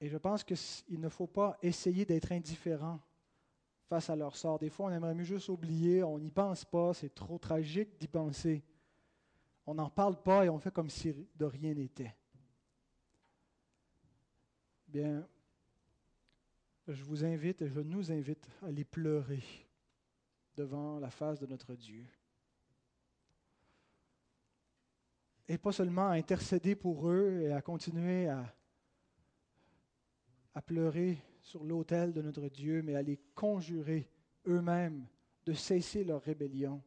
Et 0.00 0.08
je 0.08 0.16
pense 0.16 0.42
qu'il 0.44 1.00
ne 1.00 1.08
faut 1.08 1.26
pas 1.26 1.58
essayer 1.62 2.04
d'être 2.04 2.32
indifférent 2.32 2.98
face 3.88 4.08
à 4.08 4.16
leur 4.16 4.34
sort. 4.34 4.58
Des 4.58 4.70
fois, 4.70 4.86
on 4.86 4.90
aimerait 4.90 5.14
mieux 5.14 5.24
juste 5.24 5.48
oublier, 5.48 6.02
on 6.02 6.18
n'y 6.18 6.30
pense 6.30 6.64
pas, 6.64 6.94
c'est 6.94 7.14
trop 7.14 7.38
tragique 7.38 7.98
d'y 7.98 8.08
penser. 8.08 8.64
On 9.66 9.74
n'en 9.74 9.90
parle 9.90 10.20
pas 10.22 10.46
et 10.46 10.48
on 10.48 10.58
fait 10.58 10.72
comme 10.72 10.88
si 10.88 11.14
de 11.34 11.44
rien 11.44 11.74
n'était. 11.74 12.14
Bien, 14.88 15.28
je 16.88 17.04
vous 17.04 17.24
invite 17.24 17.62
et 17.62 17.68
je 17.68 17.80
nous 17.80 18.10
invite 18.10 18.48
à 18.62 18.70
les 18.70 18.84
pleurer 18.84 19.42
devant 20.56 20.98
la 20.98 21.10
face 21.10 21.38
de 21.38 21.46
notre 21.46 21.74
Dieu. 21.74 22.06
Et 25.46 25.58
pas 25.58 25.72
seulement 25.72 26.08
à 26.08 26.12
intercéder 26.12 26.74
pour 26.74 27.08
eux 27.08 27.40
et 27.42 27.52
à 27.52 27.60
continuer 27.60 28.28
à, 28.28 28.54
à 30.60 30.62
pleurer 30.62 31.16
sur 31.40 31.64
l'autel 31.64 32.12
de 32.12 32.20
notre 32.20 32.46
Dieu, 32.50 32.82
mais 32.82 32.94
à 32.94 33.00
les 33.00 33.16
conjurer 33.34 34.10
eux-mêmes 34.46 35.06
de 35.46 35.54
cesser 35.54 36.04
leur 36.04 36.20
rébellion. 36.20 36.82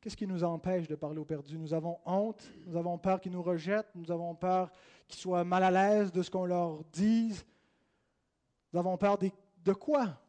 Qu'est-ce 0.00 0.16
qui 0.16 0.26
nous 0.26 0.42
empêche 0.42 0.88
de 0.88 0.96
parler 0.96 1.20
au 1.20 1.24
perdu 1.24 1.56
Nous 1.56 1.72
avons 1.72 2.00
honte, 2.04 2.50
nous 2.66 2.76
avons 2.76 2.98
peur 2.98 3.20
qu'ils 3.20 3.30
nous 3.30 3.42
rejettent, 3.42 3.94
nous 3.94 4.10
avons 4.10 4.34
peur 4.34 4.72
qu'ils 5.06 5.20
soient 5.20 5.44
mal 5.44 5.62
à 5.62 5.70
l'aise 5.70 6.10
de 6.10 6.22
ce 6.22 6.30
qu'on 6.32 6.44
leur 6.44 6.82
dise, 6.86 7.46
nous 8.72 8.80
avons 8.80 8.98
peur 8.98 9.16
de 9.16 9.72
quoi? 9.72 10.20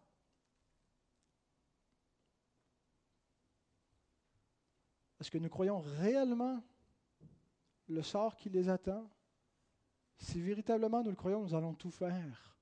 Est-ce 5.19 5.31
que 5.31 5.39
nous 5.39 5.49
croyons 5.49 5.79
réellement 5.79 6.61
le 7.87 8.03
sort 8.03 8.35
qui 8.35 8.51
les 8.51 8.69
attend? 8.69 9.09
Si 10.17 10.41
véritablement 10.41 11.03
nous 11.03 11.09
le 11.09 11.15
croyons, 11.15 11.41
nous 11.41 11.53
allons 11.53 11.73
tout 11.73 11.91
faire 11.91 12.55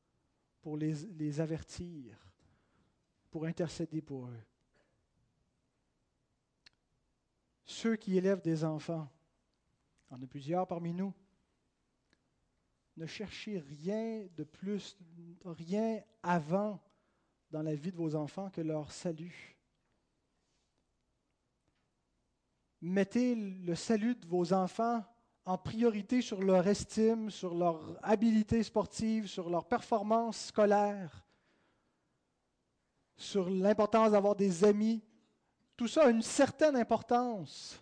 pour 0.62 0.78
les, 0.78 1.40
avertir, 1.40 2.18
pour 3.30 3.46
intercéder 3.46 4.02
pour 4.02 4.28
eux. 4.28 4.44
Ceux 7.66 7.96
qui 7.96 8.18
élèvent 8.18 8.42
des 8.42 8.64
enfants, 8.64 9.10
en 10.10 10.22
a 10.22 10.28
plusieurs 10.28 10.68
parmi 10.68 10.94
nous, 10.94 11.14
ne 12.96 13.06
cherchez 13.06 13.60
rien 13.60 14.28
de 14.36 14.44
plus, 14.44 14.98
rien 15.44 16.02
avant 16.22 16.80
dans 17.50 17.62
la 17.62 17.76
vie 17.76 17.92
de 17.92 17.98
vos 17.98 18.16
enfants 18.16 18.50
que 18.50 18.62
leur 18.62 18.92
salut. 18.92 19.58
Mettez 22.82 23.36
le 23.36 23.76
salut 23.76 24.16
de 24.16 24.28
vos 24.28 24.54
enfants 24.54 25.04
en 25.46 25.58
priorité 25.58 26.22
sur 26.22 26.42
leur 26.42 26.68
estime, 26.68 27.30
sur 27.30 27.54
leur 27.54 27.98
habilité 28.02 28.64
sportive, 28.64 29.28
sur 29.28 29.50
leur 29.50 29.66
performance 29.66 30.46
scolaire, 30.46 31.26
sur 33.18 33.50
l'importance 33.50 34.12
d'avoir 34.12 34.36
des 34.36 34.64
amis. 34.64 35.02
Tout 35.76 35.88
ça 35.88 36.06
a 36.06 36.10
une 36.10 36.22
certaine 36.22 36.76
importance. 36.76 37.82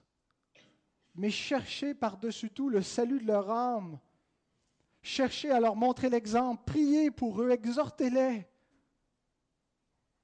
Mais 1.16 1.30
cherchez 1.30 1.94
par-dessus 1.94 2.50
tout 2.50 2.70
le 2.70 2.82
salut 2.82 3.20
de 3.20 3.28
leur 3.28 3.50
âme 3.52 4.00
Cherchez 5.04 5.50
à 5.50 5.60
leur 5.60 5.76
montrer 5.76 6.10
l'exemple, 6.10 6.62
priez 6.66 7.10
pour 7.10 7.42
eux, 7.42 7.50
exhortez-les. 7.50 8.48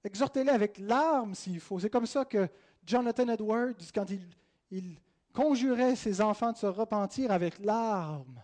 Exhortez-les 0.04 0.52
avec 0.52 0.78
larmes 0.78 1.34
s'il 1.34 1.60
faut. 1.60 1.80
C'est 1.80 1.90
comme 1.90 2.06
ça 2.06 2.26
que 2.26 2.48
Jonathan 2.86 3.28
Edwards, 3.28 3.74
quand 3.94 4.06
il, 4.70 5.00
conjurait 5.38 5.96
ses 5.96 6.20
enfants 6.20 6.52
de 6.52 6.58
se 6.58 6.66
repentir 6.66 7.32
avec 7.32 7.60
larmes, 7.60 8.42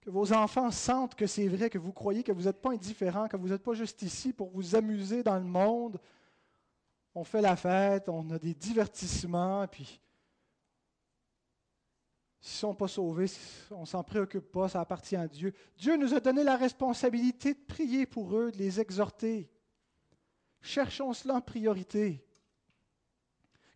que 0.00 0.08
vos 0.08 0.32
enfants 0.32 0.70
sentent 0.70 1.14
que 1.14 1.26
c'est 1.26 1.46
vrai, 1.46 1.68
que 1.68 1.76
vous 1.76 1.92
croyez 1.92 2.22
que 2.22 2.32
vous 2.32 2.44
n'êtes 2.44 2.62
pas 2.62 2.70
indifférents, 2.70 3.28
que 3.28 3.36
vous 3.36 3.48
n'êtes 3.48 3.62
pas 3.62 3.74
juste 3.74 4.00
ici 4.00 4.32
pour 4.32 4.48
vous 4.48 4.76
amuser 4.76 5.22
dans 5.22 5.36
le 5.36 5.44
monde. 5.44 6.00
On 7.14 7.22
fait 7.22 7.42
la 7.42 7.54
fête, 7.54 8.08
on 8.08 8.30
a 8.30 8.38
des 8.38 8.54
divertissements, 8.54 9.66
puis 9.68 10.00
S'ils 12.40 12.68
ne 12.68 12.72
sont 12.72 12.74
pas 12.74 12.88
sauvés, 12.88 13.26
on 13.72 13.80
ne 13.80 13.86
s'en 13.86 14.04
préoccupe 14.04 14.52
pas, 14.52 14.68
ça 14.70 14.80
appartient 14.80 15.16
à 15.16 15.28
Dieu. 15.28 15.52
Dieu 15.76 15.96
nous 15.96 16.14
a 16.14 16.20
donné 16.20 16.44
la 16.44 16.56
responsabilité 16.56 17.52
de 17.52 17.60
prier 17.66 18.06
pour 18.06 18.36
eux, 18.36 18.52
de 18.52 18.56
les 18.56 18.80
exhorter. 18.80 19.50
Cherchons 20.62 21.12
cela 21.12 21.34
en 21.34 21.40
priorité. 21.42 22.25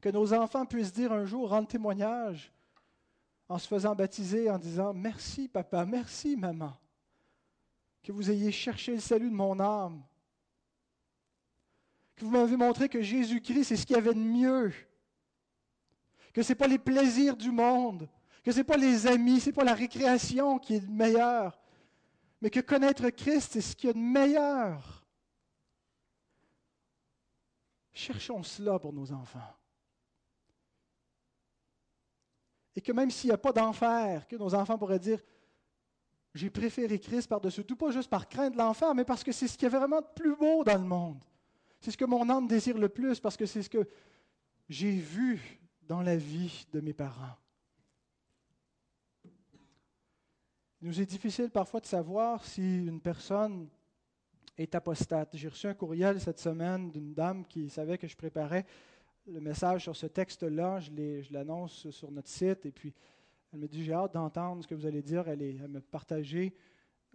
Que 0.01 0.09
nos 0.09 0.33
enfants 0.33 0.65
puissent 0.65 0.93
dire 0.93 1.13
un 1.13 1.27
jour, 1.27 1.51
rendre 1.51 1.69
témoignage, 1.69 2.53
en 3.49 3.59
se 3.59 3.69
faisant 3.69 3.95
baptiser, 3.95 4.51
en 4.51 4.59
disant 4.59 4.95
Merci 4.95 5.49
papa, 5.49 5.85
merci 5.85 6.37
maman, 6.37 6.77
que 8.03 8.13
vous 8.13 8.31
ayez 8.31 8.53
cherché 8.53 8.95
le 8.95 9.01
salut 9.01 9.29
de 9.29 9.35
mon 9.35 9.59
âme, 9.61 10.03
que 12.17 12.25
vous 12.25 12.31
m'avez 12.31 12.57
montré 12.57 12.89
que 12.89 13.03
Jésus-Christ, 13.03 13.65
c'est 13.65 13.77
ce 13.77 13.85
qu'il 13.85 13.97
y 13.97 13.99
avait 13.99 14.15
de 14.15 14.21
mieux, 14.21 14.73
que 16.33 16.43
ce 16.43 16.51
n'est 16.51 16.57
pas 16.57 16.69
les 16.69 16.79
plaisirs 16.79 17.37
du 17.37 17.51
monde, 17.51 18.09
que 18.43 18.53
ce 18.53 18.59
n'est 18.59 18.65
pas 18.65 18.77
les 18.77 19.07
amis, 19.07 19.41
ce 19.41 19.47
n'est 19.47 19.55
pas 19.55 19.65
la 19.65 19.75
récréation 19.75 20.59
qui 20.59 20.77
est 20.77 20.81
le 20.81 20.93
meilleur, 20.93 21.59
mais 22.41 22.51
que 22.51 22.61
connaître 22.61 23.11
Christ, 23.11 23.53
c'est 23.53 23.61
ce 23.61 23.77
qu'il 23.77 23.89
y 23.89 23.91
a 23.91 23.95
de 23.95 23.99
meilleur. 23.99 25.05
Cherchons 27.93 28.43
cela 28.43 28.79
pour 28.79 28.93
nos 28.93 29.13
enfants. 29.13 29.57
Et 32.77 32.81
que 32.81 32.93
même 32.93 33.11
s'il 33.11 33.29
n'y 33.29 33.35
a 33.35 33.39
pas 33.39 33.53
d'enfer, 33.53 34.27
que 34.29 34.37
nos 34.37 34.55
enfants 34.55 34.79
pourraient 34.79 34.99
dire, 34.99 35.21
j'ai 36.35 36.51
préféré 36.51 36.99
Christ 36.99 37.29
par-dessus 37.29 37.65
tout, 37.65 37.77
pas 37.77 37.91
juste 37.91 38.09
par 38.09 38.29
crainte 38.29 38.53
de 38.53 38.59
l'enfer, 38.59 38.95
mais 38.95 39.05
parce 39.05 39.25
que 39.25 39.33
c'est 39.33 39.49
ce 39.49 39.59
qui 39.59 39.65
est 39.65 39.71
vraiment 39.71 40.01
de 40.01 40.07
plus 40.15 40.37
beau 40.37 40.63
dans 40.63 40.79
le 40.79 40.87
monde. 40.87 41.25
C'est 41.81 41.91
ce 41.91 41.97
que 41.97 42.05
mon 42.05 42.29
âme 42.29 42.47
désire 42.47 42.79
le 42.79 42.89
plus, 42.89 43.19
parce 43.19 43.37
que 43.37 43.47
c'est 43.47 43.63
ce 43.63 43.71
que 43.71 43.89
j'ai 44.69 44.93
vu 44.93 45.61
dans 45.83 46.03
la 46.03 46.17
vie 46.17 46.67
de 46.73 46.81
mes 46.81 46.93
parents. 46.93 47.37
Il 50.83 50.89
nous 50.89 51.01
est 51.01 51.07
difficile 51.07 51.51
parfois 51.51 51.81
de 51.81 51.87
savoir 51.87 52.45
si 52.45 52.87
une 52.87 53.01
personne 53.01 53.69
est 54.57 54.75
apostate. 54.75 55.37
J'ai 55.37 55.49
reçu 55.49 55.67
un 55.67 55.75
courriel 55.75 56.21
cette 56.21 56.39
semaine 56.39 56.91
d'une 56.91 57.13
dame 57.13 57.45
qui 57.45 57.69
savait 57.69 57.99
que 57.99 58.07
je 58.07 58.17
préparais 58.17 58.65
le 59.27 59.41
message 59.41 59.83
sur 59.83 59.97
ce 59.97 60.07
texte-là. 60.07 60.81
Je 60.81 61.33
l'annonce 61.33 61.91
sur 61.91 62.11
notre 62.11 62.29
site 62.29 62.67
et 62.67 62.73
puis 62.73 62.95
elle 63.53 63.61
me 63.61 63.69
dit 63.69 63.85
J'ai 63.85 63.93
hâte 63.93 64.15
d'entendre 64.15 64.63
ce 64.63 64.69
que 64.69 64.75
vous 64.75 64.87
allez 64.87 65.03
dire. 65.03 65.29
Elle, 65.29 65.69
me 65.69 65.81
partageait 65.81 66.55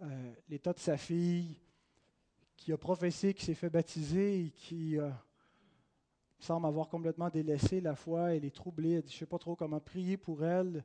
euh, 0.02 0.32
l'état 0.48 0.72
de 0.72 0.78
sa 0.78 0.96
fille 0.96 1.58
qui 2.56 2.72
a 2.72 2.78
professé, 2.78 3.34
qui 3.34 3.44
s'est 3.44 3.54
fait 3.54 3.70
baptiser 3.70 4.40
et 4.40 4.50
qui 4.50 4.98
euh, 4.98 5.10
semble 6.38 6.66
avoir 6.66 6.88
complètement 6.88 7.28
délaissé 7.30 7.80
la 7.80 7.94
foi. 7.94 8.34
Elle 8.34 8.44
est 8.44 8.54
troublée. 8.54 8.92
Elle 8.92 9.02
dit 9.02 9.10
Je 9.10 9.16
ne 9.16 9.20
sais 9.20 9.26
pas 9.26 9.38
trop 9.38 9.56
comment 9.56 9.80
prier 9.80 10.16
pour 10.16 10.44
elle. 10.44 10.84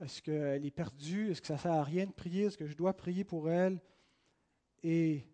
Est-ce 0.00 0.22
qu'elle 0.22 0.64
est 0.64 0.70
perdue? 0.70 1.30
Est-ce 1.30 1.40
que 1.40 1.46
ça 1.46 1.54
ne 1.54 1.58
sert 1.58 1.72
à 1.72 1.84
rien 1.84 2.06
de 2.06 2.12
prier? 2.12 2.44
Est-ce 2.44 2.56
que 2.56 2.66
je 2.66 2.76
dois 2.76 2.94
prier 2.94 3.24
pour 3.24 3.50
elle? 3.50 3.80
Et 4.82 5.26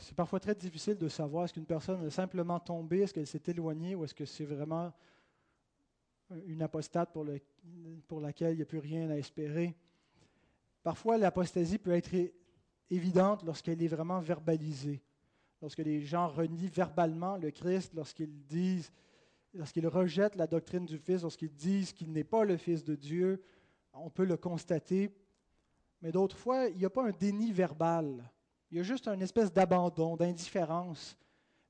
c'est 0.00 0.14
parfois 0.14 0.40
très 0.40 0.54
difficile 0.54 0.96
de 0.96 1.08
savoir 1.08 1.44
est-ce 1.44 1.52
qu'une 1.52 1.66
personne 1.66 2.04
est 2.04 2.10
simplement 2.10 2.58
tombée, 2.58 3.00
est-ce 3.00 3.14
qu'elle 3.14 3.26
s'est 3.26 3.42
éloignée 3.46 3.94
ou 3.94 4.04
est-ce 4.04 4.14
que 4.14 4.24
c'est 4.24 4.44
vraiment 4.44 4.92
une 6.46 6.62
apostate 6.62 7.12
pour, 7.12 7.26
pour 8.08 8.20
laquelle 8.20 8.54
il 8.54 8.56
n'y 8.56 8.62
a 8.62 8.66
plus 8.66 8.78
rien 8.78 9.10
à 9.10 9.16
espérer. 9.16 9.74
Parfois, 10.82 11.18
l'apostasie 11.18 11.78
peut 11.78 11.92
être 11.92 12.14
évidente 12.88 13.42
lorsqu'elle 13.44 13.82
est 13.82 13.88
vraiment 13.88 14.20
verbalisée, 14.20 15.02
lorsque 15.60 15.78
les 15.78 16.02
gens 16.02 16.28
renient 16.28 16.68
verbalement 16.68 17.36
le 17.36 17.50
Christ, 17.50 17.92
lorsqu'ils 17.94 18.44
disent, 18.46 18.92
lorsqu'ils 19.52 19.86
rejettent 19.86 20.36
la 20.36 20.46
doctrine 20.46 20.86
du 20.86 20.98
Fils, 20.98 21.22
lorsqu'ils 21.22 21.54
disent 21.54 21.92
qu'il 21.92 22.12
n'est 22.12 22.24
pas 22.24 22.44
le 22.44 22.56
Fils 22.56 22.84
de 22.84 22.94
Dieu, 22.94 23.42
on 23.92 24.08
peut 24.08 24.24
le 24.24 24.36
constater. 24.36 25.10
Mais 26.00 26.12
d'autres 26.12 26.38
fois, 26.38 26.68
il 26.68 26.78
n'y 26.78 26.84
a 26.84 26.90
pas 26.90 27.06
un 27.06 27.12
déni 27.12 27.52
verbal. 27.52 28.30
Il 28.70 28.76
y 28.76 28.80
a 28.80 28.84
juste 28.84 29.08
une 29.08 29.22
espèce 29.22 29.52
d'abandon, 29.52 30.16
d'indifférence. 30.16 31.16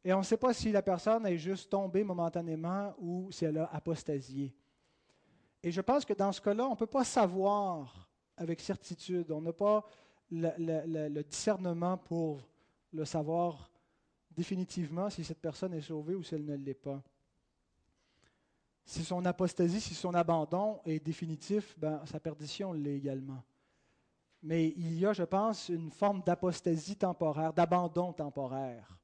Et 0.05 0.13
on 0.13 0.19
ne 0.19 0.25
sait 0.25 0.37
pas 0.37 0.53
si 0.53 0.73
la 0.73 0.83
personne 0.83 1.27
est 1.27 1.39
juste 1.39 1.71
tombée 1.71 2.05
momentanément 2.05 2.95
ou 2.99 3.31
si 3.31 3.45
elle 3.45 3.59
a 3.59 3.67
apostasié. 3.73 4.55
Et 5.63 5.71
je 5.71 5.81
pense 5.81 6.05
que 6.05 6.15
dans 6.15 6.33
ce 6.33 6.41
cas-là, 6.41 6.67
on 6.67 6.71
ne 6.71 6.77
peut 6.77 6.87
pas 6.87 7.05
savoir 7.05 8.09
avec 8.37 8.61
certitude. 8.61 9.31
On 9.31 9.43
n'a 9.43 9.53
pas 9.53 9.85
le, 10.31 11.23
discernement 11.23 11.99
pour 11.99 12.49
le 12.93 13.05
savoir 13.05 13.71
définitivement 14.31 15.11
si 15.11 15.25
cette 15.25 15.41
personne 15.41 15.75
est 15.75 15.83
sauvée 15.83 16.15
ou 16.15 16.23
si 16.23 16.35
elle 16.35 16.45
ne 16.45 16.57
l'est 16.57 16.75
pas. 16.75 17.03
Si 18.85 19.05
son 19.05 19.25
apostasie, 19.27 19.81
si 19.81 19.95
son 19.95 20.15
abandon 20.15 20.81
est 20.85 20.99
définitif, 21.05 21.79
ben, 21.79 22.01
sa 22.07 22.19
perdition 22.19 22.73
l'est 22.73 22.97
également. 22.97 23.43
Mais 24.43 24.72
il 24.76 24.99
y 24.99 25.07
a, 25.07 25.12
je 25.12 25.22
pense, 25.22 25.68
une 25.68 25.91
forme 25.91 26.22
d'apostasie 26.24 26.97
temporaire, 26.97 27.53
d'abandon 27.53 28.12
temporaire. 28.12 28.99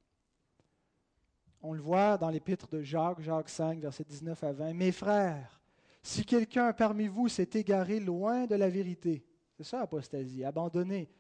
On 1.61 1.73
le 1.73 1.81
voit 1.81 2.17
dans 2.17 2.31
l'épître 2.31 2.69
de 2.69 2.83
Jacques, 2.83 3.21
Jacques 3.21 3.49
5, 3.49 3.81
versets 3.81 4.05
19 4.05 4.45
à 4.45 4.53
20. 4.53 4.73
Mes 4.75 4.93
frères, 4.93 5.61
si 6.03 6.25
quelqu'un 6.25 6.73
parmi 6.73 7.09
vous 7.09 7.29
s'est 7.29 7.51
égaré 7.55 8.01
loin 8.01 8.47
de 8.47 8.55
la 8.55 8.69
vérité, 8.69 9.27
c'est 9.57 9.65
ça 9.65 9.81
apostasie, 9.81 10.45
abandonné, 10.45 11.11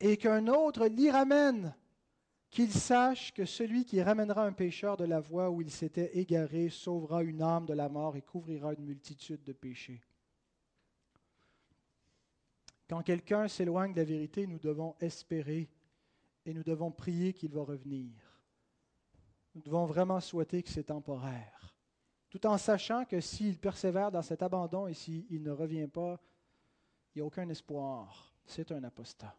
et 0.00 0.16
qu'un 0.16 0.46
autre 0.48 0.86
l'y 0.86 1.10
ramène, 1.10 1.74
qu'il 2.50 2.72
sache 2.72 3.34
que 3.34 3.44
celui 3.44 3.84
qui 3.84 4.02
ramènera 4.02 4.46
un 4.46 4.52
pécheur 4.52 4.96
de 4.96 5.04
la 5.04 5.20
voie 5.20 5.50
où 5.50 5.60
il 5.60 5.70
s'était 5.70 6.16
égaré 6.18 6.70
sauvera 6.70 7.22
une 7.22 7.42
âme 7.42 7.66
de 7.66 7.74
la 7.74 7.88
mort 7.88 8.16
et 8.16 8.22
couvrira 8.22 8.72
une 8.72 8.84
multitude 8.84 9.42
de 9.42 9.52
péchés. 9.52 10.00
Quand 12.88 13.02
quelqu'un 13.02 13.48
s'éloigne 13.48 13.92
de 13.92 13.98
la 13.98 14.04
vérité, 14.04 14.46
nous 14.46 14.58
devons 14.58 14.94
espérer 15.00 15.68
et 16.44 16.54
nous 16.54 16.62
devons 16.62 16.92
prier 16.92 17.32
qu'il 17.32 17.52
va 17.52 17.62
revenir. 17.62 18.12
Nous 19.54 19.62
devons 19.62 19.86
vraiment 19.86 20.20
souhaiter 20.20 20.62
que 20.62 20.68
c'est 20.68 20.84
temporaire, 20.84 21.76
tout 22.30 22.46
en 22.46 22.58
sachant 22.58 23.04
que 23.04 23.20
s'il 23.20 23.58
persévère 23.58 24.12
dans 24.12 24.22
cet 24.22 24.42
abandon 24.42 24.86
et 24.86 24.94
s'il 24.94 25.42
ne 25.42 25.50
revient 25.50 25.88
pas, 25.88 26.20
il 27.14 27.18
n'y 27.18 27.22
a 27.22 27.24
aucun 27.24 27.48
espoir. 27.48 28.32
C'est 28.44 28.70
un 28.70 28.84
apostat. 28.84 29.34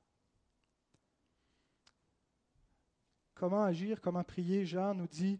Comment 3.35 3.63
agir, 3.63 4.01
comment 4.01 4.23
prier? 4.23 4.65
Jean 4.65 4.95
nous 4.95 5.07
dit, 5.07 5.39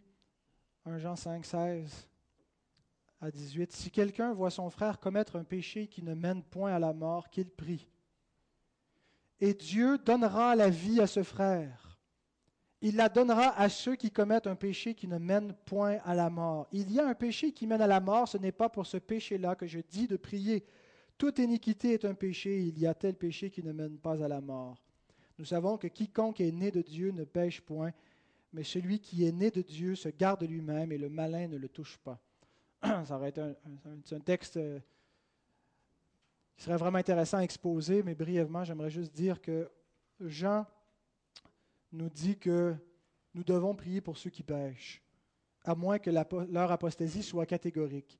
1 0.86 0.98
Jean 0.98 1.16
5, 1.16 1.44
16 1.44 2.08
à 3.20 3.30
18, 3.30 3.72
Si 3.72 3.90
quelqu'un 3.90 4.32
voit 4.32 4.50
son 4.50 4.70
frère 4.70 5.00
commettre 5.00 5.36
un 5.36 5.44
péché 5.44 5.88
qui 5.88 6.02
ne 6.02 6.14
mène 6.14 6.44
point 6.44 6.72
à 6.72 6.78
la 6.78 6.92
mort, 6.92 7.28
qu'il 7.28 7.50
prie. 7.50 7.88
Et 9.40 9.54
Dieu 9.54 9.98
donnera 9.98 10.56
la 10.56 10.68
vie 10.68 11.00
à 11.00 11.06
ce 11.06 11.22
frère. 11.22 11.98
Il 12.80 12.96
la 12.96 13.08
donnera 13.08 13.58
à 13.58 13.68
ceux 13.68 13.96
qui 13.96 14.10
commettent 14.10 14.46
un 14.46 14.54
péché 14.54 14.94
qui 14.94 15.08
ne 15.08 15.18
mène 15.18 15.52
point 15.64 15.98
à 16.04 16.14
la 16.14 16.30
mort. 16.30 16.68
Il 16.72 16.92
y 16.92 17.00
a 17.00 17.08
un 17.08 17.14
péché 17.14 17.52
qui 17.52 17.66
mène 17.66 17.82
à 17.82 17.88
la 17.88 18.00
mort, 18.00 18.28
ce 18.28 18.38
n'est 18.38 18.52
pas 18.52 18.68
pour 18.68 18.86
ce 18.86 18.98
péché-là 18.98 19.56
que 19.56 19.66
je 19.66 19.80
dis 19.80 20.06
de 20.06 20.16
prier. 20.16 20.64
Toute 21.16 21.40
iniquité 21.40 21.94
est 21.94 22.04
un 22.04 22.14
péché, 22.14 22.62
il 22.62 22.78
y 22.78 22.86
a 22.86 22.94
tel 22.94 23.16
péché 23.16 23.50
qui 23.50 23.64
ne 23.64 23.72
mène 23.72 23.98
pas 23.98 24.22
à 24.22 24.28
la 24.28 24.40
mort. 24.40 24.80
Nous 25.38 25.44
savons 25.44 25.76
que 25.76 25.88
quiconque 25.88 26.40
est 26.40 26.52
né 26.52 26.70
de 26.70 26.82
Dieu 26.82 27.10
ne 27.10 27.24
pêche 27.24 27.60
point, 27.60 27.92
mais 28.52 28.62
celui 28.62 29.00
qui 29.00 29.24
est 29.24 29.32
né 29.32 29.50
de 29.50 29.62
Dieu 29.62 29.96
se 29.96 30.08
garde 30.08 30.44
lui-même 30.44 30.92
et 30.92 30.98
le 30.98 31.08
malin 31.08 31.48
ne 31.48 31.56
le 31.56 31.68
touche 31.68 31.98
pas. 31.98 32.20
Ça 33.04 33.16
aurait 33.16 33.30
été 33.30 33.40
un, 33.40 34.20
texte 34.20 34.58
qui 36.58 36.64
serait 36.64 36.76
vraiment 36.76 36.98
intéressant 36.98 37.38
à 37.38 37.44
exposer, 37.44 38.02
mais 38.02 38.16
brièvement, 38.16 38.64
j'aimerais 38.64 38.90
juste 38.90 39.14
dire 39.14 39.40
que 39.40 39.70
Jean 40.18 40.66
nous 41.92 42.08
dit 42.08 42.36
que 42.36 42.74
nous 43.32 43.44
devons 43.44 43.76
prier 43.76 44.00
pour 44.00 44.18
ceux 44.18 44.30
qui 44.30 44.42
pêchent, 44.42 45.00
à 45.64 45.76
moins 45.76 46.00
que 46.00 46.10
leur 46.10 46.72
apostasie 46.72 47.22
soit 47.22 47.46
catégorique. 47.46 48.18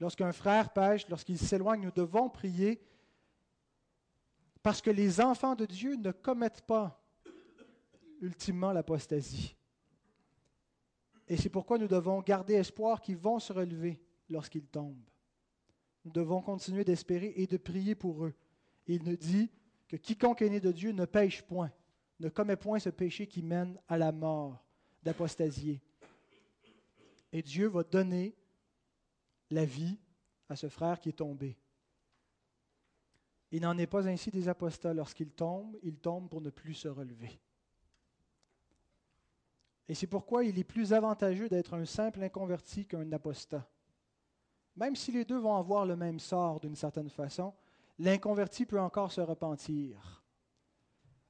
Lorsqu'un 0.00 0.32
frère 0.32 0.72
pêche, 0.72 1.08
lorsqu'il 1.08 1.38
s'éloigne, 1.38 1.80
nous 1.80 1.92
devons 1.92 2.28
prier 2.28 2.82
parce 4.64 4.82
que 4.82 4.90
les 4.90 5.20
enfants 5.20 5.54
de 5.54 5.64
Dieu 5.64 5.94
ne 5.94 6.10
commettent 6.10 6.62
pas 6.62 7.00
ultimement 8.20 8.72
l'apostasie. 8.72 9.54
Et 11.28 11.36
c'est 11.36 11.50
pourquoi 11.50 11.78
nous 11.78 11.86
devons 11.86 12.20
garder 12.20 12.54
espoir 12.54 13.00
qu'ils 13.00 13.16
vont 13.16 13.38
se 13.38 13.52
relever 13.52 14.02
lorsqu'ils 14.28 14.66
tombent. 14.66 15.08
Nous 16.06 16.12
devons 16.12 16.40
continuer 16.40 16.84
d'espérer 16.84 17.32
et 17.34 17.48
de 17.48 17.56
prier 17.56 17.96
pour 17.96 18.24
eux. 18.24 18.34
il 18.86 19.02
nous 19.02 19.16
dit 19.16 19.50
que 19.88 19.96
quiconque 19.96 20.40
est 20.40 20.48
né 20.48 20.60
de 20.60 20.70
Dieu 20.70 20.92
ne 20.92 21.04
pêche 21.04 21.42
point, 21.42 21.72
ne 22.20 22.28
commet 22.28 22.54
point 22.54 22.78
ce 22.78 22.90
péché 22.90 23.26
qui 23.26 23.42
mène 23.42 23.76
à 23.88 23.98
la 23.98 24.12
mort, 24.12 24.64
d'apostasier. 25.02 25.82
Et 27.32 27.42
Dieu 27.42 27.66
va 27.66 27.82
donner 27.82 28.36
la 29.50 29.64
vie 29.64 29.98
à 30.48 30.54
ce 30.54 30.68
frère 30.68 31.00
qui 31.00 31.08
est 31.08 31.18
tombé. 31.18 31.58
Il 33.50 33.62
n'en 33.62 33.76
est 33.76 33.88
pas 33.88 34.06
ainsi 34.06 34.30
des 34.30 34.48
apostats. 34.48 34.94
Lorsqu'ils 34.94 35.32
tombent, 35.32 35.76
ils 35.82 35.98
tombent 35.98 36.28
pour 36.28 36.40
ne 36.40 36.50
plus 36.50 36.74
se 36.74 36.86
relever. 36.86 37.40
Et 39.88 39.94
c'est 39.94 40.06
pourquoi 40.06 40.44
il 40.44 40.56
est 40.56 40.64
plus 40.64 40.92
avantageux 40.92 41.48
d'être 41.48 41.74
un 41.74 41.84
simple 41.84 42.22
inconverti 42.22 42.86
qu'un 42.86 43.10
apostat. 43.10 43.68
Même 44.76 44.96
si 44.96 45.12
les 45.12 45.24
deux 45.24 45.38
vont 45.38 45.56
avoir 45.56 45.86
le 45.86 45.96
même 45.96 46.18
sort 46.18 46.60
d'une 46.60 46.76
certaine 46.76 47.08
façon, 47.08 47.54
l'inconverti 47.98 48.66
peut 48.66 48.80
encore 48.80 49.12
se 49.12 49.20
repentir. 49.20 50.24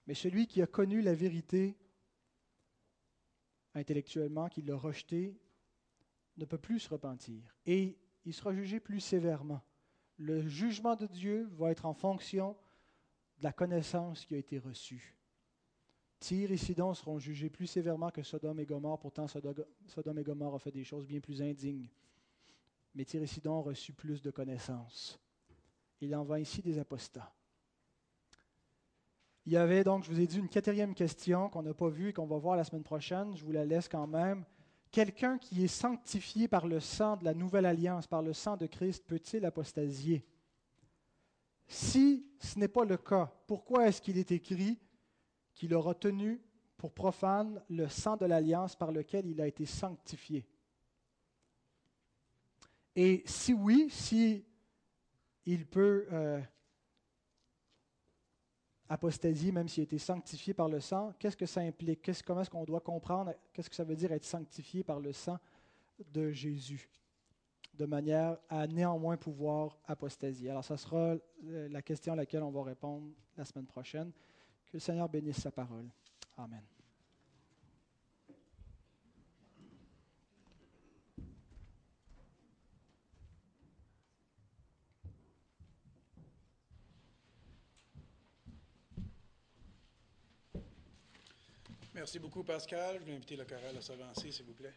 Mais 0.07 0.15
celui 0.15 0.47
qui 0.47 0.63
a 0.63 0.67
connu 0.67 1.01
la 1.01 1.15
vérité 1.15 1.77
intellectuellement, 3.75 4.49
qui 4.49 4.63
l'a 4.63 4.77
rejetée, 4.77 5.39
ne 6.39 6.45
peut 6.45 6.59
plus 6.59 6.81
se 6.81 6.89
repentir. 6.89 7.55
Et 7.67 7.99
il 8.25 8.35
sera 8.35 8.53
jugé 8.53 8.81
plus 8.81 9.01
sévèrement 9.01 9.63
le 10.19 10.47
jugement 10.47 10.97
de 10.97 11.07
Dieu 11.07 11.49
va 11.53 11.71
être 11.71 11.87
en 11.87 11.95
fonction 11.95 12.57
de 13.39 13.45
la 13.45 13.53
connaissance 13.53 14.25
qui 14.25 14.35
a 14.35 14.39
été 14.39 14.59
reçue. 14.59 15.17
Tyr 16.19 16.51
et 16.51 16.57
Sidon 16.57 16.95
seront 16.95 17.19
jugés 17.19 17.51
plus 17.51 17.67
sévèrement 17.67 18.11
que 18.11 18.23
Sodome 18.23 18.61
et 18.61 18.67
Gomorre. 18.67 18.99
Pourtant, 18.99 19.27
Sodome 19.29 20.19
et 20.19 20.23
Gomorre 20.23 20.55
ont 20.55 20.59
fait 20.59 20.73
des 20.73 20.85
choses 20.85 21.07
bien 21.07 21.21
plus 21.21 21.43
indignes. 21.43 21.91
Mais 22.97 23.05
Tyr 23.05 23.23
et 23.23 23.27
Sidon 23.27 23.59
ont 23.59 23.63
reçu 23.63 23.93
plus 23.93 24.23
de 24.23 24.31
connaissances. 24.31 25.21
Il 26.01 26.17
en 26.17 26.25
va 26.25 26.41
ici 26.41 26.63
des 26.63 26.79
apostats. 26.79 27.31
Il 29.45 29.53
y 29.53 29.57
avait 29.59 29.85
donc, 29.85 30.05
je 30.05 30.11
vous 30.11 30.19
ai 30.19 30.27
dit, 30.27 30.39
une 30.39 30.49
quatrième 30.49 30.95
question 30.95 31.51
qu'on 31.51 31.63
n'a 31.63 31.75
pas 31.75 31.91
vue 31.91 32.09
et 32.09 32.13
qu'on 32.15 32.27
va 32.27 32.39
voir 32.39 32.57
la 32.57 32.65
semaine 32.65 32.83
prochaine. 32.83 33.37
Je 33.37 33.45
vous 33.45 33.53
la 33.53 33.67
laisse 33.67 33.87
quand 33.87 34.07
même. 34.07 34.47
Quelqu'un 34.91 35.37
qui 35.37 35.63
est 35.63 35.69
sanctifié 35.69 36.49
par 36.49 36.67
le 36.67 36.81
sang 36.81 37.19
de 37.19 37.25
la 37.25 37.35
nouvelle 37.35 37.67
alliance, 37.67 38.07
par 38.07 38.23
le 38.23 38.33
sang 38.33 38.57
de 38.57 38.67
Christ, 38.67 39.05
peut-il 39.07 39.45
apostasier? 39.45 40.27
Si 41.69 42.27
ce 42.41 42.59
n'est 42.59 42.67
pas 42.67 42.87
le 42.87 42.97
cas, 42.97 43.31
pourquoi 43.47 43.87
est-ce 43.87 44.01
qu'il 44.01 44.17
est 44.17 44.33
écrit 44.33 44.81
qu'il 45.55 45.75
aura 45.75 45.95
tenu 45.95 46.41
pour 46.79 46.95
profane 46.95 47.63
le 47.69 47.89
sang 47.89 48.17
de 48.17 48.25
l'alliance 48.25 48.75
par 48.75 48.91
lequel 48.91 49.27
il 49.27 49.39
a 49.43 49.47
été 49.47 49.67
sanctifié? 49.67 50.47
Et 52.97 53.23
si 53.27 53.53
oui, 53.53 53.89
si 53.91 54.43
il 55.45 55.67
peut 55.67 56.07
euh, 56.11 56.41
apostasie, 58.89 59.53
même 59.53 59.69
s'il 59.69 59.83
a 59.83 59.85
été 59.85 59.99
sanctifié 59.99 60.55
par 60.55 60.69
le 60.69 60.81
sang, 60.81 61.13
qu'est-ce 61.19 61.37
que 61.37 61.45
ça 61.45 61.61
implique? 61.61 62.11
Comment 62.25 62.41
est-ce 62.41 62.49
qu'on 62.49 62.65
doit 62.65 62.81
comprendre? 62.81 63.35
Qu'est-ce 63.53 63.69
que 63.69 63.77
ça 63.77 63.85
veut 63.85 63.97
dire 63.97 64.13
être 64.13 64.25
sanctifié 64.25 64.83
par 64.83 64.99
le 64.99 65.13
sang 65.13 65.39
de 66.11 66.31
Jésus? 66.31 66.89
De 67.75 67.85
manière 67.85 68.39
à 68.49 68.67
néanmoins 68.67 69.19
pouvoir 69.19 69.79
apostasier. 69.87 70.49
Alors, 70.49 70.65
ça 70.65 70.79
sera 70.79 71.17
euh, 71.45 71.69
la 71.69 71.83
question 71.83 72.15
à 72.15 72.17
laquelle 72.17 72.43
on 72.43 72.51
va 72.51 72.63
répondre 72.63 73.09
la 73.37 73.45
semaine 73.45 73.67
prochaine. 73.67 74.11
Que 74.65 74.73
le 74.73 74.81
Seigneur 74.81 75.07
bénisse 75.11 75.43
sa 75.43 75.51
parole. 75.51 75.91
Amen. 76.39 76.63
Merci 91.97 92.19
beaucoup, 92.19 92.43
Pascal. 92.43 92.99
Je 93.01 93.07
vais 93.07 93.17
inviter 93.17 93.37
le 93.37 93.45
chorale 93.47 93.75
à 93.75 93.81
s'avancer, 93.81 94.31
s'il 94.31 94.45
vous 94.45 94.53
plaît. 94.53 94.75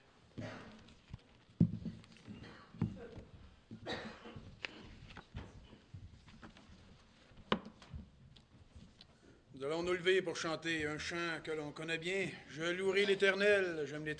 Allons 9.61 9.84
nous 9.84 9.91
lever 9.91 10.22
pour 10.22 10.38
chanter 10.38 10.88
un 10.88 10.97
chant 10.97 11.41
que 11.43 11.51
l'on 11.51 11.72
connaît 11.72 11.97
bien. 11.97 12.30
Je 12.49 12.63
louerai 12.63 13.05
l'Éternel, 13.05 13.84
j'aime 13.86 14.05
l'Éternel. 14.05 14.07